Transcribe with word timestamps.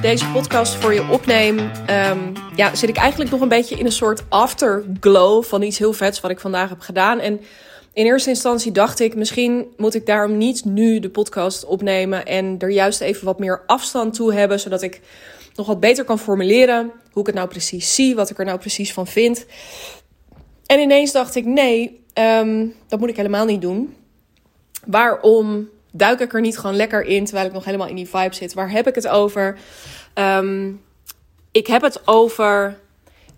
deze 0.00 0.30
podcast 0.32 0.74
voor 0.74 0.94
je 0.94 1.08
opneem, 1.08 1.58
um, 1.58 2.32
ja, 2.56 2.74
zit 2.74 2.88
ik 2.88 2.96
eigenlijk 2.96 3.30
nog 3.30 3.40
een 3.40 3.48
beetje 3.48 3.76
in 3.76 3.84
een 3.84 3.92
soort 3.92 4.22
afterglow 4.28 5.44
van 5.44 5.62
iets 5.62 5.78
heel 5.78 5.92
vets 5.92 6.20
wat 6.20 6.30
ik 6.30 6.40
vandaag 6.40 6.68
heb 6.68 6.80
gedaan. 6.80 7.18
En 7.18 7.40
in 7.92 8.04
eerste 8.06 8.28
instantie 8.28 8.72
dacht 8.72 9.00
ik, 9.00 9.14
misschien 9.14 9.66
moet 9.76 9.94
ik 9.94 10.06
daarom 10.06 10.38
niet 10.38 10.64
nu 10.64 11.00
de 11.00 11.10
podcast 11.10 11.64
opnemen 11.64 12.26
en 12.26 12.56
er 12.58 12.70
juist 12.70 13.00
even 13.00 13.24
wat 13.24 13.38
meer 13.38 13.62
afstand 13.66 14.14
toe 14.14 14.32
hebben, 14.32 14.60
zodat 14.60 14.82
ik 14.82 15.00
nog 15.54 15.66
wat 15.66 15.80
beter 15.80 16.04
kan 16.04 16.18
formuleren 16.18 16.92
hoe 17.10 17.20
ik 17.20 17.26
het 17.26 17.36
nou 17.36 17.48
precies 17.48 17.94
zie, 17.94 18.14
wat 18.14 18.30
ik 18.30 18.38
er 18.38 18.44
nou 18.44 18.58
precies 18.58 18.92
van 18.92 19.06
vind. 19.06 19.46
En 20.66 20.80
ineens 20.80 21.12
dacht 21.12 21.34
ik, 21.34 21.44
nee, 21.44 22.04
um, 22.14 22.74
dat 22.88 22.98
moet 22.98 23.08
ik 23.08 23.16
helemaal 23.16 23.44
niet 23.44 23.60
doen. 23.60 23.94
Waarom 24.86 25.68
duik 25.92 26.20
ik 26.20 26.34
er 26.34 26.40
niet 26.40 26.58
gewoon 26.58 26.76
lekker 26.76 27.04
in 27.04 27.24
terwijl 27.24 27.46
ik 27.46 27.52
nog 27.52 27.64
helemaal 27.64 27.88
in 27.88 27.96
die 27.96 28.08
vibe 28.08 28.34
zit? 28.34 28.54
Waar 28.54 28.70
heb 28.70 28.86
ik 28.86 28.94
het 28.94 29.08
over? 29.08 29.58
Um, 30.14 30.82
ik 31.52 31.66
heb 31.66 31.82
het 31.82 32.06
over 32.06 32.78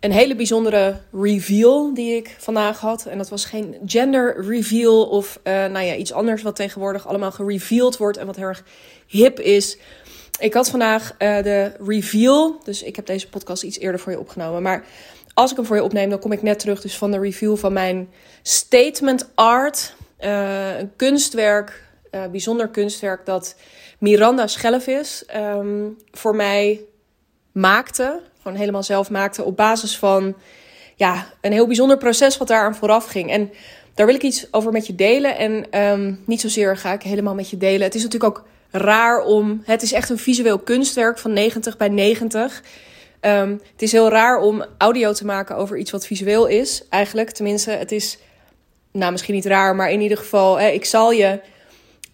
een 0.01 0.13
hele 0.13 0.37
bijzondere 0.37 1.01
reveal 1.13 1.95
die 1.95 2.17
ik 2.17 2.37
vandaag 2.39 2.81
had. 2.81 3.07
En 3.07 3.19
dat 3.19 3.29
was 3.29 3.45
geen 3.45 3.77
gender 3.87 4.47
reveal 4.47 5.07
of 5.07 5.41
uh, 5.45 5.53
nou 5.53 5.85
ja, 5.85 5.95
iets 5.95 6.13
anders 6.13 6.43
wat 6.43 6.57
tegenwoordig 6.57 7.07
allemaal 7.07 7.33
gereveeld 7.33 7.97
wordt 7.97 8.17
en 8.17 8.27
wat 8.27 8.37
heel 8.37 8.47
erg 8.47 8.65
hip 9.07 9.41
is. 9.41 9.79
Ik 10.39 10.55
had 10.55 10.71
vandaag 10.71 11.13
uh, 11.13 11.43
de 11.43 11.73
reveal, 11.87 12.61
dus 12.65 12.83
ik 12.83 12.97
heb 12.97 13.07
deze 13.07 13.29
podcast 13.29 13.63
iets 13.63 13.79
eerder 13.79 14.01
voor 14.01 14.13
je 14.13 14.19
opgenomen. 14.19 14.63
Maar 14.63 14.85
als 15.35 15.51
ik 15.51 15.57
hem 15.57 15.67
voor 15.67 15.77
je 15.77 15.83
opneem, 15.83 16.11
dan 16.11 16.19
kom 16.19 16.33
ik 16.33 16.43
net 16.43 16.59
terug 16.59 16.81
dus 16.81 16.97
van 16.97 17.11
de 17.11 17.19
review 17.19 17.57
van 17.57 17.73
mijn 17.73 18.09
statement 18.43 19.31
art. 19.35 19.95
Uh, 20.21 20.79
een 20.79 20.93
kunstwerk, 20.97 21.83
uh, 22.15 22.25
bijzonder 22.31 22.69
kunstwerk 22.69 23.27
dat 23.27 23.57
Miranda 23.99 24.47
Schellevis 24.47 25.25
um, 25.37 25.99
voor 26.11 26.37
mij 26.37 26.81
maakte. 27.53 28.21
Gewoon 28.43 28.59
helemaal 28.59 28.83
zelf 28.83 29.11
maakte 29.11 29.45
op 29.45 29.57
basis 29.57 29.99
van 29.99 30.35
ja, 30.95 31.27
een 31.41 31.53
heel 31.53 31.67
bijzonder 31.67 31.97
proces 31.97 32.37
wat 32.37 32.49
daar 32.49 32.65
aan 32.65 32.75
vooraf 32.75 33.07
ging. 33.07 33.31
En 33.31 33.51
daar 33.95 34.07
wil 34.07 34.15
ik 34.15 34.23
iets 34.23 34.53
over 34.53 34.73
met 34.73 34.87
je 34.87 34.95
delen. 34.95 35.37
En 35.37 35.81
um, 35.81 36.23
niet 36.27 36.41
zozeer 36.41 36.77
ga 36.77 36.93
ik 36.93 37.03
helemaal 37.03 37.35
met 37.35 37.51
je 37.51 37.57
delen. 37.57 37.83
Het 37.83 37.95
is 37.95 38.03
natuurlijk 38.03 38.39
ook 38.39 38.47
raar 38.71 39.21
om. 39.21 39.63
Het 39.65 39.83
is 39.83 39.93
echt 39.93 40.11
een 40.11 40.19
visueel 40.19 40.59
kunstwerk 40.59 41.19
van 41.19 41.33
90 41.33 41.77
bij 41.77 41.89
90. 41.89 42.63
Um, 43.21 43.61
het 43.73 43.83
is 43.83 43.93
heel 43.93 44.09
raar 44.09 44.39
om 44.39 44.65
audio 44.79 45.13
te 45.13 45.25
maken 45.25 45.57
over 45.57 45.79
iets 45.79 45.91
wat 45.91 46.07
visueel 46.07 46.47
is, 46.47 46.85
eigenlijk. 46.89 47.31
Tenminste, 47.31 47.71
het 47.71 47.93
is, 47.93 48.19
nou 48.93 49.13
misschien 49.13 49.35
niet 49.35 49.47
raar, 49.47 49.77
maar 49.77 49.91
in 49.91 50.01
ieder 50.01 50.19
geval, 50.19 50.59
hè, 50.59 50.69
ik 50.69 50.85
zal 50.85 51.13
je 51.13 51.41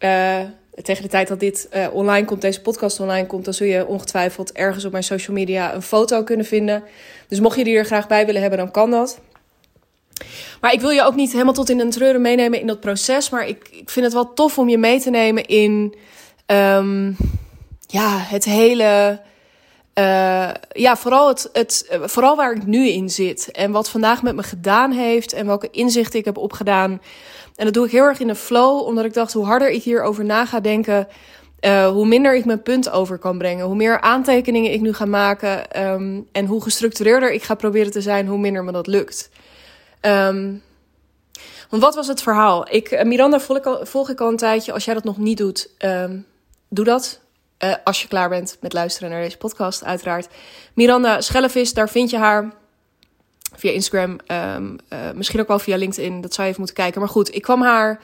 uh, 0.01 0.39
tegen 0.83 1.03
de 1.03 1.09
tijd 1.09 1.29
dat 1.29 1.41
dit 1.41 1.69
uh, 1.75 1.87
online 1.93 2.27
komt, 2.27 2.41
deze 2.41 2.61
podcast 2.61 3.01
online 3.01 3.27
komt, 3.27 3.45
dan 3.45 3.55
zul 3.55 3.67
je 3.67 3.87
ongetwijfeld 3.87 4.53
ergens 4.53 4.85
op 4.85 4.93
mijn 4.93 5.05
social 5.05 5.37
media 5.37 5.75
een 5.75 5.83
foto 5.83 6.23
kunnen 6.25 6.47
vinden. 6.47 6.83
Dus 7.29 7.41
mocht 7.41 7.57
je 7.57 7.65
die 7.65 7.77
er 7.77 7.85
graag 7.85 8.07
bij 8.07 8.27
willen 8.27 8.41
hebben, 8.41 8.59
dan 8.59 8.71
kan 8.71 8.91
dat. 8.91 9.21
Maar 10.61 10.73
ik 10.73 10.81
wil 10.81 10.91
je 10.91 11.05
ook 11.05 11.15
niet 11.15 11.33
helemaal 11.33 11.55
tot 11.55 11.71
in 11.71 11.81
een 11.81 11.91
treuren 11.91 12.21
meenemen 12.21 12.61
in 12.61 12.67
dat 12.67 12.81
proces. 12.81 13.31
Maar 13.31 13.49
ik, 13.49 13.69
ik 13.71 13.91
vind 13.91 14.05
het 14.05 14.15
wel 14.15 14.33
tof 14.33 14.59
om 14.59 14.69
je 14.69 14.79
mee 14.79 15.01
te 15.01 15.11
nemen 15.11 15.47
in 15.47 15.95
um, 16.47 17.17
ja, 17.87 18.19
het 18.19 18.45
hele 18.45 19.21
uh, 20.01 20.51
ja, 20.73 20.97
vooral, 20.97 21.29
het, 21.29 21.49
het, 21.53 21.99
vooral 22.03 22.37
waar 22.37 22.53
ik 22.53 22.67
nu 22.67 22.89
in 22.89 23.11
zit. 23.11 23.51
En 23.51 23.71
wat 23.71 23.91
vandaag 23.91 24.23
met 24.23 24.35
me 24.35 24.43
gedaan 24.43 24.91
heeft. 24.91 25.33
En 25.33 25.47
welke 25.47 25.71
inzichten 25.71 26.19
ik 26.19 26.25
heb 26.25 26.37
opgedaan. 26.37 27.01
En 27.57 27.65
dat 27.65 27.75
doe 27.75 27.85
ik 27.85 27.91
heel 27.91 28.05
erg 28.05 28.21
in 28.21 28.27
de 28.27 28.35
flow. 28.35 28.87
Omdat 28.87 29.05
ik 29.05 29.15
dacht, 29.15 29.33
hoe 29.33 29.45
harder 29.45 29.71
ik 29.71 29.83
hierover 29.83 30.25
na 30.25 30.47
ga 30.47 30.61
denken. 30.61 31.09
Uh, 31.61 31.89
hoe 31.89 32.07
minder 32.07 32.35
ik 32.35 32.45
mijn 32.45 32.63
punt 32.63 32.91
over 32.91 33.19
kan 33.19 33.39
brengen. 33.39 33.67
Hoe 33.67 33.77
meer 33.77 34.01
aantekeningen 34.01 34.73
ik 34.73 34.81
nu 34.81 34.93
ga 34.93 35.05
maken. 35.05 35.83
Um, 35.87 36.29
en 36.33 36.47
hoe 36.47 36.63
gestructureerder 36.63 37.33
ik 37.33 37.43
ga 37.43 37.55
proberen 37.55 37.93
te 37.93 38.01
zijn. 38.01 38.27
Hoe 38.27 38.39
minder 38.39 38.65
me 38.65 38.73
dat 38.73 38.87
lukt. 38.87 39.31
Um, 40.01 40.63
want 41.71 41.83
wat 41.83 41.95
was 41.95 42.07
het 42.07 42.23
verhaal? 42.23 42.67
Ik, 42.71 42.91
uh, 42.91 43.03
Miranda 43.03 43.41
volg 43.41 43.59
ik, 43.59 43.67
al, 43.67 43.87
volg 43.87 44.09
ik 44.11 44.21
al 44.21 44.29
een 44.29 44.37
tijdje. 44.37 44.73
Als 44.73 44.85
jij 44.85 44.95
dat 44.95 45.05
nog 45.05 45.19
niet 45.19 45.39
doet, 45.39 45.71
um, 45.79 46.27
doe 46.69 46.85
dat. 46.85 47.21
Uh, 47.65 47.75
als 47.85 48.03
je 48.03 48.09
klaar 48.09 48.29
bent 48.29 48.57
met 48.61 48.73
luisteren 48.73 49.11
naar 49.11 49.23
deze 49.23 49.37
podcast, 49.37 49.85
uiteraard. 49.85 50.29
Miranda 50.75 51.21
Schellevis, 51.21 51.73
daar 51.73 51.89
vind 51.89 52.11
je 52.11 52.17
haar 52.17 52.53
via 53.57 53.71
Instagram. 53.71 54.19
Um, 54.27 54.79
uh, 54.93 55.11
misschien 55.15 55.41
ook 55.41 55.49
wel 55.49 55.59
via 55.59 55.77
LinkedIn. 55.77 56.21
Dat 56.21 56.35
zou 56.35 56.43
je 56.43 56.53
even 56.53 56.65
moeten 56.65 56.83
kijken. 56.83 57.01
Maar 57.01 57.11
goed, 57.11 57.35
ik 57.35 57.43
kwam 57.43 57.63
haar 57.63 58.01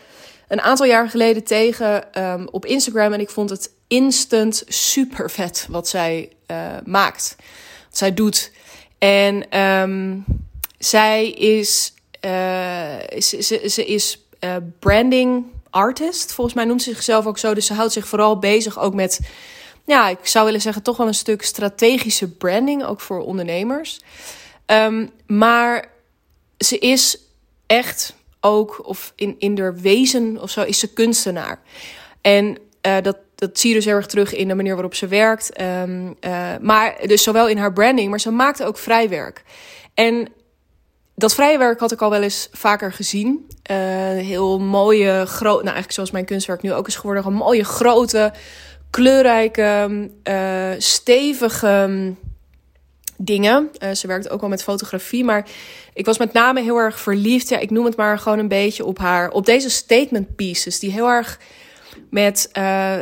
een 0.49 0.61
aantal 0.61 0.87
jaar 0.87 1.11
geleden 1.11 1.45
tegen 1.45 2.23
um, 2.23 2.49
op 2.51 2.67
Instagram. 2.67 3.13
En 3.13 3.21
ik 3.21 3.31
vond 3.31 3.51
het 3.51 3.71
instant 3.89 4.65
super 4.67 5.31
vet 5.31 5.67
wat 5.71 5.89
zij 5.89 6.33
uh, 6.51 6.57
maakt. 6.85 7.37
Wat 7.89 7.99
zij 7.99 8.15
doet. 8.15 8.53
En 8.99 9.61
um, 9.61 10.25
zij 10.79 11.31
is, 11.31 11.95
ze, 13.19 13.63
ze 13.69 13.85
is 13.87 14.27
branding 14.79 15.45
artist. 15.77 16.33
Volgens 16.33 16.57
mij 16.57 16.65
noemt 16.65 16.83
ze 16.83 16.91
zichzelf 16.91 17.27
ook 17.27 17.39
zo. 17.39 17.55
Dus 17.55 17.67
ze 17.67 17.75
houdt 17.75 17.93
zich 17.93 18.09
vooral 18.09 18.39
bezig 18.39 18.79
ook 18.79 18.95
met, 18.95 19.21
ja, 19.85 20.09
ik 20.09 20.19
zou 20.23 20.45
willen 20.45 20.61
zeggen, 20.61 20.83
toch 20.83 20.97
wel 20.97 21.07
een 21.07 21.15
stuk 21.15 21.43
strategische 21.43 22.29
branding, 22.29 22.85
ook 22.85 23.01
voor 23.01 23.21
ondernemers. 23.21 24.01
Um, 24.67 25.11
maar 25.27 25.89
ze 26.59 26.79
is 26.79 27.19
echt 27.67 28.15
ook, 28.41 28.81
of 28.83 29.13
in, 29.17 29.37
in 29.39 29.81
wezen 29.81 30.43
of 30.43 30.51
zo, 30.51 30.63
is 30.63 30.79
ze 30.79 30.93
kunstenaar. 30.93 31.61
En 32.21 32.59
uh, 32.87 32.97
dat, 33.03 33.17
dat 33.35 33.59
zie 33.59 33.71
je 33.71 33.77
dus 33.77 33.85
heel 33.85 33.95
erg 33.95 34.07
terug 34.07 34.35
in 34.35 34.49
de 34.49 34.55
manier 34.55 34.75
waarop 34.75 34.95
ze 34.95 35.07
werkt. 35.07 35.61
Um, 35.61 36.17
uh, 36.21 36.53
maar 36.61 36.97
dus 37.07 37.23
zowel 37.23 37.49
in 37.49 37.59
haar 37.59 37.73
branding, 37.73 38.11
maar 38.11 38.21
ze 38.21 38.31
maakt 38.31 38.63
ook 38.63 38.79
vrijwerk. 38.79 39.43
En 39.95 40.29
dat 41.19 41.35
vrije 41.35 41.59
werk 41.59 41.81
had 41.81 41.93
ik 41.93 42.03
al 42.03 42.11
wel 42.11 42.23
eens 42.23 42.49
vaker 42.53 42.93
gezien. 42.93 43.47
Uh, 43.71 43.77
heel 44.07 44.59
mooie, 44.59 45.27
groot, 45.27 45.55
nou 45.55 45.65
eigenlijk 45.65 45.93
zoals 45.93 46.11
mijn 46.11 46.25
kunstwerk 46.25 46.63
nu 46.63 46.73
ook 46.73 46.87
is 46.87 46.97
geworden, 46.97 47.27
een 47.27 47.33
mooie, 47.33 47.65
grote, 47.65 48.33
kleurrijke, 48.91 50.11
uh, 50.29 50.71
stevige 50.79 52.15
dingen. 53.17 53.71
Uh, 53.83 53.91
ze 53.91 54.07
werkt 54.07 54.29
ook 54.29 54.41
wel 54.41 54.49
met 54.49 54.63
fotografie, 54.63 55.25
maar 55.25 55.47
ik 55.95 56.07
was 56.07 56.19
met 56.19 56.33
name 56.33 56.63
heel 56.63 56.77
erg 56.77 57.01
verliefd. 57.01 57.49
Ja, 57.49 57.59
ik 57.59 57.71
noem 57.71 57.85
het 57.85 57.97
maar 57.97 58.19
gewoon 58.19 58.39
een 58.39 58.49
beetje 58.49 58.85
op 58.85 58.99
haar, 58.99 59.31
op 59.31 59.47
deze 59.47 59.71
statement 59.71 60.37
pieces, 60.37 60.79
die 60.79 60.91
heel 60.91 61.09
erg 61.09 61.39
met 62.11 62.51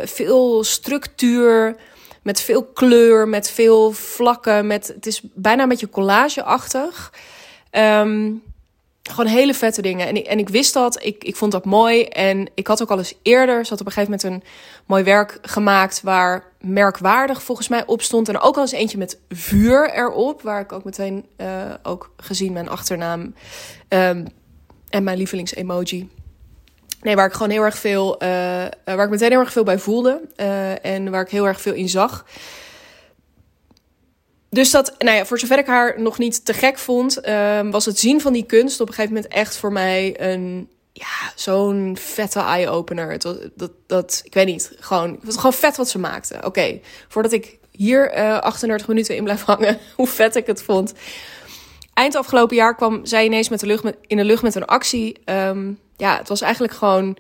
veel 0.05 0.65
structuur, 0.65 1.77
met 2.23 2.41
veel 2.41 2.65
kleur, 2.65 3.29
met 3.29 3.51
veel 3.51 3.93
vlakken, 3.93 4.67
met 4.67 4.87
het 4.87 5.07
is 5.07 5.21
bijna 5.35 5.63
een 5.63 5.69
beetje 5.69 5.91
collageachtig. 5.91 7.13
Um, 7.77 8.43
gewoon 9.11 9.31
hele 9.31 9.55
vette 9.55 9.83
dingen. 9.83 10.07
En 10.07 10.17
ik, 10.17 10.27
en 10.27 10.39
ik 10.39 10.49
wist 10.49 10.75
dat. 10.75 11.03
Ik, 11.03 11.25
ik 11.25 11.37
vond 11.37 11.53
dat 11.53 11.65
mooi. 11.65 12.05
En 12.05 12.51
ik 12.55 12.67
had 12.67 12.83
ook 12.83 12.91
al 12.91 12.99
eens 12.99 13.15
eerder. 13.23 13.57
Had 13.57 13.81
op 13.81 13.87
een 13.87 13.93
gegeven 13.93 14.19
moment 14.19 14.23
een 14.23 14.51
mooi 14.87 15.03
werk 15.03 15.39
gemaakt. 15.43 16.03
Waar 16.03 16.45
merkwaardig 16.61 17.43
volgens 17.43 17.69
mij 17.69 17.87
op 17.87 18.03
stond. 18.03 18.29
En 18.29 18.41
ook 18.41 18.57
al 18.57 18.63
eens 18.63 18.73
eentje 18.73 18.99
met 18.99 19.19
vuur 19.29 19.91
erop. 19.91 20.43
Waar 20.43 20.61
ik 20.61 20.73
ook 20.73 20.85
meteen 20.85 21.27
uh, 21.37 21.47
ook 21.83 22.13
gezien 22.17 22.53
mijn 22.53 22.69
achternaam. 22.69 23.35
Um, 23.89 24.27
en 24.89 25.05
mijn 25.05 25.19
lievelings-emoji. 25.19 26.09
Nee, 27.03 27.17
waar 27.17 27.27
ik 27.27 27.33
gewoon 27.33 27.51
heel 27.51 27.63
erg 27.63 27.79
veel. 27.79 28.23
Uh, 28.23 28.29
waar 28.85 29.05
ik 29.05 29.11
meteen 29.11 29.31
heel 29.31 29.41
erg 29.41 29.53
veel 29.53 29.65
bij 29.65 29.79
voelde. 29.79 30.21
Uh, 30.37 30.85
en 30.85 31.11
waar 31.11 31.23
ik 31.23 31.31
heel 31.31 31.47
erg 31.47 31.61
veel 31.61 31.75
in 31.75 31.89
zag. 31.89 32.27
Dus 34.55 34.71
dat, 34.71 34.95
nou 34.99 35.17
ja, 35.17 35.27
voor 35.27 35.39
zover 35.39 35.59
ik 35.59 35.67
haar 35.67 36.01
nog 36.01 36.19
niet 36.19 36.45
te 36.45 36.55
gek 36.55 36.79
vond, 36.79 37.29
um, 37.29 37.71
was 37.71 37.85
het 37.85 37.99
zien 37.99 38.21
van 38.21 38.33
die 38.33 38.47
kunst 38.47 38.81
op 38.81 38.89
een 38.89 38.95
gegeven 38.95 39.15
moment 39.15 39.33
echt 39.33 39.57
voor 39.57 39.73
mij 39.73 40.21
een, 40.21 40.69
ja, 40.93 41.33
zo'n 41.35 41.97
vette 42.01 42.41
eye-opener. 42.41 43.19
Dat, 43.19 43.39
dat, 43.55 43.71
dat, 43.87 44.21
ik 44.25 44.35
weet 44.35 44.47
niet, 44.47 44.73
gewoon, 44.79 45.11
het 45.11 45.25
was 45.25 45.37
gewoon 45.37 45.53
vet 45.53 45.77
wat 45.77 45.89
ze 45.89 45.99
maakte. 45.99 46.39
Oké, 46.45 46.81
voordat 47.09 47.33
ik 47.33 47.59
hier 47.71 48.19
uh, 48.19 48.39
38 48.39 48.89
minuten 48.89 49.17
in 49.17 49.25
blijf 49.25 49.43
hangen, 49.53 49.79
hoe 49.97 50.07
vet 50.07 50.37
ik 50.37 50.47
het 50.47 50.63
vond. 50.63 50.93
Eind 51.95 52.17
afgelopen 52.17 52.57
jaar 52.57 52.75
kwam 52.75 53.07
zij 53.07 53.25
ineens 53.25 53.49
met 53.49 53.61
de 53.61 53.67
lucht 53.67 53.83
met, 53.83 53.97
in 54.07 54.17
de 54.17 54.25
lucht 54.25 54.43
met 54.43 54.55
een 54.55 54.65
actie. 54.65 55.17
Um, 55.25 55.79
ja, 55.97 56.19
het 56.19 56.29
was 56.29 56.41
eigenlijk 56.41 56.73
gewoon 56.73 57.17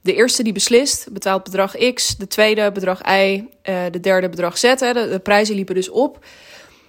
de 0.00 0.14
eerste 0.14 0.42
die 0.42 0.52
beslist, 0.52 1.12
betaalt 1.12 1.44
bedrag 1.44 1.92
X. 1.94 2.16
De 2.16 2.26
tweede 2.26 2.72
bedrag 2.72 3.00
Y. 3.02 3.44
Uh, 3.64 3.82
de 3.90 4.00
derde 4.00 4.28
bedrag 4.28 4.58
Z. 4.58 4.62
Hè. 4.62 4.92
De 4.92 5.20
prijzen 5.22 5.54
liepen 5.54 5.74
dus 5.74 5.88
op. 5.88 6.24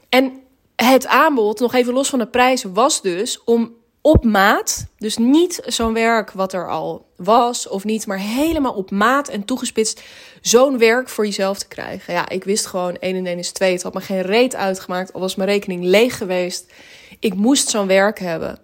En 0.09 0.41
het 0.75 1.07
aanbod, 1.07 1.59
nog 1.59 1.73
even 1.73 1.93
los 1.93 2.09
van 2.09 2.19
de 2.19 2.27
prijzen, 2.27 2.73
was 2.73 3.01
dus 3.01 3.43
om 3.43 3.73
op 4.01 4.23
maat, 4.23 4.85
dus 4.97 5.17
niet 5.17 5.61
zo'n 5.65 5.93
werk 5.93 6.31
wat 6.31 6.53
er 6.53 6.69
al 6.69 7.05
was 7.15 7.67
of 7.67 7.83
niet, 7.83 8.07
maar 8.07 8.19
helemaal 8.19 8.73
op 8.73 8.91
maat 8.91 9.27
en 9.27 9.45
toegespitst 9.45 10.01
zo'n 10.41 10.77
werk 10.77 11.09
voor 11.09 11.25
jezelf 11.25 11.57
te 11.57 11.67
krijgen. 11.67 12.13
Ja, 12.13 12.29
ik 12.29 12.43
wist 12.43 12.65
gewoon 12.65 12.95
1 12.95 13.15
en 13.15 13.25
1 13.25 13.37
is 13.37 13.51
2. 13.51 13.73
Het 13.73 13.83
had 13.83 13.93
me 13.93 14.01
geen 14.01 14.21
reet 14.21 14.55
uitgemaakt, 14.55 15.13
al 15.13 15.19
was 15.19 15.35
mijn 15.35 15.49
rekening 15.49 15.83
leeg 15.83 16.17
geweest. 16.17 16.71
Ik 17.19 17.33
moest 17.33 17.69
zo'n 17.69 17.87
werk 17.87 18.19
hebben. 18.19 18.59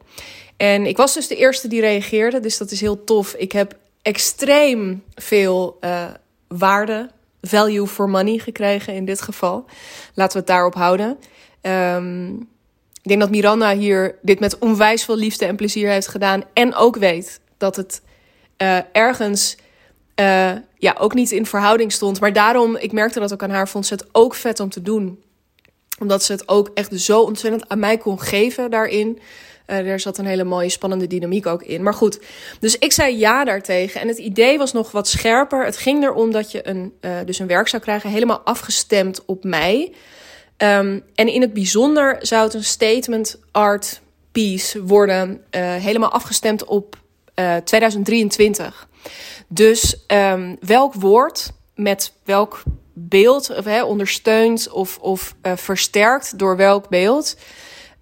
En 0.57 0.85
ik 0.85 0.97
was 0.97 1.13
dus 1.13 1.27
de 1.27 1.35
eerste 1.35 1.67
die 1.67 1.81
reageerde, 1.81 2.39
dus 2.39 2.57
dat 2.57 2.71
is 2.71 2.81
heel 2.81 3.03
tof. 3.03 3.33
Ik 3.33 3.51
heb 3.51 3.75
extreem 4.01 5.03
veel 5.15 5.77
uh, 5.81 6.05
waarde 6.47 7.09
value 7.47 7.87
for 7.87 8.09
money 8.09 8.37
gekregen 8.37 8.93
in 8.93 9.05
dit 9.05 9.21
geval. 9.21 9.65
Laten 10.13 10.33
we 10.33 10.37
het 10.39 10.47
daarop 10.47 10.73
houden. 10.73 11.17
Um, 11.61 12.47
ik 13.01 13.11
denk 13.11 13.19
dat 13.19 13.29
Miranda 13.29 13.75
hier 13.75 14.17
dit 14.21 14.39
met 14.39 14.57
onwijs 14.57 15.03
veel 15.03 15.15
liefde 15.15 15.45
en 15.45 15.55
plezier 15.55 15.89
heeft 15.89 16.07
gedaan. 16.07 16.43
En 16.53 16.75
ook 16.75 16.97
weet 16.97 17.39
dat 17.57 17.75
het 17.75 18.01
uh, 18.57 18.77
ergens 18.91 19.57
uh, 20.19 20.51
ja, 20.77 20.95
ook 20.99 21.13
niet 21.13 21.31
in 21.31 21.45
verhouding 21.45 21.91
stond. 21.91 22.19
Maar 22.19 22.33
daarom, 22.33 22.75
ik 22.75 22.91
merkte 22.91 23.19
dat 23.19 23.33
ook 23.33 23.43
aan 23.43 23.49
haar, 23.49 23.67
vond 23.67 23.85
ze 23.85 23.93
het 23.93 24.05
ook 24.11 24.35
vet 24.35 24.59
om 24.59 24.69
te 24.69 24.81
doen. 24.81 25.23
Omdat 25.99 26.23
ze 26.23 26.31
het 26.31 26.47
ook 26.49 26.69
echt 26.73 26.99
zo 26.99 27.21
ontzettend 27.21 27.69
aan 27.69 27.79
mij 27.79 27.97
kon 27.97 28.21
geven 28.21 28.71
daarin. 28.71 29.19
Uh, 29.67 29.91
er 29.91 29.99
zat 29.99 30.17
een 30.17 30.25
hele 30.25 30.43
mooie 30.43 30.69
spannende 30.69 31.07
dynamiek 31.07 31.45
ook 31.45 31.63
in. 31.63 31.83
Maar 31.83 31.93
goed, 31.93 32.19
dus 32.59 32.77
ik 32.77 32.91
zei 32.91 33.17
ja 33.17 33.43
daartegen. 33.43 34.01
En 34.01 34.07
het 34.07 34.17
idee 34.17 34.57
was 34.57 34.73
nog 34.73 34.91
wat 34.91 35.07
scherper. 35.07 35.65
Het 35.65 35.77
ging 35.77 36.03
erom 36.03 36.31
dat 36.31 36.51
je 36.51 36.67
een, 36.67 36.93
uh, 37.01 37.11
dus 37.25 37.39
een 37.39 37.47
werk 37.47 37.67
zou 37.67 37.81
krijgen, 37.81 38.09
helemaal 38.09 38.39
afgestemd 38.39 39.25
op 39.25 39.43
mij. 39.43 39.93
Um, 40.57 41.03
en 41.15 41.27
in 41.27 41.41
het 41.41 41.53
bijzonder 41.53 42.17
zou 42.21 42.43
het 42.43 42.53
een 42.53 42.63
statement 42.63 43.39
art 43.51 44.01
piece 44.31 44.83
worden, 44.83 45.29
uh, 45.29 45.75
helemaal 45.75 46.11
afgestemd 46.11 46.63
op 46.63 47.03
2023. 47.63 48.87
Dus 49.47 50.05
um, 50.07 50.57
welk 50.59 50.93
woord 50.93 51.51
met 51.75 52.13
welk 52.23 52.63
beeld 52.93 53.49
of, 53.57 53.65
hè, 53.65 53.83
ondersteund 53.83 54.69
of, 54.69 54.97
of 54.97 55.35
versterkt 55.41 56.39
door 56.39 56.57
welk 56.57 56.89
beeld 56.89 57.35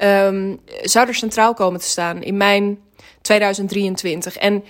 um, 0.04 0.60
zou 0.82 1.08
er 1.08 1.16
centraal 1.16 1.54
komen 1.54 1.80
te 1.80 1.88
staan 1.88 2.24
in 2.24 2.38
mijn 2.38 2.80
2023. 3.22 4.38
En 4.38 4.64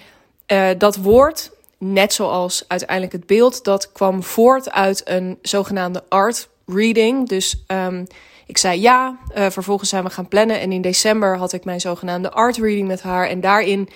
uh, 0.48 0.70
dat 0.78 0.96
woord, 0.96 1.52
net 1.78 2.14
zoals 2.14 2.66
uiteindelijk 2.68 3.12
het 3.12 3.26
beeld, 3.26 3.64
dat 3.64 3.92
kwam 3.92 4.24
voort 4.24 4.72
uit 4.72 5.02
een 5.06 5.38
zogenaamde 5.42 6.04
art 6.10 6.50
reading. 6.66 7.28
Dus 7.30 7.64
um, 7.68 8.08
ik 8.46 8.58
zei 8.58 8.82
ja, 8.82 9.18
uh, 9.38 9.50
vervolgens 9.50 9.90
zijn 9.90 10.04
we 10.04 10.10
gaan 10.10 10.28
plannen. 10.28 10.60
En 10.60 10.72
in 10.72 10.82
december 10.82 11.38
had 11.38 11.54
ik 11.54 11.66
mijn 11.66 11.82
zogenaamde 11.82 12.32
art 12.32 12.58
reading 12.58 12.88
met 12.88 13.02
haar. 13.02 13.28
En 13.28 13.42
daarin 13.42 13.90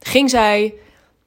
ging 0.00 0.30
zij 0.30 0.74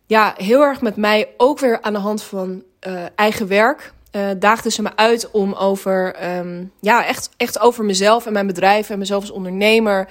ja, 0.05 0.33
heel 0.37 0.61
erg 0.61 0.81
met 0.81 0.95
mij 0.95 1.29
ook 1.37 1.59
weer 1.59 1.81
aan 1.81 1.93
de 1.93 1.99
hand 1.99 2.23
van 2.23 2.63
uh, 2.87 3.03
eigen 3.15 3.47
werk 3.47 3.93
uh, 4.11 4.29
daagde 4.37 4.71
ze 4.71 4.81
me 4.81 4.95
uit 4.95 5.31
om 5.31 5.53
over, 5.53 6.15
um, 6.37 6.71
ja, 6.79 7.05
echt, 7.05 7.29
echt 7.37 7.59
over 7.59 7.85
mezelf 7.85 8.25
en 8.25 8.33
mijn 8.33 8.47
bedrijf 8.47 8.89
en 8.89 8.99
mezelf 8.99 9.21
als 9.21 9.31
ondernemer. 9.31 10.07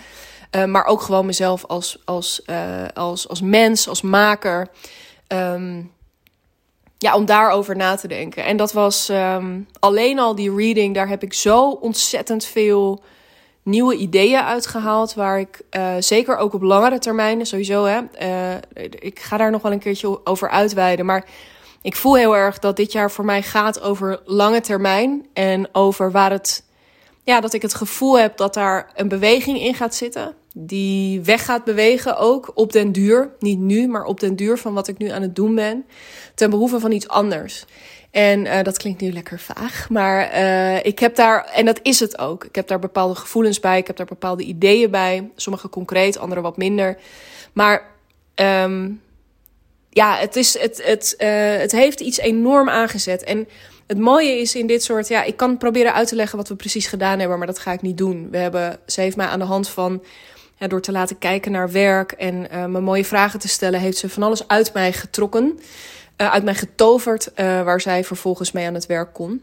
Uh, 0.56 0.64
maar 0.64 0.84
ook 0.84 1.00
gewoon 1.00 1.26
mezelf 1.26 1.64
als, 1.64 1.98
als, 2.04 2.42
uh, 2.46 2.56
als, 2.94 3.28
als 3.28 3.40
mens, 3.40 3.88
als 3.88 4.02
maker. 4.02 4.68
Um, 5.28 5.92
ja, 6.98 7.14
om 7.14 7.24
daarover 7.24 7.76
na 7.76 7.94
te 7.94 8.08
denken. 8.08 8.44
En 8.44 8.56
dat 8.56 8.72
was 8.72 9.08
um, 9.08 9.68
alleen 9.78 10.18
al 10.18 10.34
die 10.34 10.54
reading, 10.54 10.94
daar 10.94 11.08
heb 11.08 11.22
ik 11.22 11.32
zo 11.32 11.70
ontzettend 11.70 12.44
veel 12.44 13.02
nieuwe 13.62 13.94
ideeën 13.94 14.40
uitgehaald. 14.42 15.14
Waar 15.14 15.38
ik 15.38 15.60
zeker 15.98 16.36
ook 16.36 16.54
op 16.54 16.62
langere 16.62 16.98
termijn, 16.98 17.46
sowieso, 17.46 17.84
hè, 17.84 18.00
ik 18.98 19.20
ga 19.20 19.36
daar 19.36 19.50
nog 19.50 19.62
wel 19.62 19.72
een 19.72 19.78
keertje 19.78 20.26
over 20.26 20.50
uitweiden. 20.50 21.06
Maar 21.06 21.24
ik 21.82 21.96
voel 21.96 22.16
heel 22.16 22.36
erg 22.36 22.58
dat 22.58 22.76
dit 22.76 22.92
jaar 22.92 23.10
voor 23.10 23.24
mij 23.24 23.42
gaat 23.42 23.80
over 23.80 24.20
lange 24.24 24.60
termijn. 24.60 25.26
En 25.32 25.68
over 25.72 26.10
waar 26.10 26.30
het. 26.30 26.64
Ja, 27.22 27.40
dat 27.40 27.52
ik 27.52 27.62
het 27.62 27.74
gevoel 27.74 28.18
heb 28.18 28.36
dat 28.36 28.54
daar 28.54 28.90
een 28.94 29.08
beweging 29.08 29.60
in 29.60 29.74
gaat 29.74 29.94
zitten. 29.94 30.34
Die 30.54 31.20
weg 31.20 31.44
gaat 31.44 31.64
bewegen 31.64 32.16
ook 32.16 32.50
op 32.54 32.72
den 32.72 32.92
duur. 32.92 33.30
Niet 33.38 33.58
nu, 33.58 33.88
maar 33.88 34.04
op 34.04 34.20
den 34.20 34.36
duur 34.36 34.58
van 34.58 34.74
wat 34.74 34.88
ik 34.88 34.98
nu 34.98 35.08
aan 35.08 35.22
het 35.22 35.36
doen 35.36 35.54
ben. 35.54 35.84
Ten 36.34 36.50
behoeve 36.50 36.80
van 36.80 36.92
iets 36.92 37.08
anders. 37.08 37.64
En 38.10 38.44
uh, 38.44 38.62
dat 38.62 38.78
klinkt 38.78 39.00
nu 39.00 39.12
lekker 39.12 39.40
vaag. 39.40 39.88
Maar 39.90 40.34
uh, 40.34 40.84
ik 40.84 40.98
heb 40.98 41.16
daar, 41.16 41.44
en 41.44 41.64
dat 41.64 41.80
is 41.82 42.00
het 42.00 42.18
ook. 42.18 42.44
Ik 42.44 42.54
heb 42.54 42.68
daar 42.68 42.78
bepaalde 42.78 43.14
gevoelens 43.14 43.60
bij. 43.60 43.78
Ik 43.78 43.86
heb 43.86 43.96
daar 43.96 44.06
bepaalde 44.06 44.42
ideeën 44.42 44.90
bij. 44.90 45.30
Sommige 45.34 45.68
concreet, 45.68 46.18
andere 46.18 46.40
wat 46.40 46.56
minder. 46.56 46.98
Maar 47.52 47.82
um, 48.34 49.00
ja, 49.96 50.16
het, 50.16 50.36
is, 50.36 50.58
het, 50.58 50.82
het, 50.84 51.14
uh, 51.18 51.56
het 51.56 51.72
heeft 51.72 52.00
iets 52.00 52.18
enorm 52.18 52.68
aangezet. 52.68 53.24
En 53.24 53.48
het 53.86 53.98
mooie 53.98 54.38
is 54.40 54.54
in 54.54 54.66
dit 54.66 54.82
soort, 54.82 55.08
ja, 55.08 55.22
ik 55.22 55.36
kan 55.36 55.58
proberen 55.58 55.94
uit 55.94 56.08
te 56.08 56.14
leggen 56.14 56.38
wat 56.38 56.48
we 56.48 56.56
precies 56.56 56.86
gedaan 56.86 57.18
hebben, 57.18 57.38
maar 57.38 57.46
dat 57.46 57.58
ga 57.58 57.72
ik 57.72 57.82
niet 57.82 57.98
doen. 57.98 58.30
We 58.30 58.36
hebben, 58.36 58.78
ze 58.86 59.00
heeft 59.00 59.16
mij 59.16 59.26
aan 59.26 59.38
de 59.38 59.44
hand 59.44 59.68
van, 59.68 60.04
door 60.58 60.80
te 60.80 60.92
laten 60.92 61.18
kijken 61.18 61.52
naar 61.52 61.70
werk 61.70 62.12
en 62.12 62.46
uh, 62.52 62.64
me 62.64 62.80
mooie 62.80 63.04
vragen 63.04 63.38
te 63.38 63.48
stellen, 63.48 63.80
heeft 63.80 63.98
ze 63.98 64.08
van 64.08 64.22
alles 64.22 64.48
uit 64.48 64.72
mij 64.72 64.92
getrokken, 64.92 65.58
uh, 66.16 66.32
uit 66.32 66.44
mij 66.44 66.54
getoverd, 66.54 67.30
waar 67.36 67.80
zij 67.80 68.04
vervolgens 68.04 68.52
mee 68.52 68.66
aan 68.66 68.74
het 68.74 68.86
werk 68.86 69.12
kon. 69.12 69.42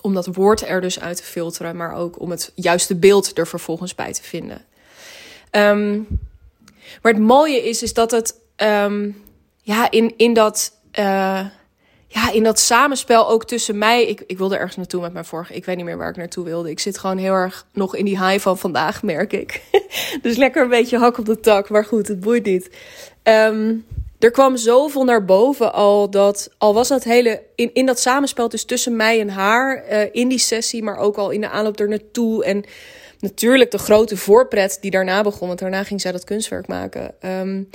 Om 0.00 0.14
dat 0.14 0.26
woord 0.26 0.68
er 0.68 0.80
dus 0.80 1.00
uit 1.00 1.16
te 1.16 1.22
filteren, 1.22 1.76
maar 1.76 1.94
ook 1.94 2.20
om 2.20 2.30
het 2.30 2.52
juiste 2.54 2.96
beeld 2.96 3.38
er 3.38 3.46
vervolgens 3.46 3.94
bij 3.94 4.12
te 4.12 4.22
vinden. 4.22 4.64
Um, 5.50 6.06
maar 7.02 7.12
het 7.12 7.22
mooie 7.22 7.68
is, 7.68 7.82
is 7.82 7.94
dat 7.94 8.10
het. 8.10 8.34
Um, 8.56 9.24
ja, 9.66 9.90
in, 9.90 10.14
in 10.16 10.32
dat. 10.32 10.80
Uh, 10.98 11.46
ja, 12.06 12.32
in 12.32 12.42
dat 12.42 12.58
samenspel 12.58 13.28
ook 13.28 13.44
tussen 13.44 13.78
mij. 13.78 14.06
Ik, 14.06 14.22
ik 14.26 14.38
wilde 14.38 14.56
ergens 14.56 14.76
naartoe 14.76 15.00
met 15.00 15.12
mijn 15.12 15.24
vorige. 15.24 15.54
Ik 15.54 15.64
weet 15.64 15.76
niet 15.76 15.84
meer 15.84 15.96
waar 15.96 16.08
ik 16.08 16.16
naartoe 16.16 16.44
wilde. 16.44 16.70
Ik 16.70 16.80
zit 16.80 16.98
gewoon 16.98 17.18
heel 17.18 17.32
erg 17.32 17.66
nog 17.72 17.96
in 17.96 18.04
die 18.04 18.24
high 18.24 18.42
van 18.42 18.58
vandaag, 18.58 19.02
merk 19.02 19.32
ik. 19.32 19.62
dus 20.22 20.36
lekker 20.36 20.62
een 20.62 20.68
beetje 20.68 20.98
hak 20.98 21.18
op 21.18 21.26
de 21.26 21.40
tak. 21.40 21.68
Maar 21.68 21.84
goed, 21.84 22.08
het 22.08 22.20
boeit 22.20 22.44
niet. 22.44 22.70
Um, 23.22 23.86
er 24.18 24.30
kwam 24.30 24.56
zoveel 24.56 25.04
naar 25.04 25.24
boven 25.24 25.72
al 25.72 26.10
dat. 26.10 26.50
Al 26.58 26.74
was 26.74 26.88
dat 26.88 27.04
hele. 27.04 27.42
In, 27.54 27.70
in 27.74 27.86
dat 27.86 28.00
samenspel 28.00 28.48
dus 28.48 28.64
tussen 28.64 28.96
mij 28.96 29.20
en 29.20 29.28
haar. 29.28 29.84
Uh, 29.90 30.00
in 30.12 30.28
die 30.28 30.38
sessie, 30.38 30.82
maar 30.82 30.98
ook 30.98 31.16
al 31.16 31.30
in 31.30 31.40
de 31.40 31.48
aanloop 31.48 31.80
er 31.80 31.88
naartoe. 31.88 32.44
En 32.44 32.64
natuurlijk 33.20 33.70
de 33.70 33.78
grote 33.78 34.16
voorpret 34.16 34.78
die 34.80 34.90
daarna 34.90 35.22
begon. 35.22 35.48
Want 35.48 35.60
daarna 35.60 35.84
ging 35.84 36.00
zij 36.00 36.12
dat 36.12 36.24
kunstwerk 36.24 36.66
maken. 36.66 37.14
Um, 37.20 37.68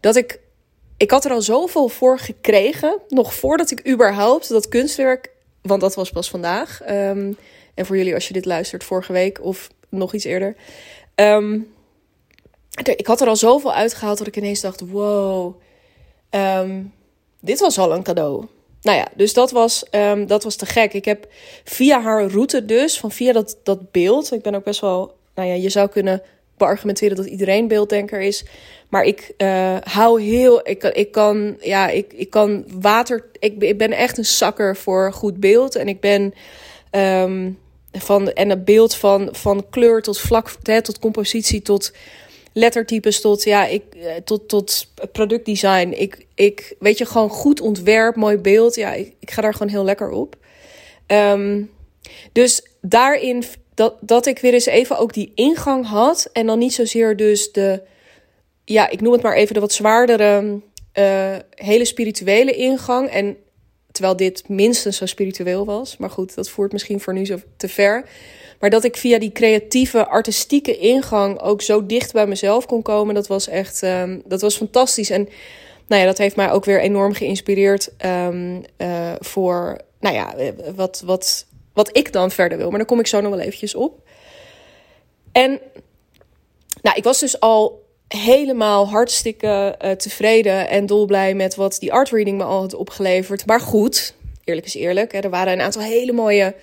dat 0.00 0.16
ik 0.16 0.40
ik 1.02 1.10
had 1.10 1.24
er 1.24 1.30
al 1.30 1.42
zoveel 1.42 1.88
voor 1.88 2.18
gekregen, 2.18 2.98
nog 3.08 3.34
voordat 3.34 3.70
ik 3.70 3.88
überhaupt 3.88 4.48
dat 4.48 4.68
kunstwerk, 4.68 5.30
want 5.62 5.80
dat 5.80 5.94
was 5.94 6.10
pas 6.10 6.30
vandaag. 6.30 6.80
Um, 6.90 7.36
en 7.74 7.86
voor 7.86 7.96
jullie 7.96 8.14
als 8.14 8.26
je 8.26 8.32
dit 8.32 8.44
luistert, 8.44 8.84
vorige 8.84 9.12
week 9.12 9.44
of 9.44 9.68
nog 9.88 10.14
iets 10.14 10.24
eerder. 10.24 10.56
Um, 11.14 11.74
ik 12.96 13.06
had 13.06 13.20
er 13.20 13.28
al 13.28 13.36
zoveel 13.36 13.72
uitgehaald 13.72 14.18
dat 14.18 14.26
ik 14.26 14.36
ineens 14.36 14.60
dacht: 14.60 14.80
wow, 14.80 15.60
um, 16.30 16.92
dit 17.40 17.60
was 17.60 17.78
al 17.78 17.92
een 17.92 18.02
cadeau. 18.02 18.46
Nou 18.82 18.98
ja, 18.98 19.06
dus 19.16 19.32
dat 19.32 19.50
was, 19.50 19.84
dat 20.26 20.44
was 20.44 20.56
te 20.56 20.66
gek. 20.66 20.92
Ik 20.92 21.04
heb 21.04 21.26
via 21.64 22.00
haar 22.00 22.26
route 22.26 22.64
dus, 22.64 22.98
van 22.98 23.12
via 23.12 23.32
dat, 23.32 23.56
dat 23.62 23.90
beeld. 23.90 24.32
Ik 24.32 24.42
ben 24.42 24.54
ook 24.54 24.64
best 24.64 24.80
wel, 24.80 25.14
nou 25.34 25.48
ja, 25.48 25.54
je 25.54 25.68
zou 25.68 25.88
kunnen 25.88 26.22
beargumenteren 26.64 27.16
dat 27.16 27.26
iedereen 27.26 27.68
beelddenker 27.68 28.20
is. 28.20 28.44
Maar 28.88 29.04
ik 29.04 29.32
uh, 29.38 29.76
hou 29.80 30.22
heel. 30.22 30.68
Ik, 30.68 30.82
ik 30.82 31.12
kan. 31.12 31.56
Ja, 31.60 31.88
ik, 31.88 32.12
ik 32.12 32.30
kan 32.30 32.64
water. 32.80 33.24
Ik, 33.38 33.62
ik 33.62 33.78
ben 33.78 33.92
echt 33.92 34.18
een 34.18 34.24
zakker 34.24 34.76
voor 34.76 35.12
goed 35.12 35.40
beeld. 35.40 35.76
En 35.76 35.88
ik 35.88 36.00
ben. 36.00 36.34
Um, 36.90 37.58
van, 37.92 38.32
en 38.32 38.50
het 38.50 38.64
beeld 38.64 38.94
van, 38.94 39.28
van 39.32 39.66
kleur 39.70 40.02
tot 40.02 40.20
vlak. 40.20 40.54
Hè, 40.62 40.82
tot 40.82 40.98
compositie. 40.98 41.62
Tot 41.62 41.92
lettertypes. 42.52 43.20
Tot, 43.20 43.44
ja, 43.44 43.66
ik, 43.66 43.82
eh, 43.94 44.14
tot, 44.24 44.48
tot 44.48 44.86
productdesign. 45.12 45.92
Ik, 45.96 46.26
ik 46.34 46.74
weet 46.78 46.98
je, 46.98 47.06
gewoon 47.06 47.30
goed 47.30 47.60
ontwerp. 47.60 48.16
Mooi 48.16 48.36
beeld. 48.36 48.74
Ja, 48.74 48.92
ik, 48.92 49.14
ik 49.18 49.30
ga 49.30 49.42
daar 49.42 49.52
gewoon 49.52 49.72
heel 49.72 49.84
lekker 49.84 50.10
op. 50.10 50.36
Um, 51.06 51.70
dus 52.32 52.62
daarin 52.80 53.44
dat, 53.74 53.94
dat 54.00 54.26
ik 54.26 54.38
weer 54.38 54.52
eens 54.52 54.66
even 54.66 54.98
ook 54.98 55.12
die 55.12 55.32
ingang 55.34 55.86
had. 55.86 56.28
En 56.32 56.46
dan 56.46 56.58
niet 56.58 56.74
zozeer 56.74 57.16
dus 57.16 57.52
de, 57.52 57.82
ja, 58.64 58.88
ik 58.88 59.00
noem 59.00 59.12
het 59.12 59.22
maar 59.22 59.36
even 59.36 59.54
de 59.54 59.60
wat 59.60 59.72
zwaardere, 59.72 60.60
uh, 60.98 61.36
hele 61.50 61.84
spirituele 61.84 62.52
ingang. 62.52 63.08
En 63.08 63.36
terwijl 63.92 64.16
dit 64.16 64.48
minstens 64.48 64.96
zo 64.96 65.06
spiritueel 65.06 65.64
was. 65.64 65.96
Maar 65.96 66.10
goed, 66.10 66.34
dat 66.34 66.48
voert 66.48 66.72
misschien 66.72 67.00
voor 67.00 67.14
nu 67.14 67.26
zo 67.26 67.38
te 67.56 67.68
ver. 67.68 68.04
Maar 68.60 68.70
dat 68.70 68.84
ik 68.84 68.96
via 68.96 69.18
die 69.18 69.32
creatieve, 69.32 70.06
artistieke 70.06 70.78
ingang 70.78 71.40
ook 71.40 71.62
zo 71.62 71.86
dicht 71.86 72.12
bij 72.12 72.26
mezelf 72.26 72.66
kon 72.66 72.82
komen, 72.82 73.14
dat 73.14 73.26
was 73.26 73.48
echt, 73.48 73.82
um, 73.82 74.22
dat 74.24 74.40
was 74.40 74.56
fantastisch. 74.56 75.10
En 75.10 75.28
nou 75.86 76.00
ja, 76.00 76.06
dat 76.06 76.18
heeft 76.18 76.36
mij 76.36 76.50
ook 76.50 76.64
weer 76.64 76.80
enorm 76.80 77.12
geïnspireerd 77.12 77.90
um, 78.04 78.62
uh, 78.78 79.12
voor, 79.18 79.80
nou 80.00 80.14
ja, 80.14 80.34
wat, 80.74 81.02
wat 81.04 81.46
wat 81.72 81.96
ik 81.96 82.12
dan 82.12 82.30
verder 82.30 82.58
wil. 82.58 82.68
Maar 82.68 82.78
daar 82.78 82.88
kom 82.88 83.00
ik 83.00 83.06
zo 83.06 83.20
nog 83.20 83.30
wel 83.30 83.40
eventjes 83.40 83.74
op. 83.74 84.08
En 85.32 85.60
nou, 86.82 86.96
ik 86.96 87.04
was 87.04 87.20
dus 87.20 87.40
al 87.40 87.82
helemaal 88.08 88.88
hartstikke 88.88 89.78
uh, 89.84 89.90
tevreden 89.90 90.68
en 90.68 90.86
dolblij 90.86 91.34
met 91.34 91.54
wat 91.54 91.76
die 91.80 91.92
art 91.92 92.10
reading 92.10 92.38
me 92.38 92.44
al 92.44 92.60
had 92.60 92.74
opgeleverd. 92.74 93.46
Maar 93.46 93.60
goed, 93.60 94.14
eerlijk 94.44 94.66
is 94.66 94.74
eerlijk. 94.74 95.12
Hè, 95.12 95.18
er 95.18 95.30
waren 95.30 95.52
een 95.52 95.60
aantal 95.60 95.82
hele 95.82 96.12
mooie 96.12 96.54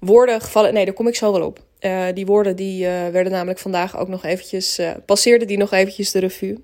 woorden 0.00 0.40
gevallen. 0.40 0.74
Nee, 0.74 0.84
daar 0.84 0.94
kom 0.94 1.08
ik 1.08 1.16
zo 1.16 1.32
wel 1.32 1.46
op. 1.46 1.62
Uh, 1.80 2.06
die 2.14 2.26
woorden 2.26 2.56
die 2.56 2.84
uh, 2.84 3.08
werden 3.08 3.32
namelijk 3.32 3.58
vandaag 3.58 3.98
ook 3.98 4.08
nog 4.08 4.24
eventjes, 4.24 4.80
passeerden 5.06 5.46
die 5.46 5.56
nog 5.56 5.72
eventjes 5.72 6.10
de 6.10 6.18
revue. 6.18 6.60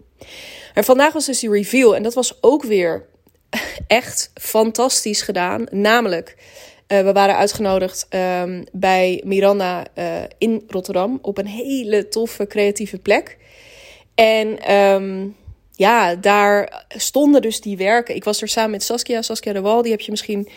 En 0.74 0.84
vandaag 0.84 1.12
was 1.12 1.26
dus 1.26 1.40
die 1.40 1.50
reveal 1.50 1.96
en 1.96 2.02
dat 2.02 2.14
was 2.14 2.38
ook 2.40 2.62
weer 2.62 3.06
echt 3.86 4.30
fantastisch 4.34 5.22
gedaan. 5.22 5.66
Namelijk, 5.70 6.36
uh, 6.92 7.00
we 7.00 7.12
waren 7.12 7.36
uitgenodigd 7.36 8.06
um, 8.10 8.64
bij 8.72 9.22
Miranda 9.24 9.86
uh, 9.98 10.04
in 10.38 10.64
Rotterdam 10.68 11.18
op 11.22 11.38
een 11.38 11.46
hele 11.46 12.08
toffe 12.08 12.46
creatieve 12.46 12.98
plek. 12.98 13.38
En 14.14 14.74
um, 14.74 15.36
ja, 15.72 16.14
daar 16.14 16.84
stonden 16.88 17.42
dus 17.42 17.60
die 17.60 17.76
werken. 17.76 18.14
Ik 18.14 18.24
was 18.24 18.42
er 18.42 18.48
samen 18.48 18.70
met 18.70 18.82
Saskia, 18.82 19.22
Saskia 19.22 19.52
de 19.52 19.60
Wal. 19.60 19.82
Die 19.82 19.90
heb 19.90 20.00
je 20.00 20.10
misschien 20.10 20.48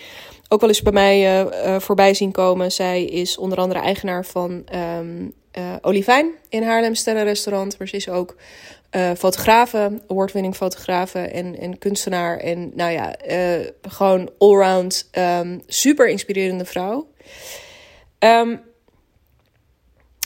ook 0.47 0.59
wel 0.59 0.69
eens 0.69 0.81
bij 0.81 0.93
mij 0.93 1.43
uh, 1.43 1.79
voorbij 1.79 2.13
zien 2.13 2.31
komen. 2.31 2.71
Zij 2.71 3.05
is 3.05 3.37
onder 3.37 3.57
andere 3.57 3.79
eigenaar 3.79 4.25
van 4.25 4.63
um, 4.99 5.33
Olivijn 5.81 6.31
in 6.49 6.63
Haarlem 6.63 6.95
Sterrenrestaurant. 6.95 7.77
Maar 7.77 7.87
ze 7.87 7.95
is 7.95 8.09
ook 8.09 8.35
uh, 8.95 9.11
fotografen, 9.17 10.01
award-winning 10.07 10.55
fotografen 10.55 11.31
en, 11.31 11.59
en 11.59 11.77
kunstenaar. 11.77 12.37
En 12.37 12.71
nou 12.75 12.91
ja, 12.91 13.15
uh, 13.27 13.67
gewoon 13.81 14.29
allround 14.37 15.09
um, 15.17 15.61
super 15.67 16.09
inspirerende 16.09 16.65
vrouw. 16.65 17.07
Um, 18.19 18.61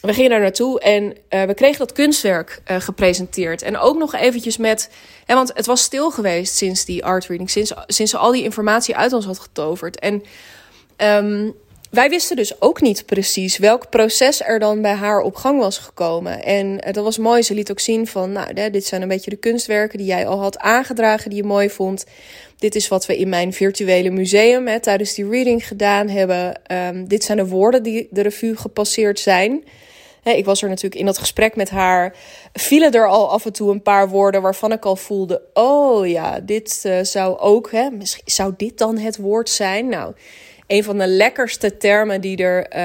we 0.01 0.13
gingen 0.13 0.29
daar 0.29 0.39
naartoe 0.39 0.79
en 0.79 1.03
uh, 1.29 1.43
we 1.43 1.53
kregen 1.53 1.77
dat 1.77 1.91
kunstwerk 1.91 2.61
gepresenteerd. 2.65 3.61
En 3.61 3.77
ook 3.77 3.97
nog 3.97 4.15
eventjes 4.15 4.57
met... 4.57 4.89
Hè, 5.25 5.35
want 5.35 5.51
het 5.53 5.65
was 5.65 5.81
stil 5.81 6.11
geweest 6.11 6.55
sinds 6.55 6.85
die 6.85 7.05
art 7.05 7.25
reading. 7.25 7.49
Sinds, 7.49 7.73
sinds 7.87 8.11
ze 8.11 8.17
al 8.17 8.31
die 8.31 8.43
informatie 8.43 8.95
uit 8.95 9.13
ons 9.13 9.25
had 9.25 9.39
getoverd. 9.39 9.99
En... 9.99 10.23
Um, 10.97 11.55
wij 11.97 12.09
wisten 12.09 12.35
dus 12.35 12.61
ook 12.61 12.81
niet 12.81 13.05
precies 13.05 13.57
welk 13.57 13.89
proces 13.89 14.41
er 14.43 14.59
dan 14.59 14.81
bij 14.81 14.93
haar 14.93 15.19
op 15.19 15.35
gang 15.35 15.59
was 15.59 15.77
gekomen. 15.77 16.43
En 16.43 16.77
dat 16.77 17.03
was 17.03 17.17
mooi. 17.17 17.43
Ze 17.43 17.53
liet 17.53 17.71
ook 17.71 17.79
zien 17.79 18.07
van, 18.07 18.31
nou, 18.31 18.69
dit 18.71 18.85
zijn 18.85 19.01
een 19.01 19.07
beetje 19.07 19.29
de 19.29 19.35
kunstwerken 19.35 19.97
die 19.97 20.07
jij 20.07 20.27
al 20.27 20.39
had 20.39 20.57
aangedragen, 20.57 21.29
die 21.29 21.41
je 21.41 21.47
mooi 21.47 21.69
vond. 21.69 22.05
Dit 22.57 22.75
is 22.75 22.87
wat 22.87 23.05
we 23.05 23.17
in 23.17 23.29
mijn 23.29 23.53
virtuele 23.53 24.09
museum 24.09 24.67
hè, 24.67 24.79
tijdens 24.79 25.13
die 25.13 25.29
reading 25.29 25.67
gedaan 25.67 26.09
hebben. 26.09 26.61
Um, 26.71 27.07
dit 27.07 27.23
zijn 27.23 27.37
de 27.37 27.47
woorden 27.47 27.83
die 27.83 28.07
de 28.11 28.21
revue 28.21 28.55
gepasseerd 28.55 29.19
zijn. 29.19 29.63
ik 30.23 30.45
was 30.45 30.61
er 30.61 30.69
natuurlijk 30.69 31.01
in 31.01 31.05
dat 31.05 31.17
gesprek 31.17 31.55
met 31.55 31.69
haar. 31.69 32.15
Vielen 32.53 32.91
er 32.91 33.07
al 33.07 33.29
af 33.29 33.45
en 33.45 33.53
toe 33.53 33.71
een 33.71 33.81
paar 33.81 34.09
woorden 34.09 34.41
waarvan 34.41 34.71
ik 34.71 34.85
al 34.85 34.95
voelde: 34.95 35.41
oh 35.53 36.07
ja, 36.07 36.39
dit 36.39 36.83
uh, 36.85 36.99
zou 37.01 37.37
ook, 37.37 37.71
hè, 37.71 37.89
misschien 37.89 38.23
zou 38.25 38.53
dit 38.57 38.77
dan 38.77 38.97
het 38.97 39.17
woord 39.17 39.49
zijn? 39.49 39.87
Nou 39.87 40.13
een 40.67 40.83
van 40.83 40.97
de 40.97 41.07
lekkerste 41.07 41.77
termen 41.77 42.21
die 42.21 42.37
er. 42.37 42.75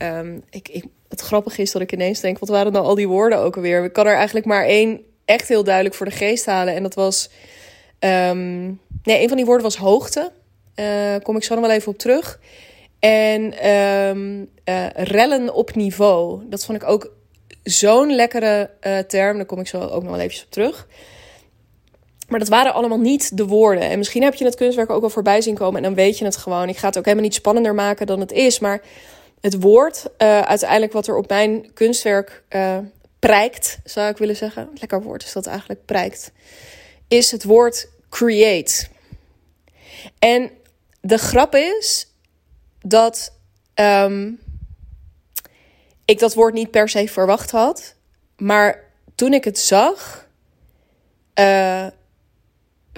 Uh, 0.00 0.18
um, 0.18 0.42
ik, 0.50 0.68
ik, 0.68 0.84
het 1.08 1.20
grappige 1.20 1.62
is 1.62 1.72
dat 1.72 1.82
ik 1.82 1.92
ineens 1.92 2.20
denk: 2.20 2.38
wat 2.38 2.48
waren 2.48 2.72
nou 2.72 2.84
al 2.84 2.94
die 2.94 3.08
woorden 3.08 3.38
ook 3.38 3.56
alweer? 3.56 3.84
Ik 3.84 3.92
kan 3.92 4.06
er 4.06 4.14
eigenlijk 4.14 4.46
maar 4.46 4.64
één 4.64 5.00
echt 5.24 5.48
heel 5.48 5.64
duidelijk 5.64 5.94
voor 5.94 6.06
de 6.06 6.12
geest 6.12 6.46
halen. 6.46 6.74
En 6.74 6.82
dat 6.82 6.94
was. 6.94 7.30
Um, 8.00 8.80
nee, 9.02 9.22
een 9.22 9.28
van 9.28 9.36
die 9.36 9.46
woorden 9.46 9.64
was 9.64 9.76
hoogte. 9.76 10.32
Uh, 10.76 11.14
kom 11.22 11.36
ik 11.36 11.44
zo 11.44 11.54
nog 11.54 11.66
wel 11.66 11.74
even 11.74 11.92
op 11.92 11.98
terug. 11.98 12.40
En 12.98 13.70
um, 13.70 14.48
uh, 14.64 14.86
rellen 14.94 15.54
op 15.54 15.74
niveau. 15.74 16.42
Dat 16.48 16.64
vond 16.64 16.82
ik 16.82 16.88
ook 16.88 17.12
zo'n 17.62 18.14
lekkere 18.14 18.70
term. 19.06 19.36
Daar 19.36 19.46
kom 19.46 19.60
ik 19.60 19.66
zo 19.66 19.80
ook 19.80 20.02
nog 20.02 20.12
wel 20.12 20.20
even 20.20 20.44
op 20.44 20.50
terug. 20.50 20.88
Maar 22.28 22.38
dat 22.38 22.48
waren 22.48 22.74
allemaal 22.74 23.00
niet 23.00 23.36
de 23.36 23.46
woorden. 23.46 23.82
En 23.82 23.98
misschien 23.98 24.22
heb 24.22 24.34
je 24.34 24.44
het 24.44 24.54
kunstwerk 24.54 24.90
ook 24.90 25.02
al 25.02 25.10
voorbij 25.10 25.40
zien 25.40 25.54
komen 25.54 25.76
en 25.76 25.82
dan 25.82 25.94
weet 25.94 26.18
je 26.18 26.24
het 26.24 26.36
gewoon. 26.36 26.68
Ik 26.68 26.76
ga 26.76 26.86
het 26.86 26.98
ook 26.98 27.04
helemaal 27.04 27.24
niet 27.24 27.34
spannender 27.34 27.74
maken 27.74 28.06
dan 28.06 28.20
het 28.20 28.32
is. 28.32 28.58
Maar 28.58 28.82
het 29.40 29.60
woord, 29.60 30.04
uh, 30.18 30.40
uiteindelijk 30.40 30.92
wat 30.92 31.06
er 31.06 31.16
op 31.16 31.28
mijn 31.28 31.72
kunstwerk 31.74 32.42
uh, 32.50 32.78
prijkt, 33.18 33.78
zou 33.84 34.10
ik 34.10 34.16
willen 34.16 34.36
zeggen. 34.36 34.70
Lekker 34.74 35.02
woord 35.02 35.24
is 35.24 35.32
dat 35.32 35.46
eigenlijk, 35.46 35.84
prijkt. 35.84 36.32
Is 37.08 37.30
het 37.30 37.44
woord 37.44 37.88
create. 38.10 38.86
En 40.18 40.50
de 41.00 41.18
grap 41.18 41.54
is 41.54 42.12
dat 42.80 43.32
um, 43.74 44.40
ik 46.04 46.18
dat 46.18 46.34
woord 46.34 46.54
niet 46.54 46.70
per 46.70 46.88
se 46.88 47.08
verwacht 47.08 47.50
had. 47.50 47.94
Maar 48.36 48.84
toen 49.14 49.32
ik 49.32 49.44
het 49.44 49.58
zag, 49.58 50.28
uh, 51.40 51.86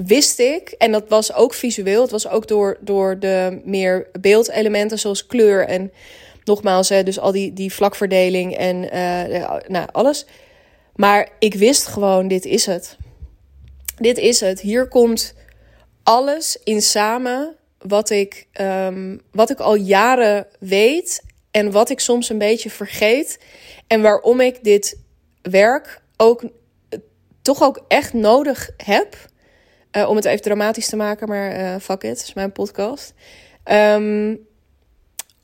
wist 0.06 0.38
ik, 0.38 0.74
en 0.78 0.92
dat 0.92 1.08
was 1.08 1.32
ook 1.32 1.54
visueel, 1.54 2.02
het 2.02 2.10
was 2.10 2.28
ook 2.28 2.48
door, 2.48 2.78
door 2.80 3.18
de 3.18 3.60
meer 3.64 4.06
beeldelementen 4.20 4.98
zoals 4.98 5.26
kleur 5.26 5.66
en 5.66 5.92
nogmaals, 6.44 6.88
hè, 6.88 7.02
dus 7.02 7.18
al 7.18 7.32
die, 7.32 7.52
die 7.52 7.72
vlakverdeling 7.72 8.56
en 8.56 8.76
uh, 8.84 9.58
nou, 9.68 9.88
alles. 9.92 10.26
Maar 10.94 11.28
ik 11.38 11.54
wist 11.54 11.86
gewoon, 11.86 12.28
dit 12.28 12.44
is 12.44 12.66
het. 12.66 12.96
Dit 13.96 14.18
is 14.18 14.40
het. 14.40 14.60
Hier 14.60 14.88
komt 14.88 15.34
alles 16.02 16.58
in 16.64 16.82
samen 16.82 17.56
wat 17.78 18.10
ik, 18.10 18.46
um, 18.60 19.20
wat 19.32 19.50
ik 19.50 19.58
al 19.58 19.74
jaren 19.74 20.46
weet 20.58 21.22
en 21.50 21.70
wat 21.70 21.90
ik 21.90 22.00
soms 22.00 22.28
een 22.28 22.38
beetje 22.38 22.70
vergeet. 22.70 23.38
En 23.86 24.02
waarom 24.02 24.40
ik 24.40 24.64
dit 24.64 24.98
werk 25.42 26.00
ook 26.16 26.44
toch 27.42 27.62
ook 27.62 27.84
echt 27.88 28.12
nodig 28.12 28.70
heb. 28.76 29.16
Uh, 29.92 30.08
om 30.08 30.16
het 30.16 30.24
even 30.24 30.42
dramatisch 30.42 30.88
te 30.88 30.96
maken, 30.96 31.28
maar 31.28 31.60
uh, 31.60 31.76
fuck 31.80 32.02
it, 32.02 32.22
is 32.22 32.34
mijn 32.34 32.52
podcast. 32.52 33.14
Um, 33.64 34.46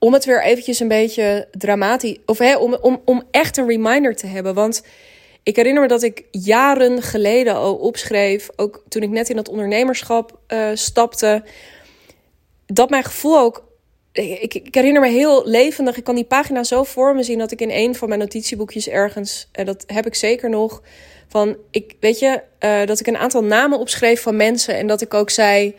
om 0.05 0.13
het 0.13 0.25
weer 0.25 0.43
eventjes 0.43 0.81
een 0.81 0.89
beetje 0.89 1.49
dramatisch... 1.51 2.17
Of 2.27 2.39
hè, 2.39 2.57
om, 2.57 2.75
om, 2.81 3.03
om 3.05 3.23
echt 3.31 3.57
een 3.57 3.67
reminder 3.67 4.17
te 4.17 4.27
hebben. 4.27 4.55
Want 4.55 4.83
ik 5.43 5.57
herinner 5.57 5.83
me 5.83 5.89
dat 5.89 6.03
ik 6.03 6.25
jaren 6.31 7.03
geleden 7.03 7.55
al 7.55 7.75
opschreef... 7.75 8.49
ook 8.57 8.83
toen 8.89 9.03
ik 9.03 9.11
net 9.11 9.29
in 9.29 9.37
dat 9.37 9.49
ondernemerschap 9.49 10.39
uh, 10.49 10.69
stapte... 10.75 11.43
dat 12.67 12.91
mijn 12.91 13.05
gevoel 13.05 13.39
ook... 13.39 13.73
Ik, 14.13 14.55
ik, 14.55 14.75
herinner 14.75 15.01
me 15.01 15.09
heel 15.09 15.47
levendig. 15.47 15.97
Ik 15.97 16.05
kan 16.05 16.15
die 16.15 16.25
pagina 16.25 16.65
zo 16.65 16.83
voor 16.83 17.15
me 17.15 17.23
zien... 17.23 17.39
dat 17.39 17.53
ik 17.53 17.61
in 17.61 17.71
een 17.71 17.95
van 17.95 18.09
mijn 18.09 18.21
notitieboekjes 18.21 18.89
ergens... 18.89 19.49
en 19.53 19.67
dat 19.67 19.85
heb 19.87 20.07
ik 20.07 20.15
zeker 20.15 20.51
nog 20.51 20.83
van, 21.35 21.57
ik, 21.71 21.95
weet 22.01 22.19
je, 22.19 22.43
uh, 22.61 22.87
dat 22.87 23.01
ik 23.01 23.07
een 23.07 23.17
aantal 23.17 23.45
namen 23.45 23.79
opschreef 23.79 24.23
van 24.23 24.37
mensen 24.37 24.77
en 24.77 24.87
dat 24.87 25.01
ik 25.01 25.15
ook 25.15 25.31
zei, 25.31 25.75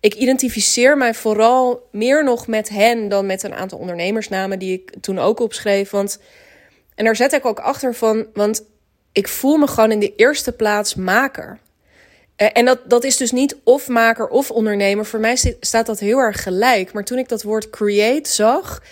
ik 0.00 0.14
identificeer 0.14 0.96
mij 0.96 1.14
vooral 1.14 1.88
meer 1.92 2.24
nog 2.24 2.46
met 2.46 2.68
hen 2.68 3.08
dan 3.08 3.26
met 3.26 3.42
een 3.42 3.54
aantal 3.54 3.78
ondernemersnamen 3.78 4.58
die 4.58 4.72
ik 4.72 4.92
toen 5.00 5.18
ook 5.18 5.40
opschreef. 5.40 5.90
Want, 5.90 6.20
en 6.94 7.04
daar 7.04 7.16
zet 7.16 7.32
ik 7.32 7.46
ook 7.46 7.58
achter 7.58 7.94
van, 7.94 8.26
want 8.34 8.64
ik 9.12 9.28
voel 9.28 9.56
me 9.56 9.66
gewoon 9.66 9.90
in 9.90 10.00
de 10.00 10.14
eerste 10.16 10.52
plaats 10.52 10.94
maker. 10.94 11.58
Uh, 12.36 12.48
en 12.52 12.64
dat, 12.64 12.78
dat 12.86 13.04
is 13.04 13.16
dus 13.16 13.32
niet 13.32 13.56
of 13.64 13.88
maker 13.88 14.28
of 14.28 14.50
ondernemer. 14.50 15.06
Voor 15.06 15.20
mij 15.20 15.56
staat 15.60 15.86
dat 15.86 15.98
heel 15.98 16.18
erg 16.18 16.42
gelijk. 16.42 16.92
Maar 16.92 17.04
toen 17.04 17.18
ik 17.18 17.28
dat 17.28 17.42
woord 17.42 17.70
create 17.70 18.30
zag, 18.30 18.82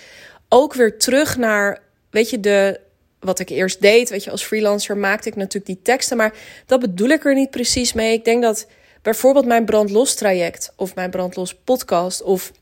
ook 0.48 0.74
weer 0.74 0.98
terug 0.98 1.36
naar, 1.36 1.82
weet 2.10 2.30
je, 2.30 2.40
de, 2.40 2.80
wat 3.26 3.38
ik 3.38 3.48
eerst 3.48 3.80
deed. 3.80 4.10
Weet 4.10 4.24
je, 4.24 4.30
als 4.30 4.44
freelancer 4.44 4.96
maakte 4.96 5.28
ik 5.28 5.36
natuurlijk 5.36 5.66
die 5.66 5.82
teksten. 5.82 6.16
Maar 6.16 6.34
dat 6.66 6.80
bedoel 6.80 7.08
ik 7.08 7.24
er 7.24 7.34
niet 7.34 7.50
precies 7.50 7.92
mee. 7.92 8.12
Ik 8.12 8.24
denk 8.24 8.42
dat 8.42 8.66
bijvoorbeeld 9.02 9.46
mijn 9.46 9.64
brandlos 9.64 10.14
traject 10.14 10.72
of 10.76 10.94
mijn 10.94 11.10
brandlos 11.10 11.54
podcast 11.54 12.22
of 12.22 12.52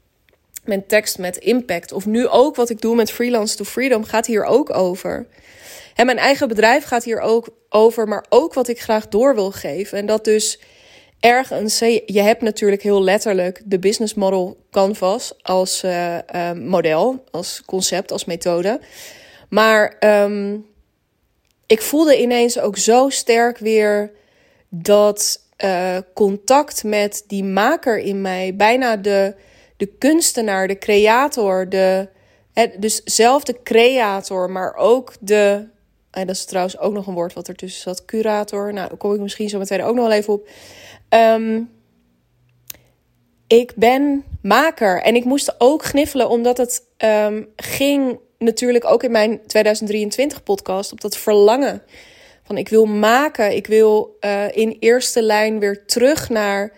mijn 0.64 0.86
tekst 0.86 1.18
met 1.18 1.36
impact 1.36 1.92
of 1.92 2.06
nu 2.06 2.28
ook 2.28 2.56
wat 2.56 2.70
ik 2.70 2.80
doe 2.80 2.94
met 2.94 3.10
freelance 3.10 3.56
to 3.56 3.64
freedom 3.64 4.04
gaat 4.04 4.26
hier 4.26 4.44
ook 4.44 4.74
over. 4.74 5.26
En 5.94 6.06
mijn 6.06 6.18
eigen 6.18 6.48
bedrijf 6.48 6.84
gaat 6.84 7.04
hier 7.04 7.20
ook 7.20 7.48
over, 7.68 8.08
maar 8.08 8.24
ook 8.28 8.54
wat 8.54 8.68
ik 8.68 8.80
graag 8.80 9.08
door 9.08 9.34
wil 9.34 9.50
geven. 9.50 9.98
En 9.98 10.06
dat 10.06 10.24
dus 10.24 10.60
ergens, 11.20 11.78
je 12.06 12.20
hebt 12.20 12.42
natuurlijk 12.42 12.82
heel 12.82 13.02
letterlijk 13.02 13.62
de 13.64 13.78
business 13.78 14.14
model 14.14 14.56
canvas 14.70 15.34
als 15.42 15.84
uh, 15.84 16.18
uh, 16.34 16.52
model, 16.52 17.24
als 17.30 17.62
concept, 17.66 18.12
als 18.12 18.24
methode. 18.24 18.80
Maar 19.54 19.96
um, 20.00 20.66
ik 21.66 21.82
voelde 21.82 22.20
ineens 22.20 22.58
ook 22.58 22.76
zo 22.76 23.08
sterk 23.08 23.58
weer 23.58 24.12
dat 24.68 25.40
uh, 25.64 25.96
contact 26.14 26.84
met 26.84 27.24
die 27.26 27.44
maker 27.44 27.98
in 27.98 28.20
mij, 28.20 28.56
bijna 28.56 28.96
de, 28.96 29.34
de 29.76 29.86
kunstenaar, 29.86 30.68
de 30.68 30.78
creator, 30.78 31.68
de, 31.68 32.08
dus 32.78 33.02
zelf 33.04 33.44
de 33.44 33.62
creator, 33.62 34.50
maar 34.50 34.74
ook 34.76 35.12
de. 35.20 35.68
En 36.10 36.26
dat 36.26 36.36
is 36.36 36.44
trouwens 36.44 36.78
ook 36.78 36.92
nog 36.92 37.06
een 37.06 37.14
woord 37.14 37.32
wat 37.32 37.48
ertussen 37.48 37.82
zat. 37.82 38.04
Curator. 38.04 38.72
Nou, 38.72 38.88
daar 38.88 38.98
kom 38.98 39.14
ik 39.14 39.20
misschien 39.20 39.48
zo 39.48 39.58
meteen 39.58 39.82
ook 39.82 39.94
nog 39.94 40.06
wel 40.06 40.16
even 40.16 40.32
op. 40.32 40.48
Um, 41.08 41.70
ik 43.46 43.72
ben 43.76 44.24
maker. 44.42 45.02
En 45.02 45.14
ik 45.14 45.24
moest 45.24 45.54
ook 45.58 45.84
gniffelen, 45.84 46.28
omdat 46.28 46.56
het 46.56 46.82
um, 46.98 47.48
ging 47.56 48.18
natuurlijk 48.44 48.84
ook 48.84 49.02
in 49.02 49.10
mijn 49.10 49.40
2023 49.46 50.42
podcast 50.42 50.92
op 50.92 51.00
dat 51.00 51.16
verlangen. 51.16 51.82
Van 52.42 52.56
ik 52.56 52.68
wil 52.68 52.86
maken, 52.86 53.56
ik 53.56 53.66
wil 53.66 54.16
uh, 54.20 54.56
in 54.56 54.76
eerste 54.80 55.22
lijn 55.22 55.58
weer 55.58 55.84
terug 55.86 56.28
naar 56.28 56.72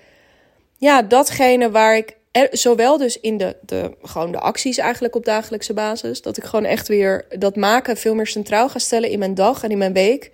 ja, 0.78 1.02
datgene 1.02 1.70
waar 1.70 1.96
ik 1.96 2.16
zowel 2.50 2.99
dus 2.99 3.20
in 3.20 3.37
de, 3.37 3.56
de, 3.62 3.96
gewoon 4.02 4.32
de 4.32 4.38
acties 4.38 4.78
eigenlijk 4.78 5.14
op 5.14 5.25
dagelijkse 5.25 5.75
basis. 5.75 6.23
Dat 6.23 6.37
ik 6.37 6.44
gewoon 6.44 6.64
echt 6.64 6.88
weer 6.88 7.26
dat 7.38 7.56
maken 7.56 7.96
veel 7.96 8.14
meer 8.14 8.26
centraal 8.26 8.68
ga 8.68 8.78
stellen 8.78 9.11
in 9.11 9.18
mijn 9.18 9.35
dag 9.35 9.62
en 9.62 9.70
in 9.70 9.78
mijn 9.78 9.92
week. 9.92 10.30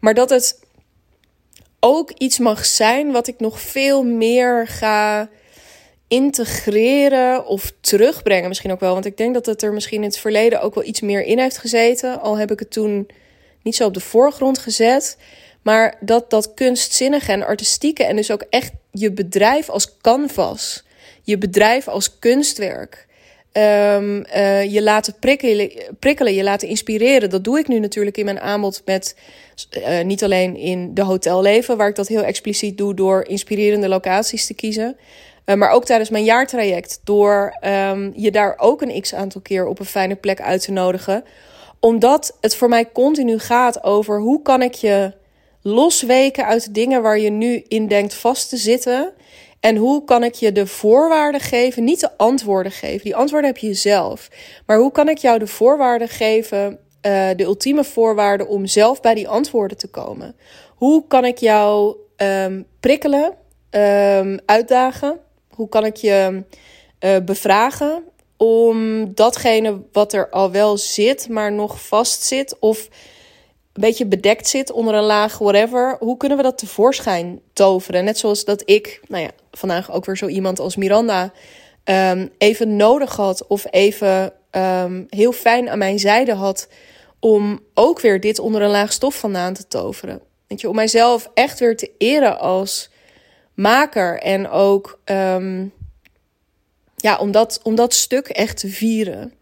Maar 0.00 0.14
dat 0.14 0.30
het 0.30 0.60
ook 1.80 2.10
iets 2.10 2.38
mag 2.38 2.64
zijn 2.64 3.12
wat 3.12 3.26
ik 3.26 3.40
nog 3.40 3.60
veel 3.60 4.04
meer 4.04 4.66
ga 4.66 5.28
integreren 6.12 7.46
of 7.46 7.72
terugbrengen. 7.80 8.48
Misschien 8.48 8.72
ook 8.72 8.80
wel. 8.80 8.92
Want 8.92 9.06
ik 9.06 9.16
denk 9.16 9.34
dat 9.34 9.46
het 9.46 9.62
er 9.62 9.72
misschien 9.72 10.02
in 10.02 10.08
het 10.08 10.18
verleden 10.18 10.60
ook 10.60 10.74
wel 10.74 10.84
iets 10.84 11.00
meer 11.00 11.24
in 11.24 11.38
heeft 11.38 11.58
gezeten. 11.58 12.20
Al 12.20 12.38
heb 12.38 12.50
ik 12.50 12.58
het 12.58 12.70
toen 12.70 13.08
niet 13.62 13.76
zo 13.76 13.86
op 13.86 13.94
de 13.94 14.00
voorgrond 14.00 14.58
gezet. 14.58 15.16
Maar 15.62 15.96
dat 16.00 16.30
dat 16.30 16.54
kunstzinnige 16.54 17.32
en 17.32 17.46
artistieke 17.46 18.04
en 18.04 18.16
dus 18.16 18.30
ook 18.30 18.44
echt 18.50 18.72
je 18.90 19.12
bedrijf 19.12 19.68
als 19.68 19.96
canvas, 20.00 20.84
je 21.22 21.38
bedrijf 21.38 21.88
als 21.88 22.18
kunstwerk, 22.18 23.06
um, 23.52 24.24
uh, 24.36 24.72
je 24.72 24.82
laten 24.82 25.14
prikkelen, 25.20 25.72
prikkelen, 25.98 26.34
je 26.34 26.42
laten 26.42 26.68
inspireren. 26.68 27.30
Dat 27.30 27.44
doe 27.44 27.58
ik 27.58 27.68
nu 27.68 27.78
natuurlijk 27.78 28.16
in 28.16 28.24
mijn 28.24 28.40
aanbod 28.40 28.82
met 28.84 29.16
uh, 29.78 30.00
niet 30.00 30.24
alleen 30.24 30.56
in 30.56 30.94
de 30.94 31.02
hotelleven, 31.02 31.76
waar 31.76 31.88
ik 31.88 31.96
dat 31.96 32.08
heel 32.08 32.24
expliciet 32.24 32.78
doe 32.78 32.94
door 32.94 33.24
inspirerende 33.24 33.88
locaties 33.88 34.46
te 34.46 34.54
kiezen. 34.54 34.96
Uh, 35.46 35.56
maar 35.56 35.70
ook 35.70 35.84
tijdens 35.84 36.10
mijn 36.10 36.24
jaartraject, 36.24 37.00
door 37.04 37.56
um, 37.64 38.12
je 38.16 38.30
daar 38.30 38.54
ook 38.58 38.82
een 38.82 39.00
x 39.00 39.14
aantal 39.14 39.40
keer 39.40 39.66
op 39.66 39.78
een 39.78 39.84
fijne 39.84 40.14
plek 40.14 40.40
uit 40.40 40.62
te 40.64 40.72
nodigen. 40.72 41.24
Omdat 41.80 42.36
het 42.40 42.56
voor 42.56 42.68
mij 42.68 42.92
continu 42.92 43.38
gaat 43.38 43.84
over 43.84 44.20
hoe 44.20 44.42
kan 44.42 44.62
ik 44.62 44.74
je 44.74 45.12
losweken 45.62 46.46
uit 46.46 46.64
de 46.64 46.70
dingen 46.70 47.02
waar 47.02 47.18
je 47.18 47.30
nu 47.30 47.64
in 47.68 47.88
denkt 47.88 48.14
vast 48.14 48.48
te 48.48 48.56
zitten. 48.56 49.12
En 49.60 49.76
hoe 49.76 50.04
kan 50.04 50.24
ik 50.24 50.34
je 50.34 50.52
de 50.52 50.66
voorwaarden 50.66 51.40
geven, 51.40 51.84
niet 51.84 52.00
de 52.00 52.16
antwoorden 52.16 52.72
geven. 52.72 53.04
Die 53.04 53.16
antwoorden 53.16 53.50
heb 53.50 53.58
je 53.58 53.74
zelf. 53.74 54.28
Maar 54.66 54.78
hoe 54.78 54.92
kan 54.92 55.08
ik 55.08 55.18
jou 55.18 55.38
de 55.38 55.46
voorwaarden 55.46 56.08
geven, 56.08 56.78
uh, 57.06 57.28
de 57.36 57.44
ultieme 57.44 57.84
voorwaarden 57.84 58.48
om 58.48 58.66
zelf 58.66 59.00
bij 59.00 59.14
die 59.14 59.28
antwoorden 59.28 59.76
te 59.76 59.88
komen? 59.88 60.36
Hoe 60.74 61.04
kan 61.06 61.24
ik 61.24 61.38
jou 61.38 61.96
um, 62.16 62.66
prikkelen, 62.80 63.34
um, 63.70 64.40
uitdagen? 64.46 65.18
Hoe 65.62 65.70
kan 65.70 65.84
ik 65.84 65.96
je 65.96 66.42
uh, 67.00 67.16
bevragen 67.24 68.04
om 68.36 69.06
datgene 69.14 69.82
wat 69.92 70.12
er 70.12 70.30
al 70.30 70.50
wel 70.50 70.76
zit, 70.76 71.28
maar 71.28 71.52
nog 71.52 71.86
vast 71.86 72.22
zit? 72.22 72.58
Of 72.58 72.88
een 73.72 73.80
beetje 73.82 74.06
bedekt 74.06 74.48
zit 74.48 74.72
onder 74.72 74.94
een 74.94 75.02
laag 75.02 75.38
whatever. 75.38 75.96
Hoe 75.98 76.16
kunnen 76.16 76.36
we 76.36 76.42
dat 76.42 76.58
tevoorschijn 76.58 77.40
toveren? 77.52 78.04
Net 78.04 78.18
zoals 78.18 78.44
dat 78.44 78.62
ik, 78.64 79.00
nou 79.08 79.22
ja, 79.22 79.30
vandaag 79.50 79.92
ook 79.92 80.04
weer 80.04 80.16
zo 80.16 80.26
iemand 80.26 80.58
als 80.58 80.76
Miranda 80.76 81.32
um, 81.84 82.30
even 82.38 82.76
nodig 82.76 83.16
had 83.16 83.46
of 83.46 83.66
even 83.70 84.32
um, 84.50 85.06
heel 85.08 85.32
fijn 85.32 85.70
aan 85.70 85.78
mijn 85.78 85.98
zijde 85.98 86.34
had 86.34 86.68
om 87.18 87.60
ook 87.74 88.00
weer 88.00 88.20
dit 88.20 88.38
onder 88.38 88.62
een 88.62 88.70
laag 88.70 88.92
stof 88.92 89.14
vandaan 89.14 89.54
te 89.54 89.66
toveren. 89.66 90.20
Weet 90.46 90.60
je, 90.60 90.68
om 90.68 90.74
mijzelf 90.74 91.30
echt 91.34 91.58
weer 91.58 91.76
te 91.76 91.90
eren 91.98 92.38
als 92.38 92.90
maker 93.62 94.18
en 94.18 94.48
ook 94.48 94.98
um, 95.04 95.72
ja, 96.96 97.18
om 97.18 97.30
dat, 97.30 97.60
om 97.62 97.74
dat 97.74 97.94
stuk 97.94 98.28
echt 98.28 98.56
te 98.56 98.68
vieren. 98.68 99.32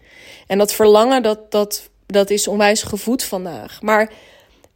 En 0.46 0.58
dat 0.58 0.72
verlangen, 0.72 1.22
dat, 1.22 1.50
dat 1.50 1.90
dat 2.10 2.30
is 2.30 2.48
onwijs 2.48 2.82
gevoed 2.82 3.22
vandaag. 3.24 3.82
Maar 3.82 4.12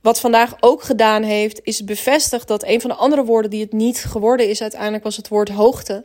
wat 0.00 0.20
vandaag 0.20 0.56
ook 0.60 0.82
gedaan 0.82 1.22
heeft, 1.22 1.60
is 1.62 1.84
bevestigd 1.84 2.48
dat 2.48 2.64
een 2.64 2.80
van 2.80 2.90
de 2.90 2.96
andere 2.96 3.24
woorden 3.24 3.50
die 3.50 3.62
het 3.62 3.72
niet 3.72 4.04
geworden 4.04 4.48
is, 4.48 4.62
uiteindelijk 4.62 5.04
was 5.04 5.16
het 5.16 5.28
woord 5.28 5.48
hoogte. 5.48 6.04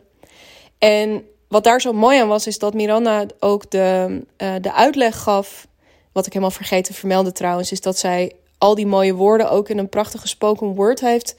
En 0.78 1.24
wat 1.48 1.64
daar 1.64 1.82
zo 1.82 1.94
mooi 1.94 2.20
aan 2.20 2.28
was, 2.28 2.48
is 2.48 2.60
dat 2.60 2.74
Miranda 2.74 3.26
ook 3.40 3.72
de, 3.72 4.22
uh, 4.38 4.56
de 4.62 4.74
uitleg 4.74 5.20
gaf. 5.20 5.68
Wat 6.12 6.26
ik 6.26 6.34
helemaal 6.34 6.56
vergeten 6.56 6.94
vermelden 6.94 7.34
trouwens, 7.34 7.72
is 7.72 7.82
dat 7.82 7.98
zij 7.98 8.34
al 8.58 8.76
die 8.76 8.88
mooie 8.88 9.14
woorden 9.14 9.50
ook 9.52 9.70
in 9.70 9.78
een 9.78 9.90
prachtige 9.90 10.28
spoken 10.28 10.68
word 10.68 11.00
heeft 11.00 11.36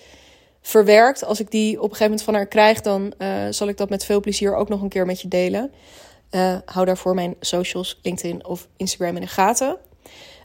verwerkt. 0.63 1.25
Als 1.25 1.41
ik 1.41 1.51
die 1.51 1.77
op 1.77 1.77
een 1.77 1.83
gegeven 1.83 2.05
moment 2.05 2.23
van 2.23 2.35
haar 2.35 2.47
krijg, 2.47 2.81
dan 2.81 3.13
uh, 3.19 3.29
zal 3.51 3.69
ik 3.69 3.77
dat 3.77 3.89
met 3.89 4.05
veel 4.05 4.21
plezier 4.21 4.55
ook 4.55 4.69
nog 4.69 4.83
een 4.83 4.89
keer 4.89 5.07
met 5.07 5.21
je 5.21 5.29
delen. 5.29 5.73
Uh, 6.31 6.57
hou 6.65 6.87
daarvoor 6.87 7.15
mijn 7.15 7.35
socials, 7.41 7.99
LinkedIn 8.03 8.47
of 8.47 8.69
Instagram 8.77 9.15
in 9.15 9.21
de 9.21 9.27
gaten. 9.27 9.77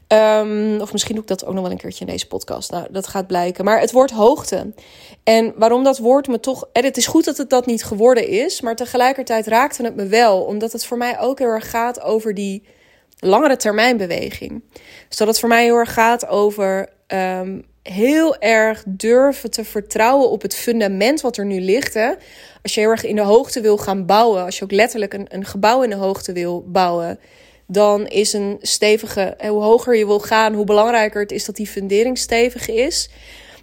Um, 0.08 0.80
of 0.80 0.92
misschien 0.92 1.14
doe 1.14 1.22
ik 1.22 1.28
dat 1.28 1.44
ook 1.44 1.54
nog 1.54 1.62
wel 1.62 1.70
een 1.70 1.78
keertje 1.78 2.04
in 2.04 2.10
deze 2.10 2.26
podcast. 2.26 2.70
Nou, 2.70 2.86
dat 2.90 3.06
gaat 3.06 3.26
blijken. 3.26 3.64
Maar 3.64 3.80
het 3.80 3.92
woord 3.92 4.10
hoogte. 4.10 4.72
En 5.24 5.54
waarom 5.56 5.84
dat 5.84 5.98
woord 5.98 6.28
me 6.28 6.40
toch. 6.40 6.68
En 6.72 6.84
het 6.84 6.96
is 6.96 7.06
goed 7.06 7.24
dat 7.24 7.36
het 7.36 7.50
dat 7.50 7.66
niet 7.66 7.84
geworden 7.84 8.28
is. 8.28 8.60
Maar 8.60 8.76
tegelijkertijd 8.76 9.46
raakte 9.46 9.82
het 9.82 9.96
me 9.96 10.06
wel. 10.06 10.42
Omdat 10.42 10.72
het 10.72 10.84
voor 10.84 10.98
mij 10.98 11.20
ook 11.20 11.38
heel 11.38 11.48
erg 11.48 11.70
gaat 11.70 12.00
over 12.00 12.34
die 12.34 12.62
langere 13.18 13.56
termijn 13.56 13.96
beweging. 13.96 14.64
Dus 15.08 15.16
dat 15.16 15.28
het 15.28 15.38
voor 15.38 15.48
mij 15.48 15.64
heel 15.64 15.76
erg 15.76 15.92
gaat 15.92 16.26
over 16.26 16.88
um, 17.06 17.64
heel 17.92 18.38
erg 18.38 18.82
durven 18.86 19.50
te 19.50 19.64
vertrouwen 19.64 20.30
op 20.30 20.42
het 20.42 20.54
fundament 20.54 21.20
wat 21.20 21.36
er 21.36 21.46
nu 21.46 21.60
ligt. 21.60 21.94
Hè? 21.94 22.12
Als 22.62 22.74
je 22.74 22.80
heel 22.80 22.90
erg 22.90 23.04
in 23.04 23.16
de 23.16 23.22
hoogte 23.22 23.60
wil 23.60 23.76
gaan 23.76 24.06
bouwen, 24.06 24.44
als 24.44 24.58
je 24.58 24.64
ook 24.64 24.72
letterlijk 24.72 25.14
een, 25.14 25.26
een 25.28 25.44
gebouw 25.44 25.82
in 25.82 25.90
de 25.90 25.96
hoogte 25.96 26.32
wil 26.32 26.64
bouwen, 26.66 27.18
dan 27.66 28.06
is 28.06 28.32
een 28.32 28.58
stevige, 28.60 29.36
hoe 29.48 29.62
hoger 29.62 29.96
je 29.96 30.06
wil 30.06 30.20
gaan, 30.20 30.54
hoe 30.54 30.64
belangrijker 30.64 31.20
het 31.20 31.32
is 31.32 31.44
dat 31.44 31.56
die 31.56 31.66
fundering 31.66 32.18
stevig 32.18 32.68
is. 32.68 33.10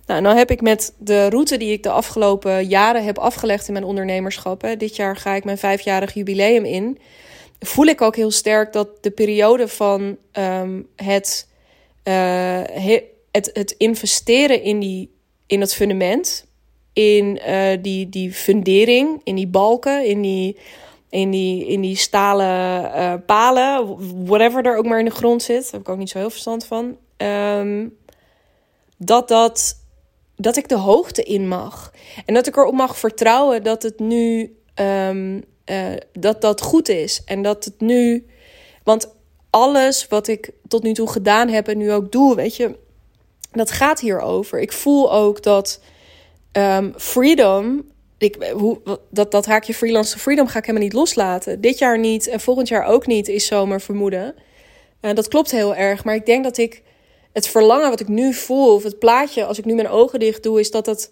Nou, 0.05 0.21
nou 0.21 0.37
heb 0.37 0.51
ik 0.51 0.61
met 0.61 0.93
de 0.97 1.29
route 1.29 1.57
die 1.57 1.71
ik 1.71 1.83
de 1.83 1.89
afgelopen 1.89 2.65
jaren 2.65 3.03
heb 3.03 3.17
afgelegd 3.17 3.67
in 3.67 3.73
mijn 3.73 3.85
ondernemerschap. 3.85 4.67
Dit 4.77 4.95
jaar 4.95 5.17
ga 5.17 5.33
ik 5.33 5.43
mijn 5.43 5.57
vijfjarig 5.57 6.13
jubileum 6.13 6.65
in. 6.65 6.99
Voel 7.59 7.85
ik 7.85 8.01
ook 8.01 8.15
heel 8.15 8.31
sterk 8.31 8.73
dat 8.73 8.87
de 9.01 9.11
periode 9.11 9.67
van 9.67 10.17
um, 10.33 10.87
het, 10.95 11.47
uh, 12.03 12.61
het, 13.33 13.49
het 13.53 13.71
investeren 13.77 14.61
in, 14.61 14.79
die, 14.79 15.11
in 15.47 15.61
het 15.61 15.73
fundament, 15.73 16.45
in 16.93 17.39
uh, 17.47 17.77
die, 17.81 18.09
die 18.09 18.33
fundering, 18.33 19.21
in 19.23 19.35
die 19.35 19.47
balken, 19.47 20.05
in 20.05 20.21
die, 20.21 20.57
in 21.09 21.31
die, 21.31 21.65
in 21.65 21.81
die 21.81 21.95
stalen 21.95 22.83
uh, 22.85 23.13
palen, 23.25 23.97
whatever 24.25 24.65
er 24.65 24.77
ook 24.77 24.85
maar 24.85 24.99
in 24.99 25.05
de 25.05 25.11
grond 25.11 25.43
zit, 25.43 25.63
daar 25.63 25.71
heb 25.71 25.81
ik 25.81 25.89
ook 25.89 25.97
niet 25.97 26.09
zo 26.09 26.17
heel 26.17 26.29
verstand 26.29 26.65
van. 26.65 26.97
Um, 27.17 27.97
dat, 28.97 29.27
dat, 29.27 29.79
dat 30.35 30.57
ik 30.57 30.69
de 30.69 30.77
hoogte 30.77 31.23
in 31.23 31.47
mag. 31.47 31.93
En 32.25 32.33
dat 32.33 32.47
ik 32.47 32.57
erop 32.57 32.73
mag 32.73 32.97
vertrouwen 32.97 33.63
dat 33.63 33.83
het 33.83 33.99
nu 33.99 34.55
um, 34.75 35.43
uh, 35.65 35.95
dat 36.11 36.41
dat 36.41 36.61
goed 36.61 36.89
is. 36.89 37.21
En 37.25 37.41
dat 37.41 37.65
het 37.65 37.79
nu. 37.79 38.25
Want 38.83 39.15
alles 39.49 40.07
wat 40.07 40.27
ik 40.27 40.51
tot 40.67 40.83
nu 40.83 40.93
toe 40.93 41.09
gedaan 41.09 41.49
heb 41.49 41.67
en 41.67 41.77
nu 41.77 41.91
ook 41.91 42.11
doe, 42.11 42.35
weet 42.35 42.55
je, 42.55 42.75
dat 43.57 43.71
gaat 43.71 43.99
hierover. 43.99 44.59
Ik 44.59 44.71
voel 44.71 45.13
ook 45.13 45.43
dat 45.43 45.79
um, 46.51 46.93
freedom. 46.97 47.91
Ik, 48.17 48.51
hoe, 48.53 48.99
dat, 49.09 49.31
dat 49.31 49.45
haakje 49.45 49.73
freelance 49.73 50.19
freedom 50.19 50.47
ga 50.47 50.57
ik 50.57 50.65
helemaal 50.65 50.87
niet 50.87 50.97
loslaten. 50.97 51.61
Dit 51.61 51.77
jaar 51.77 51.99
niet 51.99 52.27
en 52.27 52.39
volgend 52.39 52.67
jaar 52.67 52.85
ook 52.85 53.07
niet, 53.07 53.27
is 53.27 53.45
zomaar 53.45 53.81
vermoeden. 53.81 54.35
Uh, 55.01 55.13
dat 55.13 55.27
klopt 55.27 55.51
heel 55.51 55.75
erg. 55.75 56.03
Maar 56.03 56.15
ik 56.15 56.25
denk 56.25 56.43
dat 56.43 56.57
ik 56.57 56.81
het 57.33 57.47
verlangen 57.47 57.89
wat 57.89 57.99
ik 57.99 58.07
nu 58.07 58.33
voel, 58.33 58.73
of 58.73 58.83
het 58.83 58.99
plaatje 58.99 59.45
als 59.45 59.57
ik 59.57 59.65
nu 59.65 59.73
mijn 59.73 59.89
ogen 59.89 60.19
dicht 60.19 60.43
doe, 60.43 60.59
is 60.59 60.71
dat 60.71 60.85
het. 60.85 61.11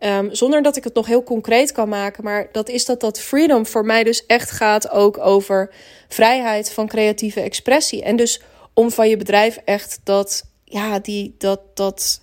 Um, 0.00 0.34
zonder 0.34 0.62
dat 0.62 0.76
ik 0.76 0.84
het 0.84 0.94
nog 0.94 1.06
heel 1.06 1.22
concreet 1.22 1.72
kan 1.72 1.88
maken. 1.88 2.24
Maar 2.24 2.48
dat 2.52 2.68
is 2.68 2.84
dat 2.84 3.00
dat 3.00 3.20
freedom 3.20 3.66
voor 3.66 3.84
mij 3.84 4.04
dus 4.04 4.26
echt 4.26 4.50
gaat 4.50 4.90
ook 4.90 5.18
over 5.18 5.74
vrijheid 6.08 6.72
van 6.72 6.88
creatieve 6.88 7.40
expressie. 7.40 8.02
En 8.02 8.16
dus 8.16 8.40
om 8.74 8.90
van 8.90 9.08
je 9.08 9.16
bedrijf 9.16 9.60
echt 9.64 10.00
dat 10.04 10.44
ja, 10.68 10.98
die, 10.98 11.34
dat, 11.38 11.60
dat, 11.74 12.20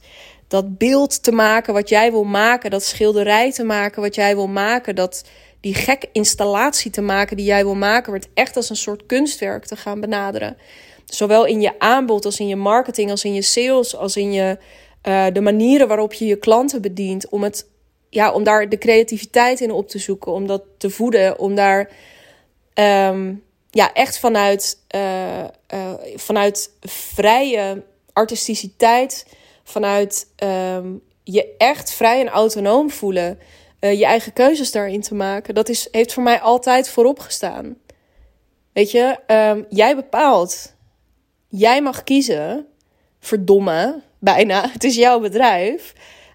dat 0.48 0.78
beeld 0.78 1.24
te 1.24 1.32
maken 1.32 1.74
wat 1.74 1.90
jij 1.90 2.12
wil 2.12 2.24
maken, 2.24 2.72
dat 2.72 2.84
schilderij 2.84 3.52
te 3.52 3.64
maken 3.64 4.02
wat 4.02 4.16
jij 4.16 4.36
wil 4.36 4.48
maken, 4.48 4.96
dat 4.96 5.26
die 5.60 5.74
gekke 5.74 6.10
installatie 6.12 6.92
te 6.92 7.02
maken 7.02 7.38
die 7.38 7.46
jij 7.46 7.64
wil 7.64 7.76
maken, 7.76 8.12
wordt 8.12 8.28
echt 8.34 8.56
als 8.56 8.70
een 8.70 8.76
soort 8.76 9.06
kunstwerk 9.06 9.66
te 9.66 9.76
gaan 9.76 10.00
benaderen. 10.00 10.58
Zowel 11.06 11.46
in 11.46 11.62
je 11.62 11.80
aanbod 11.80 12.26
als 12.26 12.40
in 12.40 12.48
je 12.48 12.56
marketing, 12.56 13.10
als 13.12 13.24
in 13.24 13.34
je 13.34 13.42
sales, 13.42 13.96
als 13.96 14.18
in 14.18 14.34
je, 14.34 14.58
uh, 15.08 15.26
de 15.34 15.42
manieren 15.42 15.88
waarop 15.88 16.14
je 16.14 16.26
je 16.26 16.36
klanten 16.36 16.82
bedient, 16.82 17.30
om, 17.30 17.44
het, 17.44 17.68
ja, 18.10 18.32
om 18.32 18.44
daar 18.44 18.70
de 18.70 18.78
creativiteit 18.78 19.62
in 19.62 19.72
op 19.72 19.90
te 19.90 20.00
zoeken, 20.00 20.32
om 20.32 20.48
dat 20.48 20.62
te 20.78 20.90
voeden, 20.90 21.40
om 21.40 21.56
daar 21.56 21.90
um, 23.10 23.44
ja, 23.70 23.94
echt 23.94 24.20
vanuit, 24.20 24.80
uh, 24.96 25.44
uh, 25.74 25.94
vanuit 26.16 26.72
vrije 26.82 27.84
artisticiteit, 28.16 29.28
vanuit 29.64 30.28
um, 30.44 31.02
je 31.24 31.56
echt 31.58 31.94
vrij 31.94 32.20
en 32.20 32.28
autonoom 32.28 32.90
voelen, 32.90 33.40
uh, 33.80 34.00
je 34.00 34.06
eigen 34.06 34.34
keuzes 34.34 34.72
daarin 34.72 35.02
te 35.02 35.16
maken, 35.16 35.56
dat 35.56 35.70
is, 35.70 35.88
heeft 35.92 36.14
voor 36.14 36.24
mij 36.24 36.42
altijd 36.42 36.90
voorop 36.90 37.20
gestaan. 37.20 37.78
Weet 38.74 38.92
je, 38.92 39.18
um, 39.28 39.66
jij 39.70 39.96
bepaalt. 39.96 40.74
Jij 41.48 41.82
mag 41.82 42.04
kiezen. 42.04 42.68
Verdomme, 43.20 44.02
bijna. 44.20 44.70
Het 44.74 44.84
is 44.84 44.96
jouw 44.96 45.20
bedrijf. 45.20 45.94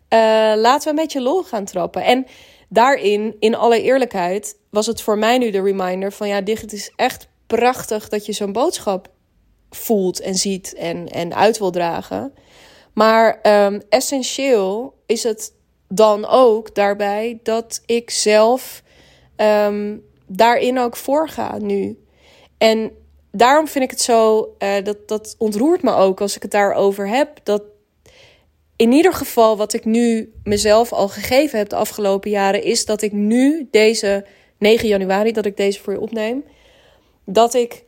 Uh, 0.08 0.18
laten 0.56 0.88
we 0.88 1.00
met 1.00 1.12
je 1.12 1.20
lol 1.20 1.42
gaan 1.42 1.64
trappen. 1.64 2.04
En 2.04 2.26
daarin, 2.68 3.36
in 3.38 3.54
alle 3.54 3.82
eerlijkheid, 3.82 4.56
was 4.70 4.86
het 4.86 5.02
voor 5.02 5.18
mij 5.18 5.38
nu 5.38 5.50
de 5.50 5.62
reminder 5.62 6.12
van 6.12 6.28
ja, 6.28 6.40
dit 6.40 6.72
is 6.72 6.92
echt 6.96 7.28
prachtig 7.46 8.08
dat 8.08 8.26
je 8.26 8.32
zo'n 8.32 8.52
boodschap 8.52 9.10
voelt 9.70 10.20
en 10.20 10.34
ziet 10.34 10.74
en, 10.74 11.08
en 11.08 11.34
uit 11.34 11.58
wil 11.58 11.70
dragen. 11.70 12.34
Maar 12.92 13.40
um, 13.42 13.82
essentieel 13.88 14.94
is 15.06 15.22
het 15.22 15.52
dan 15.88 16.26
ook 16.26 16.74
daarbij 16.74 17.38
dat 17.42 17.82
ik 17.86 18.10
zelf 18.10 18.82
ehm, 19.36 19.96
daarin 20.26 20.78
ook 20.78 20.96
voorga 20.96 21.58
nu. 21.58 22.04
En 22.58 22.90
daarom 23.32 23.68
vind 23.68 23.84
ik 23.84 23.90
het 23.90 24.00
zo, 24.00 24.54
uh, 24.58 24.84
dat, 24.84 25.08
dat 25.08 25.34
ontroert 25.38 25.82
me 25.82 25.94
ook 25.94 26.20
als 26.20 26.36
ik 26.36 26.42
het 26.42 26.50
daarover 26.50 27.08
heb. 27.08 27.40
Dat 27.42 27.62
in 28.76 28.92
ieder 28.92 29.12
geval 29.12 29.56
wat 29.56 29.72
ik 29.72 29.84
nu 29.84 30.32
mezelf 30.44 30.92
al 30.92 31.08
gegeven 31.08 31.58
heb 31.58 31.68
de 31.68 31.76
afgelopen 31.76 32.30
jaren, 32.30 32.62
is 32.62 32.84
dat 32.84 33.02
ik 33.02 33.12
nu 33.12 33.68
deze 33.70 34.24
9 34.58 34.88
januari, 34.88 35.32
dat 35.32 35.46
ik 35.46 35.56
deze 35.56 35.80
voor 35.80 35.92
je 35.92 36.00
opneem, 36.00 36.44
dat 37.24 37.54
ik 37.54 37.84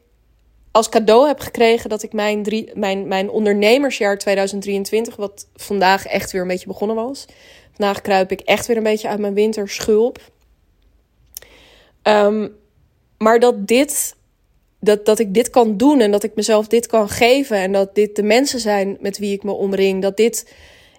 als 0.73 0.89
cadeau 0.89 1.27
heb 1.27 1.41
gekregen 1.41 1.91
dat 1.91 2.03
ik 2.03 2.13
mijn, 2.13 2.47
mijn, 2.75 3.09
mijn 3.09 3.31
ondernemersjaar 3.31 4.19
2023, 4.19 5.17
wat 5.17 5.47
vandaag 5.57 6.07
echt 6.07 6.33
weer 6.33 6.41
een 6.41 6.49
beetje 6.49 6.67
begonnen 6.67 6.97
was. 6.97 7.25
Vandaag 7.73 8.01
kruip 8.01 8.31
ik 8.31 8.41
echt 8.41 8.67
weer 8.67 8.77
een 8.77 8.83
beetje 8.83 9.09
uit 9.09 9.19
mijn 9.19 9.35
winterschulp. 9.35 10.19
Um, 12.03 12.57
maar 13.19 13.41
dat 13.41 13.67
dit, 13.67 14.17
dat, 14.81 15.07
dat 15.07 15.19
ik 15.19 15.35
dit 15.35 15.51
kan 15.51 15.77
doen 15.77 16.01
en 16.01 16.11
dat 16.11 16.23
ik 16.23 16.35
mezelf 16.35 16.67
dit 16.67 16.87
kan 16.87 17.09
geven 17.09 17.57
en 17.57 17.73
dat 17.73 17.95
dit 17.95 18.17
de 18.17 18.23
mensen 18.23 18.61
zijn 18.61 18.97
met 19.01 19.19
wie 19.19 19.33
ik 19.33 19.43
me 19.43 19.53
omring. 19.53 20.03
Dat 20.03 20.17
dit, 20.17 20.53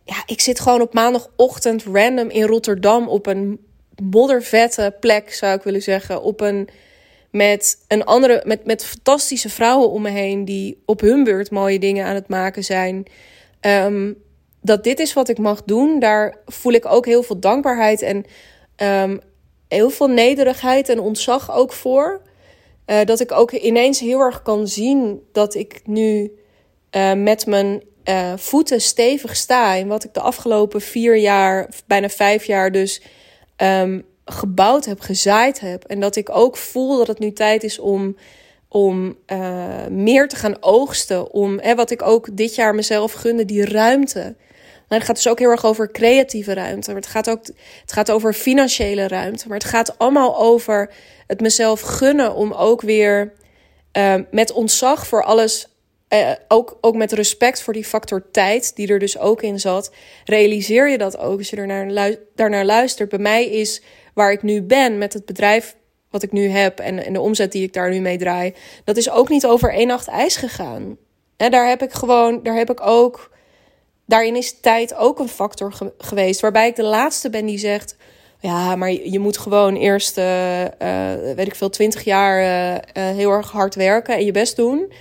ja, 0.05 0.23
ik 0.25 0.41
zit 0.41 0.59
gewoon 0.59 0.81
op 0.81 0.93
maandagochtend 0.93 1.83
random 1.83 2.29
in 2.29 2.43
Rotterdam 2.43 3.07
op 3.07 3.25
een 3.27 3.65
moddervette 4.03 4.95
plek, 4.99 5.33
zou 5.33 5.55
ik 5.55 5.63
willen 5.63 5.81
zeggen. 5.81 6.21
Op 6.21 6.41
een 6.41 6.69
met 7.33 7.83
een 7.87 8.03
andere, 8.03 8.41
met, 8.45 8.65
met 8.65 8.85
fantastische 8.85 9.49
vrouwen 9.49 9.89
om 9.89 10.01
me 10.01 10.09
heen 10.09 10.45
die 10.45 10.81
op 10.85 11.01
hun 11.01 11.23
beurt 11.23 11.51
mooie 11.51 11.79
dingen 11.79 12.05
aan 12.05 12.15
het 12.15 12.27
maken 12.27 12.63
zijn. 12.63 13.05
Um, 13.61 14.17
dat 14.61 14.83
dit 14.83 14.99
is 14.99 15.13
wat 15.13 15.29
ik 15.29 15.37
mag 15.37 15.63
doen, 15.63 15.99
daar 15.99 16.37
voel 16.45 16.71
ik 16.71 16.85
ook 16.85 17.05
heel 17.05 17.23
veel 17.23 17.39
dankbaarheid 17.39 18.01
en 18.01 18.25
um, 18.77 19.19
heel 19.67 19.89
veel 19.89 20.07
nederigheid 20.07 20.89
en 20.89 20.99
ontzag 20.99 21.51
ook 21.51 21.73
voor. 21.73 22.21
Uh, 22.85 23.03
dat 23.05 23.19
ik 23.19 23.31
ook 23.31 23.51
ineens 23.51 23.99
heel 23.99 24.19
erg 24.19 24.41
kan 24.41 24.67
zien 24.67 25.21
dat 25.31 25.55
ik 25.55 25.81
nu 25.85 26.31
uh, 26.91 27.13
met 27.13 27.45
mijn 27.45 27.83
uh, 28.09 28.33
voeten 28.35 28.81
stevig 28.81 29.35
sta. 29.35 29.73
In 29.73 29.87
wat 29.87 30.03
ik 30.03 30.13
de 30.13 30.19
afgelopen 30.19 30.81
vier 30.81 31.15
jaar, 31.15 31.69
bijna 31.87 32.09
vijf 32.09 32.45
jaar 32.45 32.71
dus 32.71 33.01
um, 33.57 34.05
gebouwd 34.25 34.85
heb, 34.85 34.99
gezaaid 34.99 35.59
heb. 35.59 35.83
En 35.83 35.99
dat 35.99 36.15
ik 36.15 36.29
ook 36.29 36.57
voel 36.57 36.97
dat 36.97 37.07
het 37.07 37.19
nu 37.19 37.33
tijd 37.33 37.63
is 37.63 37.79
om, 37.79 38.17
om 38.67 39.17
uh, 39.27 39.87
meer 39.89 40.27
te 40.27 40.35
gaan 40.35 40.57
oogsten. 40.59 41.31
Om 41.31 41.59
hè, 41.59 41.75
wat 41.75 41.91
ik 41.91 42.01
ook 42.01 42.27
dit 42.37 42.55
jaar 42.55 42.75
mezelf 42.75 43.13
gunde, 43.13 43.45
die 43.45 43.65
ruimte. 43.65 44.35
Nou, 44.87 45.01
het 45.01 45.03
gaat 45.03 45.15
dus 45.15 45.27
ook 45.27 45.39
heel 45.39 45.49
erg 45.49 45.65
over 45.65 45.91
creatieve 45.91 46.53
ruimte. 46.53 46.91
Maar 46.91 47.01
het 47.01 47.09
gaat 47.09 47.29
ook 47.29 47.45
het 47.81 47.93
gaat 47.93 48.11
over 48.11 48.33
financiële 48.33 49.07
ruimte. 49.07 49.47
Maar 49.47 49.57
het 49.57 49.67
gaat 49.67 49.97
allemaal 49.97 50.37
over 50.37 50.93
het 51.27 51.41
mezelf 51.41 51.81
gunnen 51.81 52.35
om 52.35 52.51
ook 52.51 52.81
weer 52.81 53.33
uh, 53.97 54.15
met 54.31 54.51
ontzag 54.51 55.07
voor 55.07 55.23
alles 55.23 55.67
uh, 56.13 56.31
ook, 56.47 56.77
ook 56.81 56.95
met 56.95 57.11
respect 57.11 57.61
voor 57.61 57.73
die 57.73 57.85
factor 57.85 58.31
tijd, 58.31 58.75
die 58.75 58.87
er 58.87 58.99
dus 58.99 59.17
ook 59.17 59.41
in 59.41 59.59
zat, 59.59 59.91
realiseer 60.25 60.89
je 60.89 60.97
dat 60.97 61.17
ook 61.17 61.37
als 61.37 61.49
je 61.49 61.55
ernaar, 61.55 62.15
daarnaar 62.35 62.65
luistert. 62.65 63.09
Bij 63.09 63.19
mij 63.19 63.45
is 63.45 63.81
waar 64.13 64.31
ik 64.31 64.41
nu 64.41 64.61
ben 64.61 64.97
met 64.97 65.13
het 65.13 65.25
bedrijf 65.25 65.75
wat 66.09 66.23
ik 66.23 66.31
nu 66.31 66.47
heb 66.47 66.79
en, 66.79 67.05
en 67.05 67.13
de 67.13 67.21
omzet 67.21 67.51
die 67.51 67.63
ik 67.63 67.73
daar 67.73 67.89
nu 67.89 67.99
mee 67.99 68.17
draai, 68.17 68.53
dat 68.83 68.97
is 68.97 69.09
ook 69.09 69.29
niet 69.29 69.45
over 69.45 69.73
één 69.73 69.87
nacht 69.87 70.07
ijs 70.07 70.35
gegaan. 70.35 70.97
En 71.37 71.51
daar 71.51 71.67
heb 71.67 71.81
ik 71.81 71.93
gewoon, 71.93 72.39
daar 72.43 72.55
heb 72.55 72.69
ik 72.69 72.81
ook, 72.81 73.31
daarin 74.05 74.35
is 74.35 74.59
tijd 74.59 74.95
ook 74.95 75.19
een 75.19 75.27
factor 75.27 75.73
geweest. 75.97 76.41
Waarbij 76.41 76.67
ik 76.67 76.75
de 76.75 76.83
laatste 76.83 77.29
ben 77.29 77.45
die 77.45 77.57
zegt, 77.57 77.95
ja, 78.39 78.75
maar 78.75 78.91
je, 78.91 79.19
moet 79.19 79.37
gewoon 79.37 79.75
eerst, 79.75 80.17
uh, 80.17 80.61
uh, 80.61 80.67
weet 81.35 81.47
ik 81.47 81.55
veel, 81.55 81.69
twintig 81.69 82.03
jaar 82.03 82.41
uh, 82.41 83.15
heel 83.15 83.31
erg 83.31 83.51
hard 83.51 83.75
werken 83.75 84.15
en 84.15 84.25
je 84.25 84.31
best 84.31 84.55
doen. 84.55 84.91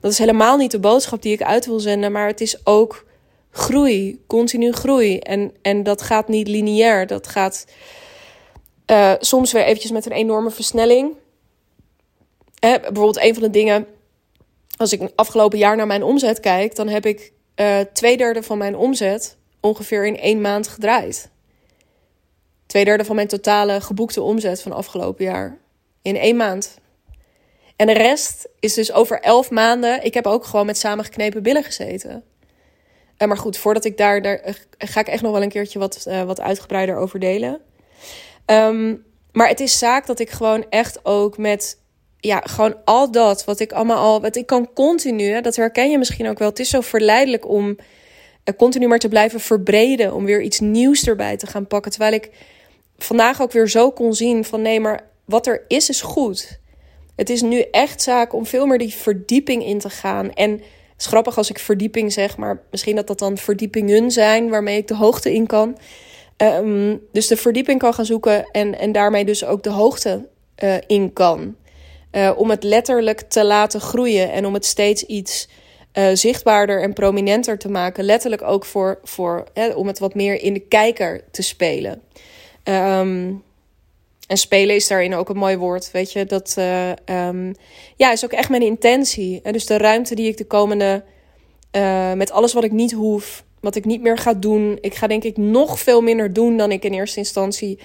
Dat 0.00 0.12
is 0.12 0.18
helemaal 0.18 0.56
niet 0.56 0.70
de 0.70 0.78
boodschap 0.78 1.22
die 1.22 1.32
ik 1.32 1.42
uit 1.42 1.66
wil 1.66 1.80
zenden, 1.80 2.12
maar 2.12 2.26
het 2.26 2.40
is 2.40 2.66
ook 2.66 3.06
groei, 3.50 4.24
continu 4.26 4.72
groei. 4.72 5.18
En, 5.18 5.52
en 5.62 5.82
dat 5.82 6.02
gaat 6.02 6.28
niet 6.28 6.48
lineair, 6.48 7.06
dat 7.06 7.26
gaat 7.26 7.66
uh, 8.86 9.12
soms 9.18 9.52
weer 9.52 9.64
eventjes 9.64 9.90
met 9.90 10.06
een 10.06 10.12
enorme 10.12 10.50
versnelling. 10.50 11.14
Eh, 12.58 12.72
bijvoorbeeld 12.72 13.20
een 13.20 13.34
van 13.34 13.42
de 13.42 13.50
dingen, 13.50 13.86
als 14.76 14.92
ik 14.92 15.10
afgelopen 15.14 15.58
jaar 15.58 15.76
naar 15.76 15.86
mijn 15.86 16.02
omzet 16.02 16.40
kijk, 16.40 16.76
dan 16.76 16.88
heb 16.88 17.06
ik 17.06 17.32
uh, 17.56 17.78
twee 17.92 18.16
derde 18.16 18.42
van 18.42 18.58
mijn 18.58 18.76
omzet 18.76 19.36
ongeveer 19.60 20.06
in 20.06 20.18
één 20.18 20.40
maand 20.40 20.68
gedraaid. 20.68 21.30
Twee 22.66 22.84
derde 22.84 23.04
van 23.04 23.14
mijn 23.14 23.28
totale 23.28 23.80
geboekte 23.80 24.22
omzet 24.22 24.62
van 24.62 24.72
afgelopen 24.72 25.24
jaar 25.24 25.58
in 26.02 26.16
één 26.16 26.36
maand. 26.36 26.78
En 27.76 27.86
de 27.86 27.92
rest 27.92 28.48
is 28.60 28.74
dus 28.74 28.92
over 28.92 29.20
elf 29.20 29.50
maanden. 29.50 30.04
Ik 30.04 30.14
heb 30.14 30.26
ook 30.26 30.44
gewoon 30.44 30.66
met 30.66 30.78
samengeknepen 30.78 31.42
billen 31.42 31.64
gezeten. 31.64 32.24
Uh, 33.18 33.28
maar 33.28 33.36
goed, 33.38 33.56
voordat 33.56 33.84
ik 33.84 33.96
daar, 33.96 34.22
daar 34.22 34.56
ga 34.78 35.00
ik 35.00 35.08
echt 35.08 35.22
nog 35.22 35.32
wel 35.32 35.42
een 35.42 35.48
keertje 35.48 35.78
wat, 35.78 36.04
wat 36.26 36.40
uitgebreider 36.40 36.96
over 36.96 37.18
delen. 37.20 37.60
Um, 38.46 39.04
maar 39.32 39.48
het 39.48 39.60
is 39.60 39.78
zaak 39.78 40.06
dat 40.06 40.18
ik 40.18 40.30
gewoon 40.30 40.66
echt 40.70 41.04
ook 41.04 41.38
met 41.38 41.78
ja, 42.18 42.40
gewoon 42.44 42.76
al 42.84 43.10
dat 43.10 43.44
wat 43.44 43.60
ik 43.60 43.72
allemaal 43.72 43.96
al. 43.96 44.20
Wat 44.20 44.36
ik 44.36 44.46
kan 44.46 44.72
continu, 44.72 45.40
dat 45.40 45.56
herken 45.56 45.90
je 45.90 45.98
misschien 45.98 46.28
ook 46.28 46.38
wel. 46.38 46.48
Het 46.48 46.58
is 46.58 46.70
zo 46.70 46.80
verleidelijk 46.80 47.48
om 47.48 47.68
uh, 47.68 47.76
continu 48.56 48.86
maar 48.86 48.98
te 48.98 49.08
blijven 49.08 49.40
verbreden. 49.40 50.14
Om 50.14 50.24
weer 50.24 50.42
iets 50.42 50.60
nieuws 50.60 51.06
erbij 51.06 51.36
te 51.36 51.46
gaan 51.46 51.66
pakken. 51.66 51.90
Terwijl 51.90 52.12
ik 52.12 52.30
vandaag 52.98 53.42
ook 53.42 53.52
weer 53.52 53.68
zo 53.68 53.90
kon 53.90 54.14
zien 54.14 54.44
van 54.44 54.62
nee, 54.62 54.80
maar 54.80 55.08
wat 55.24 55.46
er 55.46 55.64
is, 55.68 55.88
is 55.88 56.00
goed. 56.00 56.60
Het 57.16 57.30
is 57.30 57.42
nu 57.42 57.60
echt 57.70 58.02
zaak 58.02 58.32
om 58.32 58.46
veel 58.46 58.66
meer 58.66 58.78
die 58.78 58.94
verdieping 58.94 59.64
in 59.64 59.78
te 59.78 59.90
gaan. 59.90 60.32
En 60.32 60.50
het 60.50 60.60
is 60.98 61.06
grappig 61.06 61.36
als 61.36 61.50
ik 61.50 61.58
verdieping 61.58 62.12
zeg, 62.12 62.36
maar 62.36 62.62
misschien 62.70 62.96
dat 62.96 63.06
dat 63.06 63.18
dan 63.18 63.38
verdiepingen 63.38 64.10
zijn 64.10 64.48
waarmee 64.48 64.76
ik 64.76 64.88
de 64.88 64.94
hoogte 64.94 65.34
in 65.34 65.46
kan. 65.46 65.78
Um, 66.42 67.00
dus 67.12 67.26
de 67.26 67.36
verdieping 67.36 67.78
kan 67.78 67.94
gaan 67.94 68.04
zoeken 68.04 68.46
en, 68.50 68.78
en 68.78 68.92
daarmee 68.92 69.24
dus 69.24 69.44
ook 69.44 69.62
de 69.62 69.70
hoogte 69.70 70.28
uh, 70.64 70.74
in 70.86 71.12
kan. 71.12 71.56
Uh, 72.12 72.32
om 72.36 72.50
het 72.50 72.62
letterlijk 72.62 73.20
te 73.20 73.44
laten 73.44 73.80
groeien 73.80 74.32
en 74.32 74.46
om 74.46 74.54
het 74.54 74.64
steeds 74.64 75.02
iets 75.02 75.48
uh, 75.94 76.08
zichtbaarder 76.12 76.82
en 76.82 76.92
prominenter 76.92 77.58
te 77.58 77.68
maken. 77.68 78.04
Letterlijk 78.04 78.42
ook 78.42 78.64
voor, 78.64 79.00
voor 79.02 79.44
om 79.74 79.86
het 79.86 79.98
wat 79.98 80.14
meer 80.14 80.40
in 80.40 80.52
de 80.52 80.60
kijker 80.60 81.24
te 81.30 81.42
spelen. 81.42 82.02
Um, 82.64 83.42
en 84.26 84.36
spelen 84.36 84.74
is 84.74 84.88
daarin 84.88 85.14
ook 85.14 85.28
een 85.28 85.36
mooi 85.36 85.56
woord, 85.56 85.90
weet 85.90 86.12
je. 86.12 86.24
Dat 86.24 86.56
um, 87.10 87.54
ja, 87.96 88.12
is 88.12 88.24
ook 88.24 88.32
echt 88.32 88.48
mijn 88.48 88.62
intentie. 88.62 89.40
En 89.42 89.52
dus 89.52 89.66
de 89.66 89.78
ruimte 89.78 90.14
die 90.14 90.28
ik 90.28 90.36
de 90.36 90.46
komende, 90.46 91.04
met 92.14 92.30
alles 92.30 92.52
wat 92.52 92.64
ik 92.64 92.72
niet 92.72 92.92
hoef, 92.92 93.44
wat 93.66 93.74
ik 93.74 93.84
niet 93.84 94.02
meer 94.02 94.18
ga 94.18 94.34
doen. 94.34 94.78
Ik 94.80 94.94
ga 94.94 95.06
denk 95.06 95.24
ik 95.24 95.36
nog 95.36 95.78
veel 95.78 96.00
minder 96.00 96.32
doen 96.32 96.56
dan 96.56 96.70
ik 96.70 96.84
in 96.84 96.92
eerste 96.92 97.18
instantie 97.18 97.78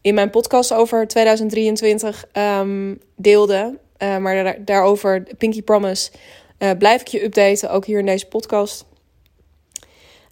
in 0.00 0.14
mijn 0.14 0.30
podcast 0.30 0.72
over 0.72 1.06
2023 1.06 2.24
um, 2.24 2.30
ehm, 2.32 2.94
deelde. 3.16 3.78
Uh, 3.98 4.16
maar 4.16 4.44
daar, 4.44 4.64
daarover, 4.64 5.26
Pinky 5.38 5.62
Promise, 5.62 6.10
uh, 6.58 6.70
blijf 6.78 7.00
ik 7.00 7.08
je 7.08 7.24
updaten, 7.24 7.70
ook 7.70 7.84
hier 7.84 7.98
in 7.98 8.06
deze 8.06 8.26
podcast. 8.26 8.84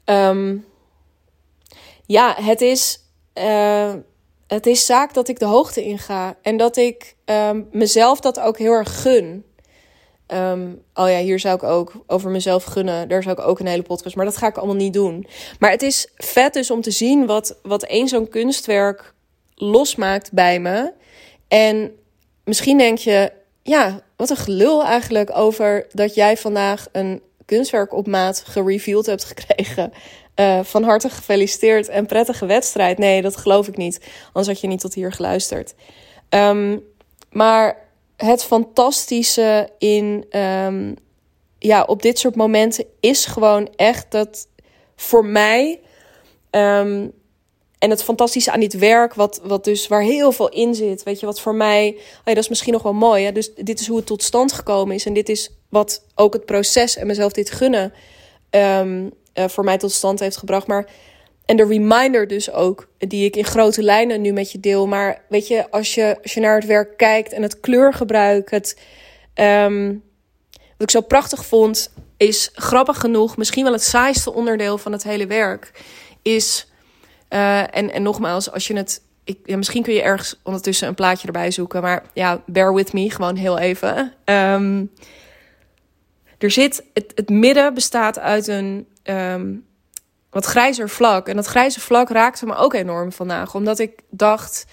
Um, 0.05 0.65
ja, 2.07 2.35
het 2.43 2.61
is, 2.61 3.01
uh, 3.39 3.95
het 4.47 4.67
is 4.67 4.87
zaak 4.87 5.15
dat 5.15 5.29
ik 5.29 5.39
de 5.39 5.45
hoogte 5.45 5.85
inga. 5.85 6.37
En 6.43 6.57
dat 6.57 6.77
ik 6.77 7.17
um, 7.25 7.69
mezelf 7.73 8.21
dat 8.21 8.41
ook 8.41 8.59
heel 8.59 8.73
erg 8.73 9.03
gun. 9.03 9.45
Um, 10.29 10.83
oh 10.95 11.09
ja, 11.09 11.19
hier 11.19 11.39
zou 11.39 11.55
ik 11.55 11.63
ook 11.63 11.93
over 12.07 12.31
mezelf 12.31 12.65
gunnen. 12.65 13.09
Daar 13.09 13.23
zou 13.23 13.41
ik 13.41 13.47
ook 13.47 13.59
een 13.59 13.67
hele 13.67 13.83
podcast. 13.83 14.17
Maar 14.17 14.25
dat 14.25 14.37
ga 14.37 14.47
ik 14.47 14.57
allemaal 14.57 14.77
niet 14.77 14.93
doen. 14.93 15.27
Maar 15.59 15.71
het 15.71 15.83
is 15.83 16.09
vet 16.17 16.53
dus 16.53 16.71
om 16.71 16.81
te 16.81 16.91
zien 16.91 17.27
wat, 17.27 17.59
wat 17.63 17.83
één 17.83 18.09
zo'n 18.09 18.29
kunstwerk 18.29 19.15
losmaakt 19.55 20.33
bij 20.33 20.61
me. 20.61 20.93
En 21.49 21.93
misschien 22.45 22.79
denk 22.79 22.99
je, 22.99 23.33
ja, 23.63 24.01
wat 24.17 24.31
een 24.31 24.37
gelul 24.37 24.85
eigenlijk 24.85 25.37
over 25.37 25.87
dat 25.93 26.15
jij 26.15 26.37
vandaag 26.37 26.87
een 26.93 27.23
kunstwerk 27.45 27.93
op 27.93 28.07
maat 28.07 28.43
gereveeld 28.47 29.07
hebt 29.07 29.25
gekregen. 29.25 29.93
Uh, 30.37 30.61
van 30.73 30.83
harte 30.83 31.09
gefeliciteerd 31.09 31.89
en 31.89 32.07
prettige 32.07 32.47
wedstrijd. 32.47 32.99
Nee, 32.99 33.23
dat 33.23 33.37
geloof 33.37 33.69
ik 33.69 33.77
niet. 33.77 34.01
Anders 34.27 34.47
had 34.47 34.61
je 34.61 34.67
niet 34.67 34.81
tot 34.81 34.95
hier 34.95 35.13
geluisterd. 35.13 35.75
Um, 36.29 36.83
maar 37.31 37.84
het 38.17 38.45
fantastische 38.45 39.69
in 39.79 40.25
um, 40.41 40.97
ja, 41.59 41.83
op 41.83 42.03
dit 42.03 42.19
soort 42.19 42.37
momenten 42.37 42.85
is 43.01 43.25
gewoon 43.25 43.69
echt 43.77 44.11
dat 44.11 44.49
voor 44.97 45.25
mij. 45.25 45.81
Um, 46.51 47.13
en 47.79 47.91
het 47.91 48.03
fantastische 48.03 48.53
aan 48.53 48.61
dit 48.61 48.79
werk, 48.79 49.15
wat, 49.15 49.41
wat 49.43 49.65
dus 49.65 49.89
waar 49.89 50.03
heel 50.03 50.33
veel 50.33 50.49
in 50.49 50.75
zit. 50.75 51.03
Weet 51.03 51.21
je, 51.21 51.27
wat 51.27 51.41
voor 51.41 51.55
mij. 51.55 51.89
Oh 51.97 52.01
ja, 52.25 52.35
dat 52.35 52.43
is 52.43 52.49
misschien 52.49 52.73
nog 52.73 52.83
wel 52.83 52.93
mooi. 52.93 53.25
Hè? 53.25 53.33
Dus 53.33 53.55
dit 53.55 53.81
is 53.81 53.87
hoe 53.87 53.97
het 53.97 54.07
tot 54.07 54.23
stand 54.23 54.53
gekomen 54.53 54.95
is. 54.95 55.07
En 55.07 55.13
dit 55.13 55.29
is 55.29 55.51
wat 55.69 56.05
ook 56.15 56.33
het 56.33 56.45
proces 56.45 56.97
en 56.97 57.07
mezelf 57.07 57.33
dit 57.33 57.51
gunnen. 57.51 57.93
Um, 58.51 59.11
uh, 59.35 59.45
voor 59.49 59.65
mij 59.65 59.79
tot 59.79 59.93
stand 59.93 60.21
heeft 60.21 60.37
gebracht. 60.37 60.67
Maar 60.67 60.91
en 61.45 61.57
de 61.57 61.67
reminder 61.67 62.27
dus 62.27 62.51
ook, 62.51 62.89
die 62.99 63.25
ik 63.25 63.37
in 63.37 63.45
grote 63.45 63.83
lijnen 63.83 64.21
nu 64.21 64.33
met 64.33 64.53
je 64.53 64.61
deel. 64.61 64.87
Maar 64.87 65.23
weet 65.29 65.49
je, 65.49 65.71
als 65.71 65.95
je, 65.95 66.17
als 66.23 66.35
je 66.35 66.41
naar 66.41 66.55
het 66.55 66.67
werk 66.67 66.97
kijkt 66.97 67.33
en 67.33 67.43
het 67.43 67.61
kleurgebruik, 67.61 68.51
het, 68.51 68.81
um, 69.35 70.03
wat 70.51 70.83
ik 70.83 70.91
zo 70.91 71.01
prachtig 71.01 71.47
vond, 71.47 71.93
is 72.17 72.51
grappig 72.55 72.99
genoeg, 72.99 73.37
misschien 73.37 73.65
wel 73.65 73.73
het 73.73 73.83
saaiste 73.83 74.33
onderdeel 74.33 74.79
van 74.79 74.93
het 74.93 75.03
hele 75.03 75.27
werk, 75.27 75.83
is, 76.23 76.73
uh, 77.31 77.77
en, 77.77 77.93
en 77.93 78.03
nogmaals, 78.03 78.51
als 78.51 78.67
je 78.67 78.77
het, 78.77 79.03
ik, 79.25 79.57
misschien 79.57 79.83
kun 79.83 79.95
je 79.95 80.03
ergens 80.03 80.41
ondertussen 80.43 80.89
een 80.89 80.95
plaatje 80.95 81.27
erbij 81.27 81.51
zoeken, 81.51 81.83
maar 81.83 82.03
ja, 82.13 82.43
bear 82.47 82.75
with 82.75 82.93
me, 82.93 83.11
gewoon 83.11 83.37
heel 83.37 83.59
even. 83.59 84.13
Um, 84.25 84.91
er 86.39 86.51
zit, 86.51 86.85
het, 86.93 87.13
het 87.15 87.29
midden 87.29 87.75
bestaat 87.75 88.19
uit 88.19 88.47
een 88.47 88.87
um, 89.05 89.65
wat 90.35 90.45
grijzer 90.45 90.89
vlak. 90.89 91.29
En 91.29 91.37
dat 91.37 91.47
grijze 91.47 91.81
vlak 91.81 92.09
raakte 92.09 92.47
me 92.47 92.57
ook 92.57 92.75
enorm 92.75 93.13
vandaag. 93.13 93.55
Omdat 93.55 93.79
ik 93.79 93.93
dacht, 94.11 94.65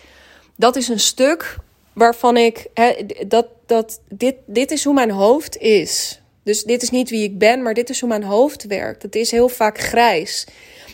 dat 0.56 0.76
is 0.76 0.88
een 0.88 1.00
stuk 1.00 1.58
waarvan 1.94 2.38
ik... 2.38 2.68
Hè, 2.74 3.06
dat, 3.28 3.48
dat, 3.66 4.02
dit, 4.10 4.36
dit 4.46 4.72
is 4.72 4.84
hoe 4.84 4.94
mijn 4.94 5.12
hoofd 5.12 5.58
is. 5.58 6.22
Dus 6.44 6.64
dit 6.64 6.82
is 6.82 6.90
niet 6.90 7.10
wie 7.10 7.24
ik 7.24 7.38
ben, 7.38 7.62
maar 7.62 7.74
dit 7.74 7.90
is 7.90 8.00
hoe 8.00 8.10
mijn 8.10 8.24
hoofd 8.24 8.64
werkt. 8.64 9.02
Het 9.02 9.16
is 9.16 9.32
heel 9.32 9.50
vaak 9.50 9.80
grijs. 9.80 10.48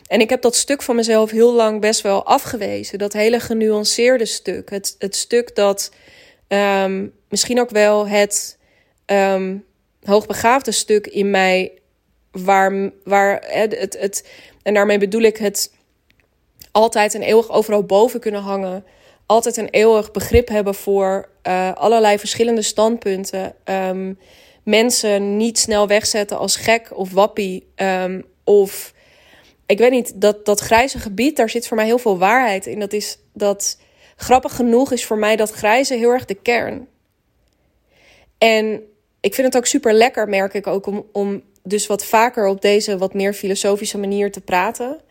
En 0.08 0.20
ik 0.20 0.30
heb 0.30 0.42
dat 0.42 0.56
stuk 0.56 0.82
van 0.82 0.96
mezelf 0.96 1.32
heel 1.32 1.54
lang 1.54 1.82
best 1.82 2.02
wel 2.02 2.26
afgewezen. 2.26 2.98
Dat 2.98 3.14
hele 3.14 3.40
genuanceerde 3.40 4.26
stuk. 4.26 4.70
Het, 4.70 4.96
het 5.00 5.16
stuk 5.16 5.56
dat 5.56 5.92
um, 6.48 7.14
misschien 7.30 7.60
ook 7.60 7.70
wel 7.70 8.08
het 8.08 8.58
um, 9.06 9.66
hoogbegaafde 10.04 10.72
stuk 10.72 11.08
in 11.08 11.30
mij 11.30 11.72
waar, 12.32 12.92
waar 13.04 13.44
het, 13.46 13.98
het, 14.00 14.28
en 14.68 14.74
daarmee 14.74 14.98
bedoel 14.98 15.22
ik 15.22 15.38
het 15.38 15.74
altijd 16.72 17.16
en 17.16 17.22
eeuwig 17.22 17.50
overal 17.50 17.84
boven 17.84 18.20
kunnen 18.20 18.42
hangen. 18.42 18.86
Altijd 19.26 19.58
een 19.58 19.70
eeuwig 19.70 20.12
begrip 20.12 20.48
hebben 20.48 20.76
voor 20.76 21.30
uh, 21.48 21.74
allerlei 21.74 22.20
verschillende 22.20 22.62
standpunten. 22.62 23.54
Um, 23.66 24.20
mensen 24.64 25.38
niet 25.38 25.60
snel 25.60 25.88
wegzetten 25.88 26.38
als 26.38 26.56
gek 26.56 26.98
of 26.98 27.12
wappie. 27.12 27.72
Um, 27.76 28.26
of 28.44 28.94
ik 29.66 29.78
weet 29.78 29.92
niet, 29.92 30.22
dat, 30.22 30.46
dat 30.46 30.60
grijze 30.60 31.00
gebied, 31.00 31.36
daar 31.36 31.50
zit 31.50 31.68
voor 31.68 31.78
mij 31.78 31.86
heel 31.86 32.00
veel 32.00 32.18
waarheid 32.18 32.66
in. 32.66 32.80
Dat 32.80 32.94
is 32.94 33.20
dat 33.34 33.80
grappig 34.16 34.56
genoeg 34.56 34.92
is 34.92 35.06
voor 35.06 35.18
mij 35.18 35.36
dat 35.36 35.52
grijze 35.52 35.94
heel 35.94 36.12
erg 36.12 36.26
de 36.26 36.36
kern. 36.36 36.88
En 38.38 38.82
ik 39.20 39.34
vind 39.34 39.48
het 39.48 39.58
ook 39.58 39.66
super 39.66 39.94
lekker, 39.94 40.30
merk 40.30 40.54
ik 40.54 40.68
ook, 40.68 40.86
om, 40.86 41.06
om 41.12 41.42
dus 41.68 41.88
wat 41.88 42.06
vaker 42.06 42.48
op 42.48 42.62
deze 42.62 42.98
wat 42.98 43.14
meer 43.14 43.34
filosofische 43.34 43.98
manier 43.98 44.32
te 44.32 44.42
praten. 44.42 45.02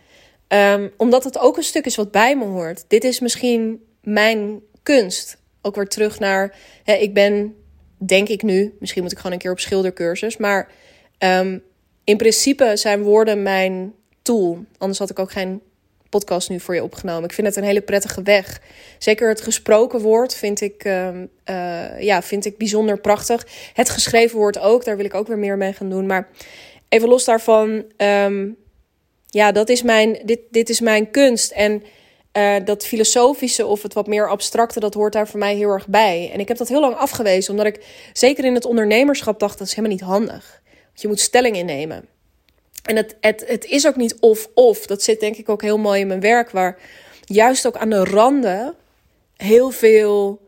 Um, 0.48 0.92
omdat 0.96 1.24
het 1.24 1.38
ook 1.38 1.56
een 1.56 1.62
stuk 1.62 1.84
is 1.84 1.96
wat 1.96 2.10
bij 2.10 2.36
me 2.36 2.44
hoort. 2.44 2.84
Dit 2.88 3.04
is 3.04 3.20
misschien 3.20 3.84
mijn 4.02 4.60
kunst. 4.82 5.36
Ook 5.62 5.74
weer 5.74 5.88
terug 5.88 6.18
naar, 6.18 6.54
hè, 6.84 6.94
ik 6.94 7.14
ben, 7.14 7.54
denk 7.96 8.28
ik 8.28 8.42
nu, 8.42 8.76
misschien 8.80 9.02
moet 9.02 9.12
ik 9.12 9.18
gewoon 9.18 9.32
een 9.32 9.38
keer 9.38 9.50
op 9.50 9.60
schildercursus. 9.60 10.36
Maar 10.36 10.70
um, 11.18 11.62
in 12.04 12.16
principe 12.16 12.72
zijn 12.74 13.02
woorden 13.02 13.42
mijn 13.42 13.94
tool. 14.22 14.64
Anders 14.78 14.98
had 14.98 15.10
ik 15.10 15.18
ook 15.18 15.32
geen 15.32 15.60
podcast 16.10 16.48
nu 16.48 16.60
voor 16.60 16.74
je 16.74 16.82
opgenomen. 16.82 17.24
Ik 17.24 17.32
vind 17.32 17.46
het 17.46 17.56
een 17.56 17.64
hele 17.64 17.80
prettige 17.80 18.22
weg. 18.22 18.60
Zeker 18.98 19.28
het 19.28 19.40
gesproken 19.40 20.00
woord 20.00 20.34
vind 20.34 20.60
ik, 20.60 20.84
uh, 20.84 21.08
uh, 21.50 22.00
ja, 22.00 22.22
vind 22.22 22.44
ik 22.44 22.58
bijzonder 22.58 23.00
prachtig. 23.00 23.46
Het 23.72 23.90
geschreven 23.90 24.38
woord 24.38 24.58
ook, 24.58 24.84
daar 24.84 24.96
wil 24.96 25.04
ik 25.04 25.14
ook 25.14 25.26
weer 25.26 25.38
meer 25.38 25.56
mee 25.56 25.72
gaan 25.72 25.90
doen. 25.90 26.06
Maar 26.06 26.28
even 26.88 27.08
los 27.08 27.24
daarvan, 27.24 27.84
um, 27.96 28.56
ja, 29.26 29.52
dat 29.52 29.68
is 29.68 29.82
mijn, 29.82 30.18
dit, 30.24 30.40
dit 30.50 30.68
is 30.68 30.80
mijn 30.80 31.10
kunst. 31.10 31.50
En 31.50 31.82
uh, 32.36 32.54
dat 32.64 32.86
filosofische 32.86 33.66
of 33.66 33.82
het 33.82 33.94
wat 33.94 34.06
meer 34.06 34.28
abstracte, 34.28 34.80
dat 34.80 34.94
hoort 34.94 35.12
daar 35.12 35.28
voor 35.28 35.38
mij 35.38 35.54
heel 35.54 35.70
erg 35.70 35.88
bij. 35.88 36.30
En 36.32 36.40
ik 36.40 36.48
heb 36.48 36.56
dat 36.56 36.68
heel 36.68 36.80
lang 36.80 36.94
afgewezen, 36.94 37.50
omdat 37.50 37.66
ik 37.66 37.84
zeker 38.12 38.44
in 38.44 38.54
het 38.54 38.64
ondernemerschap 38.64 39.40
dacht, 39.40 39.58
dat 39.58 39.66
is 39.66 39.74
helemaal 39.74 39.96
niet 39.96 40.06
handig. 40.06 40.62
Want 40.84 41.00
je 41.00 41.08
moet 41.08 41.20
stelling 41.20 41.56
innemen. 41.56 42.15
En 42.86 42.96
het, 42.96 43.16
het, 43.20 43.44
het 43.46 43.64
is 43.64 43.86
ook 43.86 43.96
niet 43.96 44.16
of-of. 44.20 44.86
Dat 44.86 45.02
zit 45.02 45.20
denk 45.20 45.36
ik 45.36 45.48
ook 45.48 45.62
heel 45.62 45.78
mooi 45.78 46.00
in 46.00 46.06
mijn 46.06 46.20
werk, 46.20 46.50
waar 46.50 46.78
juist 47.24 47.66
ook 47.66 47.76
aan 47.76 47.90
de 47.90 48.04
randen 48.04 48.74
heel 49.36 49.70
veel 49.70 50.40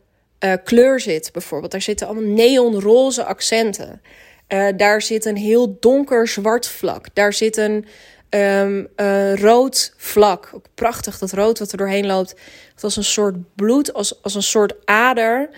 uh, 0.44 0.53
kleur 0.64 1.01
zit. 1.01 1.33
Bijvoorbeeld, 1.33 1.72
daar 1.72 1.83
zitten 1.83 2.07
allemaal 2.07 2.33
neonroze 2.33 3.24
accenten. 3.24 4.03
Uh, 4.48 4.68
daar 4.77 5.03
zit 5.03 5.24
een 5.24 5.37
heel 5.37 5.77
donker 5.81 6.29
zwart 6.29 6.66
vlak. 6.66 7.07
Daar 7.12 7.33
zit 7.33 7.57
een 7.57 7.87
um, 8.31 8.88
uh, 8.96 9.35
rood 9.35 9.94
vlak. 9.96 10.51
Ook 10.55 10.66
prachtig, 10.74 11.18
dat 11.18 11.33
rood 11.33 11.59
wat 11.59 11.72
er 11.72 11.79
doorheen 11.79 12.07
loopt. 12.07 12.35
Het 12.74 12.85
als 12.85 12.96
een 12.96 13.05
soort 13.05 13.55
bloed, 13.55 13.92
als, 13.92 14.22
als 14.22 14.35
een 14.35 14.42
soort 14.42 14.74
ader. 14.85 15.51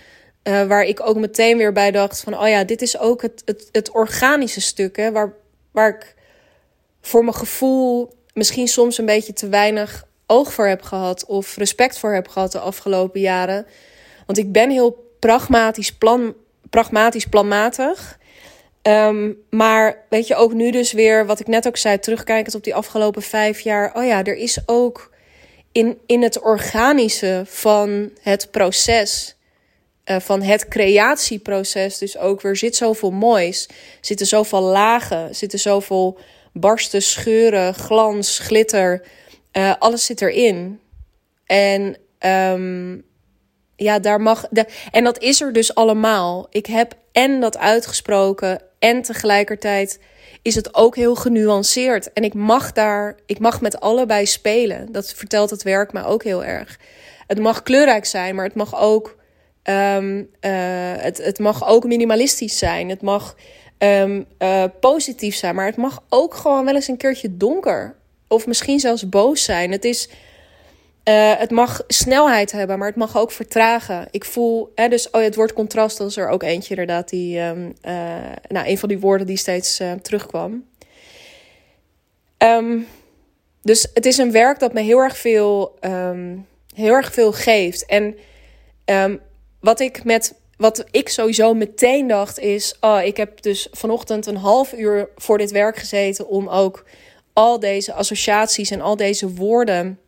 Waar 0.42 0.84
ik 0.84 1.00
ook 1.06 1.16
meteen 1.16 1.58
weer 1.58 1.72
bij 1.72 1.90
dacht 1.90 2.20
van... 2.20 2.38
oh 2.38 2.48
ja, 2.48 2.64
dit 2.64 2.82
is 2.82 2.98
ook 2.98 3.22
het, 3.22 3.42
het, 3.44 3.68
het 3.72 3.90
organische 3.90 4.60
stuk, 4.60 4.96
hè, 4.96 5.12
waar, 5.12 5.32
waar 5.70 5.88
ik 5.88 6.14
voor 7.00 7.24
mijn 7.24 7.36
gevoel 7.36 8.12
misschien 8.34 8.68
soms 8.68 8.98
een 8.98 9.06
beetje 9.06 9.32
te 9.32 9.48
weinig 9.48 10.04
oog 10.26 10.52
voor 10.52 10.66
heb 10.66 10.82
gehad 10.82 11.24
of 11.24 11.56
respect 11.56 11.98
voor 11.98 12.12
heb 12.12 12.28
gehad 12.28 12.52
de 12.52 12.58
afgelopen 12.58 13.20
jaren. 13.20 13.66
Want 14.26 14.38
ik 14.38 14.52
ben 14.52 14.70
heel 14.70 15.14
pragmatisch, 15.18 15.92
plan, 15.92 16.34
pragmatisch 16.70 17.26
planmatig. 17.26 18.18
Um, 18.82 19.36
maar 19.50 20.04
weet 20.08 20.26
je, 20.26 20.34
ook 20.34 20.52
nu 20.52 20.70
dus 20.70 20.92
weer, 20.92 21.26
wat 21.26 21.40
ik 21.40 21.46
net 21.46 21.66
ook 21.66 21.76
zei, 21.76 21.98
terugkijkend 21.98 22.54
op 22.54 22.64
die 22.64 22.74
afgelopen 22.74 23.22
vijf 23.22 23.60
jaar. 23.60 23.94
Oh 23.94 24.04
ja, 24.04 24.24
er 24.24 24.36
is 24.36 24.58
ook 24.66 25.10
in, 25.72 25.98
in 26.06 26.22
het 26.22 26.40
organische 26.40 27.42
van 27.46 28.10
het 28.20 28.50
proces, 28.50 29.36
uh, 30.04 30.20
van 30.20 30.42
het 30.42 30.68
creatieproces, 30.68 31.98
dus 31.98 32.18
ook 32.18 32.40
weer 32.40 32.56
zit 32.56 32.76
zoveel 32.76 33.10
moois. 33.10 33.68
Zitten 34.00 34.26
zoveel 34.26 34.60
lagen, 34.60 35.34
zitten 35.34 35.58
zoveel 35.58 36.18
barsten, 36.52 37.02
scheuren, 37.02 37.74
glans, 37.74 38.38
glitter. 38.38 39.06
Uh, 39.52 39.74
alles 39.78 40.04
zit 40.04 40.22
erin. 40.22 40.80
En 41.46 41.96
um, 42.52 43.04
ja, 43.76 43.98
daar 43.98 44.20
mag. 44.20 44.46
De, 44.50 44.66
en 44.90 45.04
dat 45.04 45.18
is 45.18 45.40
er 45.40 45.52
dus 45.52 45.74
allemaal. 45.74 46.46
Ik 46.50 46.66
heb 46.66 46.94
en 47.12 47.40
dat 47.40 47.58
uitgesproken. 47.58 48.62
En 48.78 49.02
tegelijkertijd 49.02 50.00
is 50.42 50.54
het 50.54 50.74
ook 50.74 50.96
heel 50.96 51.14
genuanceerd. 51.14 52.12
En 52.12 52.24
ik 52.24 52.34
mag 52.34 52.72
daar, 52.72 53.16
ik 53.26 53.38
mag 53.38 53.60
met 53.60 53.80
allebei 53.80 54.26
spelen. 54.26 54.92
Dat 54.92 55.14
vertelt 55.14 55.50
het 55.50 55.62
werk 55.62 55.92
me 55.92 56.04
ook 56.04 56.24
heel 56.24 56.44
erg. 56.44 56.78
Het 57.26 57.38
mag 57.38 57.62
kleurrijk 57.62 58.04
zijn, 58.04 58.34
maar 58.34 58.44
het 58.44 58.54
mag 58.54 58.80
ook. 58.80 59.18
Um, 59.64 60.18
uh, 60.18 60.50
het, 60.96 61.18
het 61.18 61.38
mag 61.38 61.68
ook 61.68 61.84
minimalistisch 61.84 62.58
zijn. 62.58 62.88
Het 62.88 63.02
mag 63.02 63.36
um, 63.82 64.26
uh, 64.38 64.64
positief 64.80 65.34
zijn. 65.34 65.54
Maar 65.54 65.66
het 65.66 65.76
mag 65.76 66.02
ook 66.08 66.34
gewoon 66.34 66.64
wel 66.64 66.74
eens 66.74 66.88
een 66.88 66.96
keertje 66.96 67.36
donker. 67.36 67.94
Of 68.28 68.46
misschien 68.46 68.80
zelfs 68.80 69.08
boos 69.08 69.44
zijn. 69.44 69.72
Het 69.72 69.84
is. 69.84 70.08
Uh, 71.04 71.32
het 71.36 71.50
mag 71.50 71.82
snelheid 71.86 72.52
hebben, 72.52 72.78
maar 72.78 72.88
het 72.88 72.96
mag 72.96 73.18
ook 73.18 73.32
vertragen. 73.32 74.08
Ik 74.10 74.24
voel, 74.24 74.72
hè, 74.74 74.88
dus 74.88 75.10
oh, 75.10 75.22
het 75.22 75.34
woord 75.34 75.52
contrast, 75.52 76.00
is 76.00 76.16
er 76.16 76.28
ook 76.28 76.42
eentje 76.42 76.70
inderdaad, 76.70 77.08
die, 77.08 77.38
um, 77.38 77.74
uh, 77.84 77.92
nou, 78.48 78.68
een 78.68 78.78
van 78.78 78.88
die 78.88 78.98
woorden 78.98 79.26
die 79.26 79.36
steeds 79.36 79.80
terugkwam. 80.02 80.64
Um, 82.38 82.86
dus 83.62 83.86
het 83.94 84.06
is 84.06 84.18
een 84.18 84.32
werk 84.32 84.58
dat 84.58 84.72
me 84.72 84.80
heel 84.80 84.98
erg 84.98 85.16
veel, 85.16 85.78
heel 86.74 86.94
erg 86.94 87.12
veel 87.12 87.32
geeft. 87.32 87.86
En 87.86 88.16
wat 89.60 89.80
ik 89.80 90.04
met 90.04 90.34
wat 90.60 90.84
ik 90.90 91.08
sowieso 91.08 91.54
meteen 91.54 92.06
dacht 92.06 92.38
is: 92.38 92.74
oh, 92.80 93.00
ik 93.04 93.16
heb 93.16 93.42
dus 93.42 93.68
vanochtend 93.70 94.26
een 94.26 94.36
half 94.36 94.72
uur 94.72 95.08
voor 95.16 95.38
dit 95.38 95.50
werk 95.50 95.76
gezeten 95.76 96.28
om 96.28 96.48
ook 96.48 96.84
al 97.32 97.60
deze 97.60 97.92
associaties 97.92 98.70
en 98.70 98.80
al 98.80 98.96
deze 98.96 99.34
woorden 99.34 99.98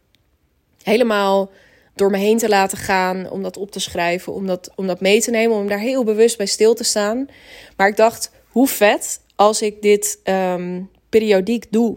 helemaal 0.82 1.50
door 1.94 2.10
me 2.10 2.18
heen 2.18 2.38
te 2.38 2.48
laten 2.48 2.78
gaan, 2.78 3.30
om 3.30 3.42
dat 3.42 3.56
op 3.56 3.70
te 3.70 3.80
schrijven, 3.80 4.32
om 4.32 4.46
dat, 4.46 4.70
om 4.74 4.86
dat 4.86 5.00
mee 5.00 5.20
te 5.20 5.30
nemen, 5.30 5.56
om 5.56 5.68
daar 5.68 5.78
heel 5.78 6.04
bewust 6.04 6.36
bij 6.36 6.46
stil 6.46 6.74
te 6.74 6.84
staan. 6.84 7.28
Maar 7.76 7.88
ik 7.88 7.96
dacht, 7.96 8.30
hoe 8.48 8.68
vet 8.68 9.20
als 9.36 9.62
ik 9.62 9.82
dit 9.82 10.20
um, 10.24 10.90
periodiek 11.08 11.64
doe. 11.70 11.96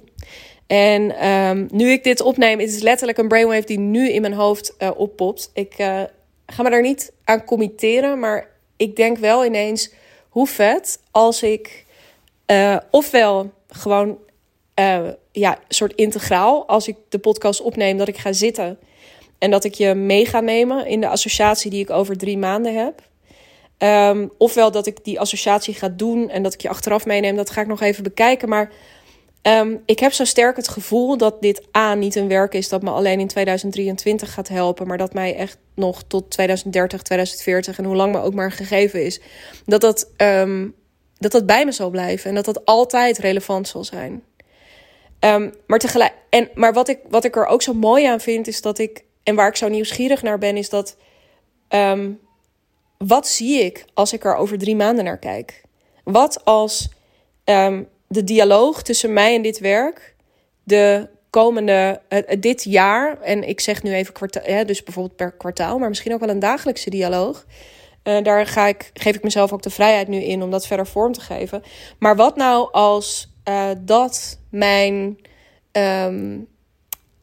En 0.68 1.28
um, 1.28 1.68
nu 1.72 1.92
ik 1.92 2.04
dit 2.04 2.22
opneem, 2.22 2.60
is 2.60 2.74
het 2.74 2.84
letterlijk 2.84 3.18
een 3.18 3.28
brainwave 3.28 3.66
die 3.66 3.80
nu 3.80 4.10
in 4.10 4.22
mijn 4.22 4.34
hoofd 4.34 4.76
uh, 4.80 4.90
oppopt. 4.96 5.52
Ik 5.54 5.80
uh, 5.80 6.02
ga 6.46 6.64
me 6.64 6.70
daar 6.70 6.82
niet 6.82 7.14
aan 7.24 7.44
committeren, 7.44 8.20
maar 8.20 8.48
ik 8.78 8.96
denk 8.96 9.18
wel 9.18 9.46
ineens 9.46 9.94
hoe 10.30 10.48
vet 10.48 11.00
als 11.12 11.44
ik 11.44 11.86
uh, 12.48 12.78
ofwel 12.92 13.52
gewoon 13.68 14.18
uh, 14.80 15.08
ja, 15.32 15.60
soort 15.68 15.94
integraal, 15.94 16.68
als 16.68 16.88
ik 16.88 16.96
de 17.10 17.20
podcast 17.20 17.62
opneem, 17.62 17.98
dat 17.98 18.08
ik 18.08 18.18
ga 18.18 18.34
zitten 18.34 18.80
en 19.38 19.52
dat 19.52 19.64
ik 19.64 19.74
je 19.74 19.94
mee 19.94 20.26
ga 20.26 20.40
nemen 20.40 20.88
in 20.88 21.02
de 21.02 21.08
associatie 21.08 21.72
die 21.72 21.82
ik 21.82 21.90
over 21.90 22.18
drie 22.18 22.38
maanden 22.38 22.76
heb. 22.76 23.02
Um, 23.78 24.32
ofwel 24.38 24.72
dat 24.72 24.86
ik 24.86 25.04
die 25.04 25.20
associatie 25.20 25.74
ga 25.74 25.90
doen 25.90 26.30
en 26.30 26.44
dat 26.44 26.54
ik 26.54 26.62
je 26.62 26.70
achteraf 26.70 27.06
meeneem, 27.06 27.36
dat 27.36 27.50
ga 27.50 27.62
ik 27.62 27.68
nog 27.68 27.82
even 27.82 28.04
bekijken. 28.04 28.50
Maar 28.50 28.72
Ehm, 29.46 29.76
ik 29.86 30.00
heb 30.00 30.14
zo 30.14 30.24
sterk 30.24 30.56
het 30.56 30.68
gevoel 30.68 31.18
dat 31.18 31.42
dit 31.42 31.68
A 31.78 31.94
niet 31.94 32.16
een 32.16 32.28
werk 32.28 32.54
is 32.54 32.70
dat 32.70 32.82
me 32.82 32.90
alleen 32.90 33.20
in 33.20 33.28
2023 33.28 34.34
gaat 34.34 34.48
helpen, 34.48 34.88
maar 34.88 34.98
dat 34.98 35.14
mij 35.14 35.36
echt 35.36 35.58
nog 35.76 36.04
tot 36.08 36.30
2030, 36.32 37.02
2040 37.02 37.78
en 37.78 37.84
hoe 37.84 37.96
lang 37.96 38.12
me 38.12 38.22
ook 38.22 38.34
maar 38.34 38.52
gegeven 38.52 39.04
is, 39.04 39.22
dat 39.66 39.82
dat, 39.82 40.12
ehm, 40.18 40.68
dat, 41.18 41.32
dat 41.32 41.46
bij 41.46 41.66
me 41.66 41.72
zal 41.72 41.90
blijven 41.90 42.30
en 42.30 42.36
dat 42.36 42.46
dat 42.46 42.66
altijd 42.66 43.18
relevant 43.18 43.68
zal 43.68 43.84
zijn. 43.84 44.24
Um, 45.20 45.54
maar 45.68 45.80
tegelijk, 45.80 46.14
en, 46.30 46.50
maar 46.54 46.74
wat 46.74 46.88
ik, 46.88 47.00
wat 47.10 47.24
ik 47.24 47.36
er 47.36 47.46
ook 47.46 47.62
zo 47.62 47.74
mooi 47.74 48.06
aan 48.06 48.20
vind, 48.20 48.48
is 48.48 48.62
dat 48.62 48.78
ik, 48.78 49.04
en 49.24 49.36
waar 49.36 49.48
ik 49.48 49.56
zo 49.56 49.68
nieuwsgierig 49.68 50.22
naar 50.22 50.38
ben, 50.38 50.58
is 50.58 50.70
dat, 50.70 50.98
wat 52.98 53.28
zie 53.28 53.64
ik 53.64 53.86
als 53.94 54.14
ik 54.14 54.26
er 54.26 54.36
over 54.36 54.58
drie 54.58 54.76
maanden 54.76 55.06
naar 55.06 55.20
kijk? 55.20 55.64
Wat 56.04 56.46
als 56.46 56.90
de 58.08 58.24
dialoog 58.24 58.82
tussen 58.82 59.14
mij 59.14 59.36
en 59.36 59.42
dit 59.42 59.60
werk 59.60 60.16
de 60.64 61.08
komende, 61.30 62.02
dit 62.40 62.64
jaar, 62.64 63.22
en 63.22 63.48
ik 63.48 63.60
zeg 63.60 63.84
nu 63.84 63.94
even 63.94 64.14
kwartaal, 64.14 64.66
dus 64.66 64.84
bijvoorbeeld 64.84 65.16
per 65.16 65.32
kwartaal, 65.32 65.78
maar 65.78 65.90
misschien 65.90 66.14
ook 66.14 66.20
wel 66.20 66.30
een 66.30 66.40
dagelijkse 66.40 66.90
dialoog. 66.90 67.46
Uh, 68.04 68.24
daar 68.24 68.46
ga 68.46 68.68
ik, 68.68 68.92
geef 68.94 69.16
ik 69.16 69.24
mezelf 69.24 69.54
ook 69.54 69.62
de 69.62 69.70
vrijheid 69.70 70.08
nu 70.08 70.18
in 70.18 70.44
om 70.44 70.52
dat 70.52 70.68
verder 70.68 70.88
vorm 70.88 71.14
te 71.14 71.22
geven. 71.22 71.64
Maar 72.00 72.16
wat 72.16 72.36
nou 72.36 72.72
als 72.72 73.34
dat 73.78 74.40
mijn, 74.50 75.20
um, 75.72 76.48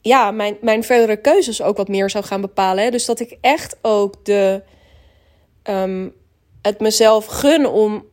ja, 0.01 0.31
mijn, 0.31 0.57
mijn 0.61 0.83
verdere 0.83 1.17
keuzes 1.17 1.61
ook 1.61 1.77
wat 1.77 1.87
meer 1.87 2.09
zou 2.09 2.23
gaan 2.23 2.41
bepalen? 2.41 2.83
Hè? 2.83 2.89
Dus 2.89 3.05
dat 3.05 3.19
ik 3.19 3.37
echt 3.41 3.77
ook 3.81 4.25
de, 4.25 4.63
um, 5.63 6.13
het 6.61 6.79
mezelf 6.79 7.25
gun 7.25 7.65
om 7.65 8.05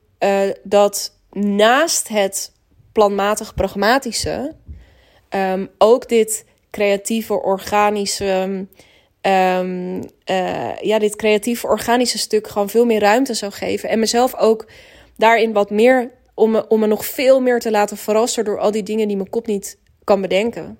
dat 0.62 1.14
naast 1.30 2.08
het 2.08 2.52
planmatig 2.92 3.54
pragmatische 3.54 4.54
um, 5.30 5.68
ook 5.78 6.08
dit 6.08 6.44
creatieve, 6.70 7.42
organische. 7.42 8.66
Um, 9.22 10.02
uh, 10.30 10.76
ja, 10.80 10.98
dit 10.98 11.16
creatieve, 11.16 11.66
organische 11.66 12.18
stuk 12.18 12.48
gewoon 12.48 12.68
veel 12.68 12.84
meer 12.84 13.00
ruimte 13.00 13.34
zou 13.34 13.52
geven. 13.52 13.88
En 13.88 13.98
mezelf 13.98 14.36
ook 14.36 14.66
daarin 15.16 15.52
wat 15.52 15.70
meer. 15.70 16.10
Om 16.34 16.50
me, 16.50 16.68
om 16.68 16.80
me 16.80 16.86
nog 16.86 17.04
veel 17.04 17.40
meer 17.40 17.60
te 17.60 17.70
laten 17.70 17.96
verrassen 17.96 18.44
door 18.44 18.58
al 18.58 18.70
die 18.70 18.82
dingen 18.82 19.08
die 19.08 19.16
mijn 19.16 19.30
kop 19.30 19.46
niet 19.46 19.78
kan 20.04 20.20
bedenken. 20.20 20.78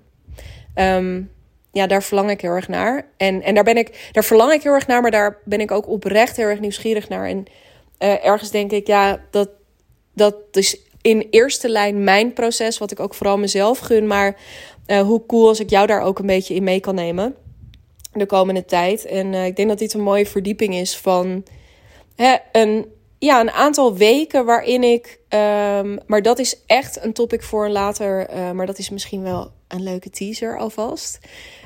Ja, 1.73 1.87
daar 1.87 2.03
verlang 2.03 2.31
ik 2.31 2.41
heel 2.41 2.51
erg 2.51 2.69
naar. 2.69 3.07
En, 3.17 3.43
en 3.43 3.55
daar, 3.55 3.65
ben 3.65 3.77
ik, 3.77 4.09
daar 4.13 4.25
verlang 4.25 4.53
ik 4.53 4.63
heel 4.63 4.73
erg 4.73 4.87
naar, 4.87 5.03
maar 5.03 5.11
daar 5.11 5.39
ben 5.45 5.61
ik 5.61 5.71
ook 5.71 5.89
oprecht 5.89 6.37
heel 6.37 6.47
erg 6.47 6.61
nieuwsgierig 6.61 7.09
naar. 7.09 7.29
En 7.29 7.45
uh, 7.99 8.25
ergens 8.25 8.51
denk 8.51 8.71
ik, 8.71 8.87
ja, 8.87 9.25
dat, 9.31 9.51
dat 10.15 10.37
is 10.51 10.90
in 11.03 11.27
eerste 11.31 11.69
lijn 11.69 12.05
mijn 12.05 12.33
proces, 12.33 12.79
wat 12.79 12.91
ik 12.91 13.01
ook 13.01 13.15
vooral 13.15 13.39
mezelf 13.39 13.79
gun. 13.79 14.07
Maar 14.07 14.37
uh, 14.87 15.01
hoe 15.01 15.27
cool 15.27 15.49
als 15.49 15.61
ik 15.61 15.71
jou 15.71 15.87
daar 15.87 16.03
ook 16.03 16.19
een 16.19 16.27
beetje 16.27 16.55
in 16.55 16.65
mee 16.65 16.81
kan 16.81 16.95
nemen 16.95 17.35
de 18.13 18.27
komende 18.27 18.65
tijd. 18.65 19.07
En 19.07 19.33
uh, 19.33 19.47
ik 19.47 19.57
denk 19.57 19.69
dat 19.69 19.79
dit 19.79 19.95
een 19.95 20.01
mooie 20.01 20.27
verdieping 20.27 20.75
is 20.75 20.97
van 20.97 21.45
hè, 22.15 22.37
een, 22.53 22.87
ja, 23.19 23.41
een 23.41 23.51
aantal 23.51 23.97
weken 23.97 24.45
waarin 24.45 24.83
ik. 24.83 25.21
Um, 25.29 25.99
maar 26.07 26.23
dat 26.23 26.39
is 26.39 26.63
echt 26.67 27.05
een 27.05 27.13
topic 27.13 27.43
voor 27.43 27.65
een 27.65 27.73
later. 27.73 28.31
Uh, 28.35 28.51
maar 28.51 28.67
dat 28.67 28.79
is 28.79 28.91
misschien 28.91 29.23
wel 29.23 29.53
een 29.69 29.83
leuke 29.83 30.11
teaser 30.11 30.59
alvast. 30.59 31.19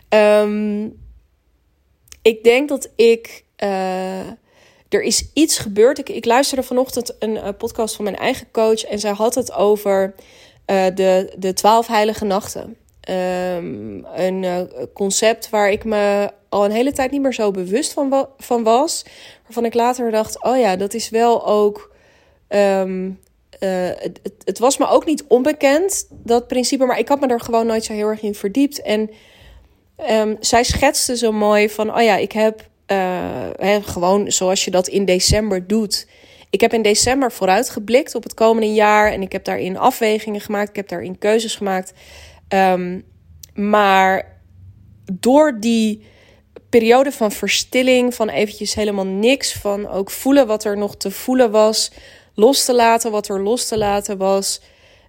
Um, 0.09 1.03
ik 2.23 2.44
denk 2.44 2.68
dat 2.68 2.90
ik 2.97 3.44
er 4.94 5.02
is 5.02 5.30
iets 5.33 5.59
gebeurd. 5.59 5.98
Ik, 5.98 6.09
ik 6.09 6.24
luisterde 6.24 6.62
vanochtend 6.62 7.14
een 7.18 7.35
uh, 7.35 7.48
podcast 7.59 7.94
van 7.94 8.04
mijn 8.04 8.16
eigen 8.16 8.46
coach 8.52 8.85
en 8.85 8.98
zij 8.98 9.12
had 9.12 9.35
het 9.35 9.52
over 9.52 10.14
uh, 10.66 10.85
de, 10.94 11.35
de 11.38 11.52
twaalf 11.52 11.87
heilige 11.87 12.24
nachten. 12.24 12.76
Um, 13.09 14.07
een 14.14 14.42
uh, 14.42 14.61
concept 14.94 15.50
waar 15.50 15.70
ik 15.70 15.85
me 15.85 16.30
al 16.48 16.64
een 16.64 16.70
hele 16.70 16.92
tijd 16.92 17.11
niet 17.11 17.22
meer 17.22 17.35
zo 17.35 17.50
bewust 17.50 17.92
van, 17.92 18.28
van 18.38 18.62
was. 18.62 19.04
Waarvan 19.42 19.64
ik 19.64 19.74
later 19.74 20.11
dacht, 20.11 20.44
oh 20.44 20.59
ja, 20.59 20.76
dat 20.76 20.94
is 20.94 21.11
wel 21.11 21.46
ook... 21.46 21.92
Um, 22.48 23.22
het, 23.59 24.20
het, 24.44 24.59
was 24.59 24.78
me 24.78 24.87
ook 24.87 25.07
niet 25.07 25.24
onbekend, 25.28 26.07
dat 26.11 26.46
principe. 26.46 26.85
Maar 26.85 26.98
ik 26.98 27.09
had 27.09 27.20
me 27.20 27.26
er 27.26 27.40
gewoon 27.40 27.66
nooit 27.66 27.85
zo 27.85 27.92
heel 27.92 28.09
erg 28.09 28.22
in 28.22 28.35
verdiept. 28.35 28.83
En 28.83 29.11
um, 30.11 30.37
zij 30.40 30.64
schetste 30.64 31.16
zo 31.16 31.33
mooi 31.33 31.70
van, 31.70 31.96
oh 31.96 32.02
ja, 32.02 32.16
ik 32.16 32.33
heb 32.33 32.68
uh, 32.87 33.77
gewoon 33.83 34.31
zoals 34.31 34.64
je 34.64 34.70
dat 34.70 34.88
in 34.88 35.05
december 35.05 35.66
doet. 35.66 36.07
Ik 36.51 36.61
heb 36.61 36.73
in 36.73 36.83
december 36.83 37.33
vooruitgeblikt 37.33 38.14
op 38.14 38.23
het 38.23 38.35
komende 38.35 38.73
jaar 38.73 39.12
en 39.12 39.23
ik 39.23 39.33
heb 39.33 39.44
daarin 39.44 39.79
afwegingen 39.79 40.40
gemaakt, 40.40 40.68
ik 40.68 40.77
heb 40.77 40.88
daarin 40.88 41.18
keuzes 41.18 41.55
gemaakt. 41.57 41.92
Um, 42.49 43.05
maar 43.55 44.40
door 45.12 45.57
die 45.61 46.07
periode 46.68 47.12
van 47.12 47.33
verstilling, 47.33 48.14
van 48.14 48.29
eventjes 48.29 48.75
helemaal 48.75 49.07
niks, 49.07 49.53
van 49.53 49.88
ook 49.88 50.11
voelen 50.11 50.47
wat 50.47 50.64
er 50.64 50.77
nog 50.77 50.97
te 50.97 51.11
voelen 51.11 51.51
was, 51.51 51.90
los 52.35 52.64
te 52.64 52.75
laten 52.75 53.11
wat 53.11 53.29
er 53.29 53.42
los 53.42 53.68
te 53.68 53.79
laten 53.79 54.18
was. 54.18 54.61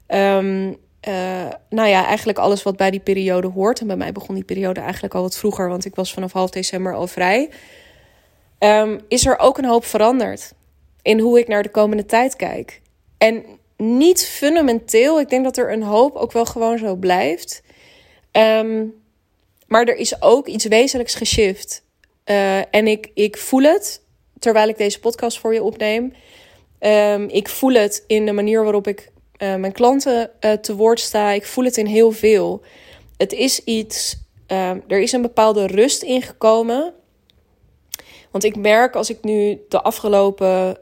Um, 0.07 0.77
uh, 1.07 1.47
nou 1.69 1.89
ja, 1.89 2.05
eigenlijk 2.05 2.37
alles 2.37 2.63
wat 2.63 2.77
bij 2.77 2.91
die 2.91 2.99
periode 2.99 3.47
hoort. 3.47 3.79
En 3.79 3.87
bij 3.87 3.95
mij 3.95 4.11
begon 4.11 4.35
die 4.35 4.43
periode 4.43 4.79
eigenlijk 4.79 5.13
al 5.13 5.21
wat 5.21 5.37
vroeger, 5.37 5.69
want 5.69 5.85
ik 5.85 5.95
was 5.95 6.13
vanaf 6.13 6.31
half 6.31 6.49
december 6.49 6.93
al 6.93 7.07
vrij. 7.07 7.49
Um, 8.59 8.99
is 9.07 9.25
er 9.25 9.39
ook 9.39 9.57
een 9.57 9.65
hoop 9.65 9.85
veranderd 9.85 10.53
in 11.01 11.19
hoe 11.19 11.39
ik 11.39 11.47
naar 11.47 11.63
de 11.63 11.69
komende 11.69 12.05
tijd 12.05 12.35
kijk. 12.35 12.81
En 13.17 13.43
niet 13.77 14.25
fundamenteel. 14.25 15.19
Ik 15.19 15.29
denk 15.29 15.43
dat 15.43 15.57
er 15.57 15.71
een 15.71 15.83
hoop 15.83 16.15
ook 16.15 16.31
wel 16.31 16.45
gewoon 16.45 16.77
zo 16.77 16.95
blijft. 16.95 17.63
Um, 18.31 18.93
maar 19.67 19.85
er 19.85 19.95
is 19.95 20.21
ook 20.21 20.47
iets 20.47 20.65
wezenlijks 20.65 21.15
geshift. 21.15 21.83
Uh, 22.25 22.57
en 22.57 22.87
ik, 22.87 23.11
ik 23.13 23.37
voel 23.37 23.63
het 23.63 24.01
terwijl 24.39 24.69
ik 24.69 24.77
deze 24.77 24.99
podcast 24.99 25.39
voor 25.39 25.53
je 25.53 25.63
opneem. 25.63 26.13
Um, 26.79 27.27
ik 27.29 27.49
voel 27.49 27.73
het 27.73 28.03
in 28.07 28.25
de 28.25 28.31
manier 28.31 28.63
waarop 28.63 28.87
ik 28.87 29.11
uh, 29.37 29.55
mijn 29.55 29.71
klanten 29.71 30.31
uh, 30.41 30.51
te 30.51 30.75
woord 30.75 30.99
sta. 30.99 31.31
Ik 31.31 31.45
voel 31.45 31.65
het 31.65 31.77
in 31.77 31.85
heel 31.85 32.11
veel. 32.11 32.61
Het 33.17 33.33
is 33.33 33.63
iets, 33.63 34.17
uh, 34.51 34.69
er 34.69 35.01
is 35.01 35.11
een 35.11 35.21
bepaalde 35.21 35.67
rust 35.67 36.03
ingekomen. 36.03 36.93
Want 38.31 38.43
ik 38.43 38.55
merk 38.55 38.95
als 38.95 39.09
ik 39.09 39.23
nu 39.23 39.61
de 39.69 39.81
afgelopen 39.81 40.77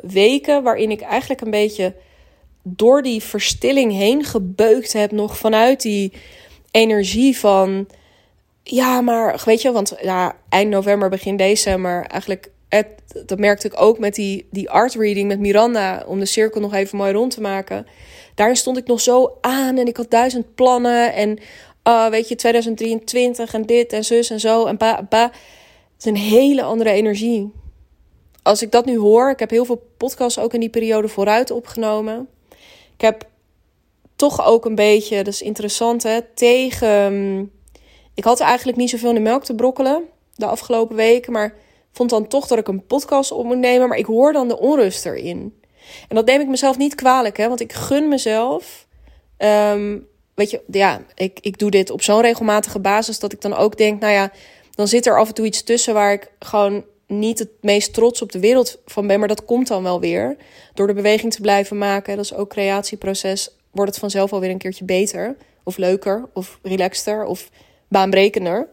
weken, 0.00 0.62
waarin 0.62 0.90
ik 0.90 1.00
eigenlijk 1.00 1.40
een 1.40 1.50
beetje 1.50 1.94
door 2.62 3.02
die 3.02 3.22
verstilling 3.22 3.92
heen 3.92 4.24
gebeukt 4.24 4.92
heb, 4.92 5.10
nog 5.10 5.36
vanuit 5.36 5.82
die 5.82 6.12
energie 6.70 7.38
van. 7.38 7.88
Ja, 8.62 9.00
maar 9.00 9.42
weet 9.44 9.62
je, 9.62 9.72
want 9.72 9.94
ja, 10.02 10.36
eind 10.48 10.70
november, 10.70 11.08
begin 11.08 11.36
december, 11.36 12.06
eigenlijk 12.06 12.50
dat 13.26 13.38
merkte 13.38 13.66
ik 13.66 13.80
ook 13.80 13.98
met 13.98 14.14
die, 14.14 14.46
die 14.50 14.70
art 14.70 14.94
reading 14.94 15.28
met 15.28 15.38
Miranda, 15.38 16.04
om 16.06 16.18
de 16.18 16.26
cirkel 16.26 16.60
nog 16.60 16.74
even 16.74 16.98
mooi 16.98 17.12
rond 17.12 17.34
te 17.34 17.40
maken. 17.40 17.86
Daarin 18.34 18.56
stond 18.56 18.76
ik 18.76 18.86
nog 18.86 19.00
zo 19.00 19.38
aan 19.40 19.76
en 19.76 19.86
ik 19.86 19.96
had 19.96 20.10
duizend 20.10 20.54
plannen 20.54 21.12
en 21.12 21.38
uh, 21.88 22.08
weet 22.08 22.28
je, 22.28 22.34
2023 22.34 23.54
en 23.54 23.62
dit 23.62 23.92
en 23.92 24.04
zus 24.04 24.30
en 24.30 24.40
zo 24.40 24.66
en 24.66 24.76
ba, 24.76 25.06
ba. 25.08 25.22
Het 25.22 25.32
is 25.98 26.04
een 26.04 26.16
hele 26.16 26.62
andere 26.62 26.90
energie. 26.90 27.52
Als 28.42 28.62
ik 28.62 28.70
dat 28.70 28.84
nu 28.84 28.98
hoor, 28.98 29.30
ik 29.30 29.38
heb 29.38 29.50
heel 29.50 29.64
veel 29.64 29.88
podcasts 29.96 30.38
ook 30.38 30.54
in 30.54 30.60
die 30.60 30.68
periode 30.68 31.08
vooruit 31.08 31.50
opgenomen. 31.50 32.28
Ik 32.94 33.00
heb 33.00 33.28
toch 34.16 34.46
ook 34.46 34.64
een 34.64 34.74
beetje, 34.74 35.16
dat 35.16 35.32
is 35.32 35.42
interessant 35.42 36.02
hè, 36.02 36.20
tegen... 36.34 37.52
Ik 38.14 38.24
had 38.24 38.40
eigenlijk 38.40 38.78
niet 38.78 38.90
zoveel 38.90 39.08
in 39.08 39.14
de 39.14 39.20
melk 39.20 39.44
te 39.44 39.54
brokkelen 39.54 40.04
de 40.34 40.46
afgelopen 40.46 40.96
weken, 40.96 41.32
maar 41.32 41.54
vond 41.94 42.10
dan 42.10 42.26
toch 42.26 42.46
dat 42.46 42.58
ik 42.58 42.68
een 42.68 42.86
podcast 42.86 43.32
op 43.32 43.44
moet 43.44 43.58
nemen, 43.58 43.88
maar 43.88 43.98
ik 43.98 44.06
hoor 44.06 44.32
dan 44.32 44.48
de 44.48 44.58
onrust 44.58 45.06
erin. 45.06 45.60
En 46.08 46.16
dat 46.16 46.26
neem 46.26 46.40
ik 46.40 46.48
mezelf 46.48 46.76
niet 46.76 46.94
kwalijk, 46.94 47.36
hè, 47.36 47.48
want 47.48 47.60
ik 47.60 47.72
gun 47.72 48.08
mezelf. 48.08 48.86
Um, 49.38 50.06
weet 50.34 50.50
je, 50.50 50.62
ja, 50.70 51.02
ik, 51.14 51.38
ik 51.40 51.58
doe 51.58 51.70
dit 51.70 51.90
op 51.90 52.02
zo'n 52.02 52.20
regelmatige 52.20 52.78
basis 52.78 53.18
dat 53.18 53.32
ik 53.32 53.40
dan 53.40 53.54
ook 53.54 53.76
denk, 53.76 54.00
nou 54.00 54.12
ja, 54.12 54.32
dan 54.70 54.88
zit 54.88 55.06
er 55.06 55.18
af 55.18 55.28
en 55.28 55.34
toe 55.34 55.46
iets 55.46 55.62
tussen 55.62 55.94
waar 55.94 56.12
ik 56.12 56.30
gewoon 56.38 56.84
niet 57.06 57.38
het 57.38 57.50
meest 57.60 57.94
trots 57.94 58.22
op 58.22 58.32
de 58.32 58.40
wereld 58.40 58.78
van 58.86 59.06
ben, 59.06 59.18
maar 59.18 59.28
dat 59.28 59.44
komt 59.44 59.68
dan 59.68 59.82
wel 59.82 60.00
weer. 60.00 60.36
Door 60.74 60.86
de 60.86 60.94
beweging 60.94 61.32
te 61.32 61.40
blijven 61.40 61.78
maken, 61.78 62.16
dat 62.16 62.24
is 62.24 62.34
ook 62.34 62.48
creatieproces, 62.48 63.50
wordt 63.70 63.90
het 63.90 64.00
vanzelf 64.00 64.32
alweer 64.32 64.50
een 64.50 64.58
keertje 64.58 64.84
beter, 64.84 65.36
of 65.64 65.76
leuker, 65.76 66.28
of 66.32 66.58
relaxter, 66.62 67.24
of 67.24 67.50
baanbrekender. 67.88 68.68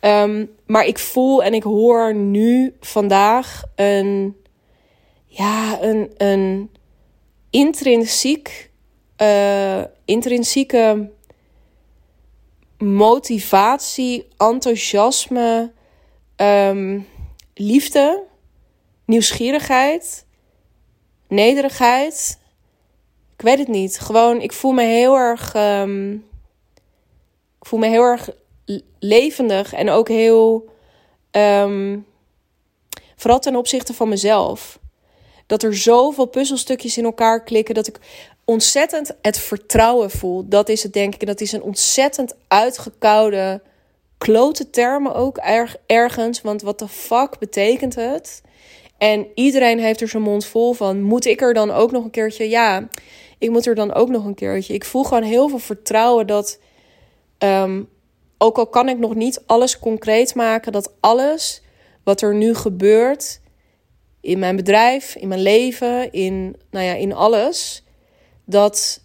Um, 0.00 0.50
maar 0.66 0.84
ik 0.86 0.98
voel 0.98 1.42
en 1.42 1.54
ik 1.54 1.62
hoor 1.62 2.14
nu 2.14 2.76
vandaag 2.80 3.62
een, 3.74 4.36
ja, 5.26 5.82
een, 5.82 6.10
een 6.16 6.70
intrinsiek, 7.50 8.70
uh, 9.22 9.82
intrinsieke 10.04 11.10
motivatie, 12.78 14.28
enthousiasme, 14.36 15.72
um, 16.36 17.06
liefde, 17.54 18.22
nieuwsgierigheid, 19.04 20.26
nederigheid, 21.28 22.38
ik 23.36 23.42
weet 23.42 23.58
het 23.58 23.68
niet. 23.68 23.98
Gewoon, 23.98 24.40
ik 24.40 24.52
voel 24.52 24.72
me 24.72 24.82
heel 24.82 25.16
erg. 25.16 25.54
Ehm, 25.54 26.12
ik 27.60 27.66
voel 27.66 27.78
me 27.78 27.86
heel 27.86 28.02
erg 28.02 28.30
levendig 28.98 29.72
en 29.72 29.90
ook 29.90 30.08
heel. 30.08 30.68
Um, 31.30 32.06
vooral 33.16 33.38
ten 33.38 33.56
opzichte 33.56 33.94
van 33.94 34.08
mezelf. 34.08 34.78
Dat 35.46 35.62
er 35.62 35.76
zoveel 35.76 36.26
puzzelstukjes 36.26 36.98
in 36.98 37.04
elkaar 37.04 37.42
klikken 37.42 37.74
dat 37.74 37.86
ik 37.86 37.98
ontzettend 38.44 39.16
het 39.22 39.38
vertrouwen 39.38 40.10
voel. 40.10 40.48
Dat 40.48 40.68
is 40.68 40.82
het, 40.82 40.92
denk 40.92 41.14
ik. 41.14 41.20
En 41.20 41.26
dat 41.26 41.40
is 41.40 41.52
een 41.52 41.62
ontzettend 41.62 42.34
uitgekoude, 42.48 43.62
klote 44.18 44.70
termen 44.70 45.14
ook 45.14 45.36
erg, 45.36 45.76
ergens. 45.86 46.40
Want 46.40 46.62
wat 46.62 46.78
de 46.78 46.88
fuck 46.88 47.38
betekent 47.38 47.94
het? 47.94 48.42
En 48.98 49.26
iedereen 49.34 49.78
heeft 49.78 50.00
er 50.00 50.08
zijn 50.08 50.22
mond 50.22 50.44
vol 50.44 50.72
van. 50.72 51.02
Moet 51.02 51.24
ik 51.24 51.40
er 51.40 51.54
dan 51.54 51.70
ook 51.70 51.90
nog 51.90 52.04
een 52.04 52.10
keertje? 52.10 52.48
Ja, 52.48 52.88
ik 53.38 53.50
moet 53.50 53.66
er 53.66 53.74
dan 53.74 53.94
ook 53.94 54.08
nog 54.08 54.24
een 54.24 54.34
keertje. 54.34 54.74
Ik 54.74 54.84
voel 54.84 55.04
gewoon 55.04 55.22
heel 55.22 55.48
veel 55.48 55.58
vertrouwen 55.58 56.26
dat. 56.26 56.58
Ehm, 57.38 57.82
ook 58.38 58.58
al 58.58 58.66
kan 58.66 58.88
ik 58.88 58.98
nog 58.98 59.14
niet 59.14 59.42
alles 59.46 59.78
concreet 59.78 60.34
maken, 60.34 60.72
dat 60.72 60.94
alles 61.00 61.62
wat 62.02 62.20
er 62.20 62.34
nu 62.34 62.54
gebeurt 62.54 63.40
in 64.20 64.38
mijn 64.38 64.56
bedrijf, 64.56 65.14
in 65.14 65.28
mijn 65.28 65.42
leven, 65.42 66.12
in, 66.12 66.56
nou 66.70 66.84
ja, 66.84 66.94
in 66.94 67.12
alles, 67.12 67.84
dat 68.44 69.02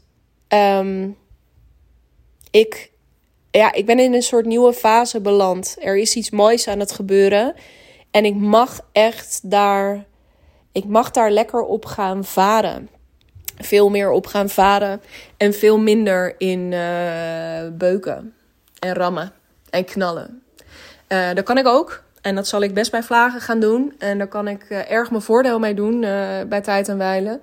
ehm, 0.48 1.10
ik, 2.52 2.92
ja, 3.52 3.74
ik 3.74 3.86
ben 3.86 4.00
in 4.00 4.14
een 4.14 4.22
soort 4.22 4.46
nieuwe 4.46 4.74
fase 4.74 5.22
beland. 5.22 5.76
Er 5.80 5.98
is 5.98 6.16
iets 6.16 6.30
moois 6.30 6.68
aan 6.68 6.80
het 6.80 6.92
gebeuren 6.92 7.54
en 8.12 8.26
ik 8.26 8.36
mag 8.36 8.88
echt 8.92 9.50
daar, 9.50 10.06
ik 10.72 10.86
mag 10.86 11.12
daar 11.12 11.32
lekker 11.32 11.62
op 11.62 11.86
gaan 11.86 12.24
varen. 12.26 12.90
Veel 13.58 13.90
meer 13.90 14.12
op 14.12 14.28
gaan 14.28 14.50
varen 14.50 15.02
en 15.38 15.54
veel 15.54 15.78
minder 15.78 16.36
in 16.38 16.72
uh, 16.72 17.68
beuken 17.78 18.34
en 18.82 18.94
rammen 18.94 19.32
en 19.70 19.86
knallen. 19.86 20.44
Uh, 21.08 21.34
dat 21.34 21.44
kan 21.44 21.58
ik 21.58 21.68
ook. 21.68 22.04
En 22.22 22.36
dat 22.36 22.48
zal 22.48 22.62
ik 22.62 22.74
best 22.74 22.92
bij 22.92 23.04
vlagen 23.04 23.42
gaan 23.42 23.60
doen. 23.60 23.96
En 23.98 24.18
daar 24.18 24.28
kan 24.28 24.48
ik 24.48 24.70
uh, 24.70 24.92
erg 24.92 25.10
mijn 25.10 25.22
voordeel 25.22 25.60
mee 25.60 25.74
doen 25.74 26.00
bij 26.50 26.62
tijd 26.62 26.88
en 26.88 26.98
wijlen. 26.98 27.42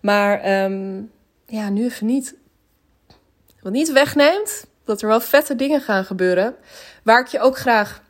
Maar 0.00 0.62
um, 0.64 1.10
ja, 1.46 1.68
nu 1.68 1.84
even 1.84 2.06
niet. 2.06 2.34
Wat 3.60 3.72
niet 3.72 3.92
wegneemt 3.92 4.66
dat 4.84 5.02
er 5.02 5.08
wel 5.08 5.20
vette 5.20 5.56
dingen 5.56 5.80
gaan 5.80 6.04
gebeuren. 6.04 6.54
Waar 7.02 7.20
ik 7.20 7.26
je 7.26 7.40
ook 7.40 7.56
graag 7.58 8.02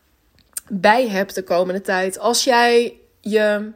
bij 0.68 1.08
heb 1.08 1.28
de 1.28 1.42
komende 1.42 1.80
tijd. 1.80 2.18
Als 2.18 2.44
jij 2.44 2.94
je 3.20 3.72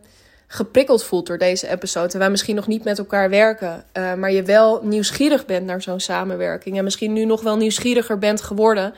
geprikkeld 0.52 1.04
voelt 1.04 1.26
door 1.26 1.38
deze 1.38 1.68
episode. 1.68 2.12
En 2.12 2.18
wij 2.18 2.30
misschien 2.30 2.54
nog 2.54 2.66
niet 2.66 2.84
met 2.84 2.98
elkaar 2.98 3.30
werken. 3.30 3.84
Uh, 3.92 4.14
maar 4.14 4.32
je 4.32 4.42
wel 4.42 4.80
nieuwsgierig 4.82 5.46
bent 5.46 5.66
naar 5.66 5.82
zo'n 5.82 6.00
samenwerking. 6.00 6.78
En 6.78 6.84
misschien 6.84 7.12
nu 7.12 7.24
nog 7.24 7.42
wel 7.42 7.56
nieuwsgieriger 7.56 8.18
bent 8.18 8.42
geworden. 8.42 8.94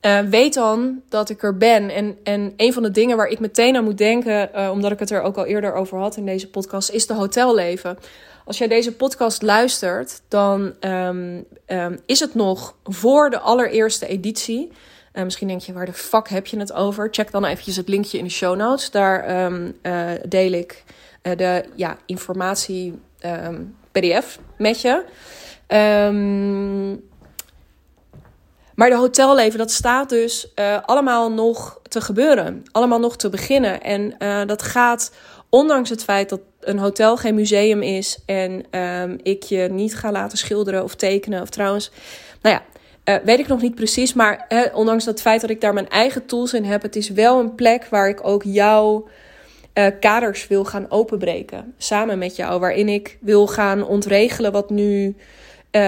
Uh, 0.00 0.20
weet 0.20 0.54
dan 0.54 1.02
dat 1.08 1.30
ik 1.30 1.42
er 1.42 1.56
ben. 1.56 1.90
En, 1.90 2.18
en 2.22 2.52
een 2.56 2.72
van 2.72 2.82
de 2.82 2.90
dingen 2.90 3.16
waar 3.16 3.26
ik 3.26 3.40
meteen 3.40 3.76
aan 3.76 3.84
moet 3.84 3.98
denken. 3.98 4.50
Uh, 4.54 4.70
omdat 4.70 4.92
ik 4.92 4.98
het 4.98 5.10
er 5.10 5.22
ook 5.22 5.36
al 5.36 5.44
eerder 5.44 5.74
over 5.74 5.98
had 5.98 6.16
in 6.16 6.26
deze 6.26 6.50
podcast. 6.50 6.90
Is 6.90 7.06
de 7.06 7.14
hotelleven. 7.14 7.98
Als 8.44 8.58
jij 8.58 8.68
deze 8.68 8.92
podcast 8.92 9.42
luistert, 9.42 10.22
dan 10.28 10.74
um, 10.80 11.44
um, 11.66 11.98
is 12.06 12.20
het 12.20 12.34
nog 12.34 12.76
voor 12.84 13.30
de 13.30 13.38
allereerste 13.38 14.06
editie. 14.06 14.72
Uh, 15.14 15.22
misschien 15.22 15.48
denk 15.48 15.60
je, 15.60 15.72
waar 15.72 15.86
de 15.86 15.92
fuck 15.92 16.28
heb 16.28 16.46
je 16.46 16.58
het 16.58 16.72
over? 16.72 17.08
Check 17.10 17.30
dan 17.30 17.44
eventjes 17.44 17.76
het 17.76 17.88
linkje 17.88 18.18
in 18.18 18.24
de 18.24 18.30
show 18.30 18.56
notes. 18.56 18.90
Daar 18.90 19.44
um, 19.44 19.78
uh, 19.82 20.10
deel 20.28 20.52
ik 20.52 20.84
uh, 21.22 21.36
de 21.36 21.64
ja, 21.74 21.96
informatie 22.06 23.00
PDF 23.92 24.38
met 24.58 24.80
je. 24.80 25.04
maar 28.74 28.90
de 28.90 28.96
hotelleven, 28.96 29.58
dat 29.58 29.70
staat 29.70 30.08
dus 30.08 30.54
allemaal 30.84 31.32
nog 31.32 31.80
te 31.82 32.00
gebeuren. 32.00 32.62
Allemaal 32.72 32.98
nog 32.98 33.16
te 33.16 33.28
beginnen. 33.28 33.82
En 33.82 34.14
dat 34.46 34.62
gaat, 34.62 35.12
ondanks 35.48 35.90
het 35.90 36.04
feit 36.04 36.28
dat 36.28 36.40
een 36.60 36.78
hotel 36.78 37.16
geen 37.16 37.34
museum 37.34 37.82
is 37.82 38.18
en 38.26 38.64
ik 39.22 39.42
je 39.42 39.68
niet 39.70 39.96
ga 39.96 40.12
laten 40.12 40.38
schilderen 40.38 40.82
of 40.82 40.94
tekenen. 40.94 41.42
Of 41.42 41.48
trouwens, 41.48 41.90
nou 42.42 42.54
ja, 42.54 42.62
uh, 43.04 43.14
weet 43.24 43.38
ik 43.38 43.46
nog 43.46 43.62
niet 43.62 43.74
precies. 43.74 44.12
Maar 44.12 44.46
ondanks 44.74 45.04
het 45.04 45.20
feit 45.20 45.40
dat 45.40 45.50
ik 45.50 45.60
daar 45.60 45.74
mijn 45.74 45.88
eigen 45.88 46.26
tools 46.26 46.52
in 46.52 46.64
heb, 46.64 46.82
het 46.82 46.96
is 46.96 47.08
wel 47.08 47.40
een 47.40 47.54
plek 47.54 47.84
waar 47.84 48.08
ik 48.08 48.26
ook 48.26 48.42
jouw 48.42 49.08
uh, 49.74 49.86
kaders 50.00 50.48
wil 50.48 50.64
gaan 50.64 50.90
openbreken. 50.90 51.74
Samen 51.78 52.18
met 52.18 52.36
jou. 52.36 52.60
Waarin 52.60 52.88
ik 52.88 53.18
wil 53.20 53.46
gaan 53.46 53.86
ontregelen 53.86 54.52
wat 54.52 54.70
nu 54.70 55.16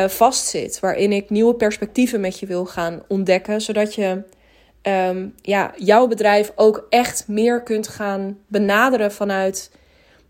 vastzit. 0.07 0.81
Waarin 0.81 1.13
ik 1.13 1.31
nieuwe 1.31 1.55
perspectieven 1.55 2.21
met 2.21 2.39
je 2.39 2.47
wil 2.47 2.65
gaan 2.65 3.03
ontdekken. 3.09 3.61
Zodat 3.61 3.95
je 3.95 4.23
um, 4.87 5.35
ja, 5.43 5.73
jouw 5.77 6.07
bedrijf 6.07 6.53
ook 6.55 6.87
echt 6.89 7.29
meer 7.29 7.63
kunt 7.63 7.89
gaan 7.89 8.39
benaderen 8.47 9.13
vanuit 9.13 9.71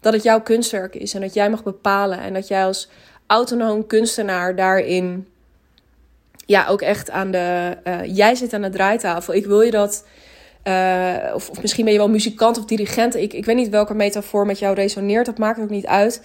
dat 0.00 0.12
het 0.12 0.22
jouw 0.22 0.40
kunstwerk 0.40 0.94
is 0.94 1.14
en 1.14 1.20
dat 1.20 1.34
jij 1.34 1.50
mag 1.50 1.62
bepalen 1.62 2.20
en 2.20 2.34
dat 2.34 2.48
jij 2.48 2.64
als 2.64 2.88
autonoom 3.26 3.86
kunstenaar 3.86 4.56
daarin 4.56 5.26
ja 6.46 6.66
ook 6.66 6.82
echt 6.82 7.10
aan 7.10 7.30
de 7.30 7.76
uh, 7.84 8.16
jij 8.16 8.34
zit 8.34 8.52
aan 8.52 8.62
de 8.62 8.70
draaitafel. 8.70 9.34
Ik 9.34 9.46
wil 9.46 9.60
je 9.60 9.70
dat 9.70 10.04
uh, 10.64 11.34
of, 11.34 11.62
misschien 11.62 11.84
ben 11.84 11.92
je 11.92 11.98
wel 11.98 12.08
muzikant 12.08 12.58
of 12.58 12.64
dirigent. 12.64 13.14
Ik, 13.14 13.32
ik 13.32 13.44
weet 13.44 13.56
niet 13.56 13.68
welke 13.68 13.94
metafoor 13.94 14.46
met 14.46 14.58
jou 14.58 14.74
resoneert. 14.74 15.26
Dat 15.26 15.38
maakt 15.38 15.60
ook 15.60 15.70
niet 15.70 15.86
uit. 15.86 16.22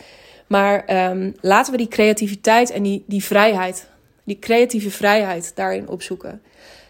Maar 0.48 1.10
um, 1.10 1.36
laten 1.42 1.72
we 1.72 1.78
die 1.78 1.88
creativiteit 1.88 2.72
en 2.72 2.84
die, 2.84 3.04
die 3.08 3.24
vrijheid, 3.24 3.88
die 4.24 4.40
creatieve 4.40 4.92
vrijheid 4.92 5.52
daarin 5.56 5.88
opzoeken. 5.88 6.42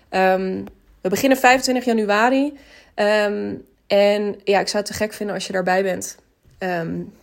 Um, 0.09 0.65
we 1.01 1.09
beginnen 1.09 1.37
25 1.37 1.85
januari. 1.85 2.57
Um, 2.95 3.65
en 3.87 4.35
ja, 4.43 4.59
ik 4.59 4.67
zou 4.67 4.83
het 4.83 4.85
te 4.85 4.93
gek 4.93 5.13
vinden 5.13 5.35
als 5.35 5.47
je 5.47 5.53
daarbij 5.53 5.83
bent. 5.83 6.17
Um, 6.59 7.13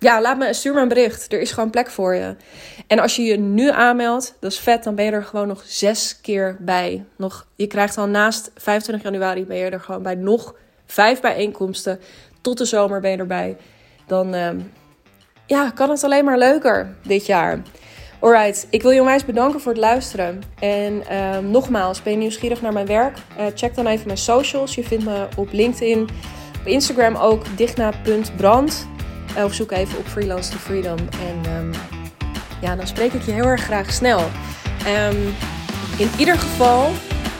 ja, 0.00 0.20
laat 0.20 0.38
me, 0.38 0.54
stuur 0.54 0.74
me 0.74 0.80
een 0.80 0.88
bericht. 0.88 1.32
Er 1.32 1.40
is 1.40 1.52
gewoon 1.52 1.70
plek 1.70 1.90
voor 1.90 2.14
je. 2.14 2.36
En 2.86 2.98
als 2.98 3.16
je 3.16 3.22
je 3.22 3.36
nu 3.36 3.70
aanmeldt, 3.70 4.36
dat 4.40 4.52
is 4.52 4.58
vet, 4.58 4.84
dan 4.84 4.94
ben 4.94 5.04
je 5.04 5.10
er 5.10 5.24
gewoon 5.24 5.46
nog 5.46 5.62
zes 5.66 6.20
keer 6.20 6.56
bij. 6.60 7.04
Nog, 7.16 7.46
je 7.56 7.66
krijgt 7.66 7.94
dan 7.94 8.10
naast 8.10 8.50
25 8.56 9.04
januari 9.04 9.44
ben 9.44 9.56
je 9.56 9.70
er 9.70 9.80
gewoon 9.80 10.02
bij 10.02 10.14
nog 10.14 10.54
vijf 10.86 11.20
bijeenkomsten. 11.20 12.00
Tot 12.40 12.58
de 12.58 12.64
zomer 12.64 13.00
ben 13.00 13.10
je 13.10 13.16
erbij. 13.16 13.56
Dan 14.06 14.34
um, 14.34 14.72
ja, 15.46 15.70
kan 15.70 15.90
het 15.90 16.04
alleen 16.04 16.24
maar 16.24 16.38
leuker 16.38 16.94
dit 17.02 17.26
jaar. 17.26 17.62
Alright, 18.20 18.66
ik 18.70 18.82
wil 18.82 18.90
je 18.90 19.00
onwijs 19.00 19.24
bedanken 19.24 19.60
voor 19.60 19.72
het 19.72 19.80
luisteren. 19.80 20.42
En 20.60 21.16
um, 21.16 21.50
nogmaals, 21.50 22.02
ben 22.02 22.12
je 22.12 22.18
nieuwsgierig 22.18 22.62
naar 22.62 22.72
mijn 22.72 22.86
werk? 22.86 23.18
Uh, 23.38 23.46
check 23.54 23.74
dan 23.74 23.86
even 23.86 24.06
mijn 24.06 24.18
socials. 24.18 24.74
Je 24.74 24.84
vindt 24.84 25.04
me 25.04 25.28
op 25.36 25.52
LinkedIn. 25.52 26.08
Op 26.60 26.66
Instagram 26.66 27.16
ook 27.16 27.56
digna.brand. 27.56 28.88
Uh, 29.36 29.44
of 29.44 29.54
zoek 29.54 29.70
even 29.70 29.98
op 29.98 30.06
Freelance 30.06 30.50
to 30.50 30.56
Freedom. 30.56 30.98
En 30.98 31.52
um, 31.56 31.70
ja, 32.60 32.76
dan 32.76 32.86
spreek 32.86 33.12
ik 33.12 33.22
je 33.22 33.32
heel 33.32 33.46
erg 33.46 33.62
graag 33.62 33.92
snel. 33.92 34.20
Um, 35.08 35.34
in 35.96 36.10
ieder 36.18 36.38
geval 36.38 36.90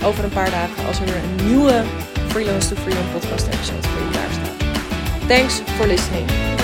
over 0.05 0.25
een 0.25 0.31
paar 0.31 0.51
dagen 0.51 0.87
als 0.87 0.99
er 0.99 1.05
weer 1.05 1.17
een 1.17 1.47
nieuwe 1.47 1.83
Freelance 2.29 2.75
to 2.75 2.81
Freedom 2.81 3.05
podcast 3.13 3.47
episode 3.47 3.89
voor 3.89 4.03
je 4.03 4.11
klaar 4.11 4.31
staat. 4.33 5.29
Thanks 5.29 5.55
for 5.55 5.87
listening. 5.87 6.60